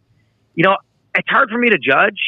you 0.55 0.63
know, 0.63 0.77
it's 1.15 1.29
hard 1.29 1.49
for 1.49 1.57
me 1.57 1.69
to 1.69 1.77
judge. 1.77 2.19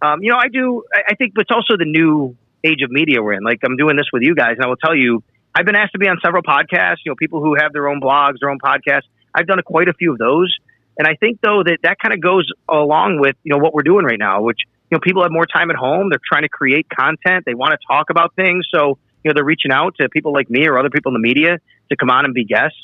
Um, 0.00 0.22
you 0.22 0.30
know, 0.30 0.38
I 0.38 0.48
do. 0.48 0.82
I, 0.92 1.12
I 1.12 1.14
think, 1.14 1.34
it's 1.36 1.50
also 1.50 1.76
the 1.76 1.84
new 1.84 2.36
age 2.64 2.82
of 2.82 2.90
media 2.90 3.22
we're 3.22 3.34
in. 3.34 3.44
Like 3.44 3.60
I'm 3.64 3.76
doing 3.76 3.96
this 3.96 4.06
with 4.12 4.22
you 4.22 4.34
guys, 4.34 4.54
and 4.56 4.64
I 4.64 4.68
will 4.68 4.76
tell 4.76 4.96
you, 4.96 5.22
I've 5.54 5.66
been 5.66 5.76
asked 5.76 5.92
to 5.92 5.98
be 5.98 6.08
on 6.08 6.18
several 6.24 6.42
podcasts. 6.42 6.98
You 7.04 7.10
know, 7.10 7.16
people 7.16 7.40
who 7.40 7.54
have 7.58 7.72
their 7.72 7.88
own 7.88 8.00
blogs, 8.00 8.40
their 8.40 8.50
own 8.50 8.58
podcasts. 8.58 9.06
I've 9.34 9.46
done 9.46 9.58
a, 9.58 9.62
quite 9.62 9.88
a 9.88 9.94
few 9.94 10.12
of 10.12 10.18
those, 10.18 10.54
and 10.98 11.06
I 11.06 11.14
think 11.14 11.40
though 11.40 11.62
that 11.62 11.78
that 11.82 11.98
kind 11.98 12.12
of 12.12 12.20
goes 12.20 12.46
along 12.68 13.20
with 13.20 13.36
you 13.44 13.50
know 13.50 13.58
what 13.58 13.74
we're 13.74 13.82
doing 13.82 14.04
right 14.04 14.18
now, 14.18 14.42
which 14.42 14.58
you 14.90 14.96
know 14.96 15.00
people 15.00 15.22
have 15.22 15.32
more 15.32 15.46
time 15.46 15.70
at 15.70 15.76
home. 15.76 16.10
They're 16.10 16.20
trying 16.26 16.42
to 16.42 16.48
create 16.48 16.86
content. 16.88 17.44
They 17.46 17.54
want 17.54 17.72
to 17.72 17.78
talk 17.86 18.10
about 18.10 18.34
things, 18.34 18.66
so 18.74 18.98
you 19.22 19.28
know 19.28 19.34
they're 19.34 19.44
reaching 19.44 19.72
out 19.72 19.94
to 20.00 20.08
people 20.08 20.32
like 20.32 20.50
me 20.50 20.66
or 20.66 20.78
other 20.78 20.90
people 20.90 21.14
in 21.14 21.22
the 21.22 21.26
media 21.26 21.58
to 21.90 21.96
come 21.96 22.10
on 22.10 22.24
and 22.24 22.34
be 22.34 22.44
guests. 22.44 22.78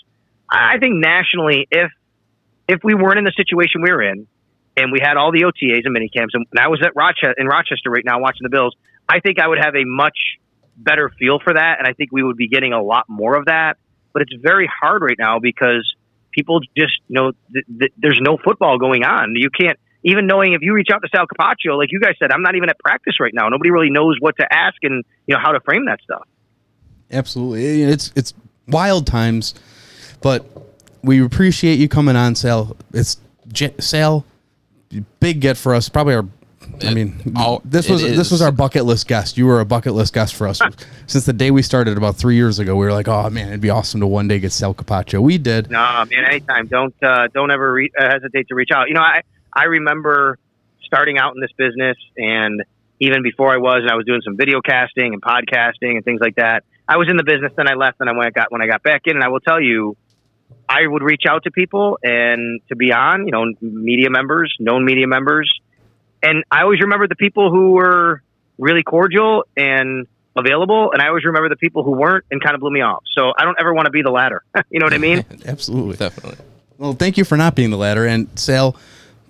I 0.51 0.79
think 0.79 0.95
nationally, 0.97 1.67
if 1.71 1.91
if 2.69 2.81
we 2.85 2.95
weren't 2.95 3.19
in 3.19 3.25
the 3.25 3.33
situation 3.37 3.83
we 3.83 3.91
are 3.91 4.03
in, 4.03 4.27
and 4.79 4.93
we 4.93 5.01
had 5.03 5.17
all 5.17 5.33
the 5.33 5.43
OTAs 5.43 5.83
and 5.85 5.93
mini 5.93 6.09
camps, 6.09 6.35
and 6.35 6.47
I 6.59 6.69
was 6.69 6.81
at 6.85 6.95
Rochester 6.95 7.35
in 7.37 7.47
Rochester 7.47 7.91
right 7.91 8.05
now 8.05 8.21
watching 8.21 8.43
the 8.43 8.51
Bills, 8.51 8.75
I 9.09 9.21
think 9.21 9.39
I 9.39 9.49
would 9.49 9.59
have 9.59 9.75
a 9.75 9.85
much 9.85 10.17
better 10.77 11.11
feel 11.19 11.39
for 11.43 11.55
that, 11.55 11.77
and 11.79 11.89
I 11.89 11.93
think 11.93 12.11
we 12.13 12.23
would 12.23 12.37
be 12.37 12.49
getting 12.49 12.73
a 12.73 12.83
lot 12.83 13.05
more 13.09 13.37
of 13.37 13.47
that. 13.47 13.77
But 14.13 14.23
it's 14.23 14.33
very 14.41 14.69
hard 14.81 15.03
right 15.03 15.19
now 15.19 15.39
because 15.39 15.95
people 16.33 16.61
just 16.77 16.95
know 17.09 17.33
th- 17.53 17.65
th- 17.79 17.93
there's 17.97 18.21
no 18.23 18.39
football 18.43 18.79
going 18.79 19.05
on. 19.05 19.35
You 19.35 19.51
can't 19.51 19.79
even 20.05 20.27
knowing 20.27 20.53
if 20.53 20.63
you 20.63 20.73
reach 20.73 20.89
out 20.93 21.03
to 21.03 21.09
Sal 21.15 21.27
Capaccio, 21.27 21.77
like 21.77 21.91
you 21.91 22.01
guys 22.01 22.15
said, 22.19 22.31
I'm 22.33 22.43
not 22.43 22.55
even 22.55 22.69
at 22.69 22.79
practice 22.79 23.15
right 23.21 23.35
now. 23.35 23.49
Nobody 23.49 23.71
really 23.71 23.91
knows 23.91 24.17
what 24.21 24.37
to 24.39 24.47
ask 24.51 24.77
and 24.83 25.05
you 25.27 25.35
know 25.35 25.41
how 25.41 25.53
to 25.53 25.61
frame 25.61 25.87
that 25.87 26.01
stuff. 26.03 26.27
Absolutely, 27.11 27.83
it's 27.83 28.13
it's 28.15 28.35
wild 28.67 29.07
times, 29.07 29.55
but 30.21 30.47
we 31.03 31.23
appreciate 31.23 31.79
you 31.79 31.89
coming 31.89 32.17
on, 32.17 32.35
Sal. 32.35 32.77
It's 32.93 33.19
J- 33.49 33.75
Sal, 33.79 34.25
big 35.21 35.41
get 35.41 35.57
for 35.57 35.75
us. 35.75 35.89
Probably 35.89 36.15
our. 36.15 36.27
I 36.83 36.93
mean, 36.93 37.33
oh, 37.37 37.63
this 37.65 37.89
was 37.89 38.03
this 38.03 38.31
was 38.31 38.43
our 38.43 38.53
bucket 38.53 38.85
list 38.85 39.09
guest. 39.09 39.39
You 39.39 39.47
were 39.47 39.61
a 39.61 39.65
bucket 39.65 39.95
list 39.95 40.13
guest 40.13 40.35
for 40.35 40.47
us 40.47 40.61
since 41.07 41.25
the 41.25 41.33
day 41.33 41.51
we 41.51 41.63
started 41.63 41.97
about 41.97 42.17
three 42.17 42.37
years 42.37 42.59
ago. 42.59 42.77
We 42.77 42.85
were 42.85 42.93
like, 42.93 43.09
oh 43.09 43.31
man, 43.31 43.49
it'd 43.49 43.61
be 43.61 43.71
awesome 43.71 44.01
to 44.01 44.07
one 44.07 44.29
day 44.29 44.39
get 44.39 44.53
Sal 44.53 44.75
Capaccio. 44.75 45.21
We 45.21 45.39
did. 45.39 45.71
No, 45.71 46.05
man, 46.11 46.25
anytime. 46.27 46.67
Don't 46.67 46.95
uh, 47.03 47.29
don't 47.33 47.51
ever 47.51 47.73
re- 47.73 47.91
uh, 47.99 48.11
hesitate 48.11 48.49
to 48.49 48.55
reach 48.55 48.71
out. 48.75 48.89
You 48.89 48.95
know, 48.95 49.01
I 49.01 49.23
I 49.53 49.65
remember 49.65 50.39
starting 50.85 51.19
out 51.19 51.35
in 51.35 51.41
this 51.41 51.53
business, 51.57 51.97
and 52.17 52.63
even 53.01 53.23
before 53.23 53.53
I 53.53 53.59
was, 53.59 53.81
and 53.83 53.91
I 53.91 53.95
was 53.95 54.05
doing 54.05 54.21
some 54.23 54.37
video 54.37 54.61
casting 54.61 55.13
and 55.15 55.23
podcasting 55.23 55.97
and 55.97 56.05
things 56.05 56.21
like 56.21 56.37
that. 56.37 56.65
I 56.87 56.97
was 56.97 57.09
in 57.09 57.17
the 57.17 57.25
business, 57.25 57.53
then 57.57 57.69
I 57.69 57.75
left, 57.75 57.99
and 58.01 58.09
I 58.09 58.13
went 58.13 58.35
got 58.35 58.51
when 58.51 58.63
I 58.63 58.67
got 58.67 58.83
back 58.83 59.03
in, 59.07 59.15
and 59.15 59.25
I 59.25 59.29
will 59.29 59.41
tell 59.41 59.61
you, 59.61 59.97
I 60.69 60.87
would 60.87 61.03
reach 61.03 61.23
out 61.29 61.45
to 61.45 61.51
people 61.51 61.99
and 62.03 62.61
to 62.69 62.77
be 62.77 62.93
on, 62.93 63.27
you 63.27 63.33
know, 63.33 63.53
media 63.61 64.11
members, 64.11 64.55
known 64.61 64.85
media 64.85 65.07
members, 65.07 65.51
and 66.23 66.45
I 66.51 66.63
always 66.63 66.81
remember 66.81 67.07
the 67.07 67.17
people 67.17 67.51
who 67.51 67.73
were 67.73 68.23
really 68.59 68.83
cordial 68.83 69.45
and 69.57 70.07
available, 70.37 70.93
and 70.93 71.03
I 71.03 71.09
always 71.09 71.25
remember 71.25 71.49
the 71.49 71.57
people 71.57 71.83
who 71.85 71.93
weren't 71.93 72.25
and 72.31 72.43
kind 72.43 72.55
of 72.55 72.61
blew 72.61 72.71
me 72.71 72.81
off. 72.81 73.03
So 73.15 73.33
I 73.39 73.45
don't 73.45 73.57
ever 73.61 73.73
want 73.75 73.87
to 73.87 73.91
be 73.91 74.03
the 74.03 74.11
latter. 74.11 74.43
you 74.71 74.79
know 74.79 74.87
what 74.87 74.95
I 74.95 74.99
mean? 74.99 75.25
Absolutely, 75.47 75.97
definitely. 75.97 76.45
Well, 76.77 76.93
thank 76.93 77.19
you 77.19 77.25
for 77.25 77.37
not 77.37 77.55
being 77.55 77.71
the 77.71 77.77
latter, 77.77 78.07
and 78.07 78.29
Sal. 78.39 78.77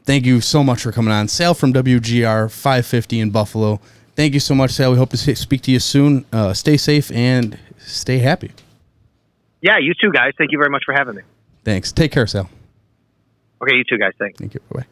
Thank 0.05 0.25
you 0.25 0.41
so 0.41 0.65
much 0.65 0.83
for 0.83 0.93
coming 0.93 1.13
on. 1.13 1.29
Sal 1.29 1.53
from 1.55 1.73
WGR 1.73 2.51
550 2.51 3.21
in 3.21 3.31
Buffalo. 3.31 3.81
Thank 4.17 4.35
you 4.35 4.41
so 4.41 4.55
much, 4.55 4.71
Sal. 4.71 4.93
We 4.93 4.99
hope 4.99 5.11
to 5.11 5.37
speak 5.37 5.63
to 5.63 5.71
you 5.71 5.79
soon. 5.79 6.25
Uh, 6.33 6.55
stay 6.55 6.77
safe 6.79 7.11
and 7.13 7.59
stay 7.79 8.19
happy. 8.19 8.53
Yeah, 9.61 9.79
you 9.79 9.95
too, 10.01 10.13
guys. 10.13 10.33
Thank 10.39 10.53
you 10.53 10.59
very 10.59 10.71
much 10.71 10.83
for 10.85 10.95
having 10.95 11.17
me. 11.17 11.23
Thanks. 11.65 11.93
Take 11.93 12.13
care, 12.13 12.27
Sal. 12.27 12.49
Okay, 13.61 13.75
you 13.75 13.85
too, 13.85 13.99
guys. 13.99 14.13
Thanks. 14.19 14.39
Thank 14.39 14.55
you. 14.55 14.61
Bye. 14.73 14.87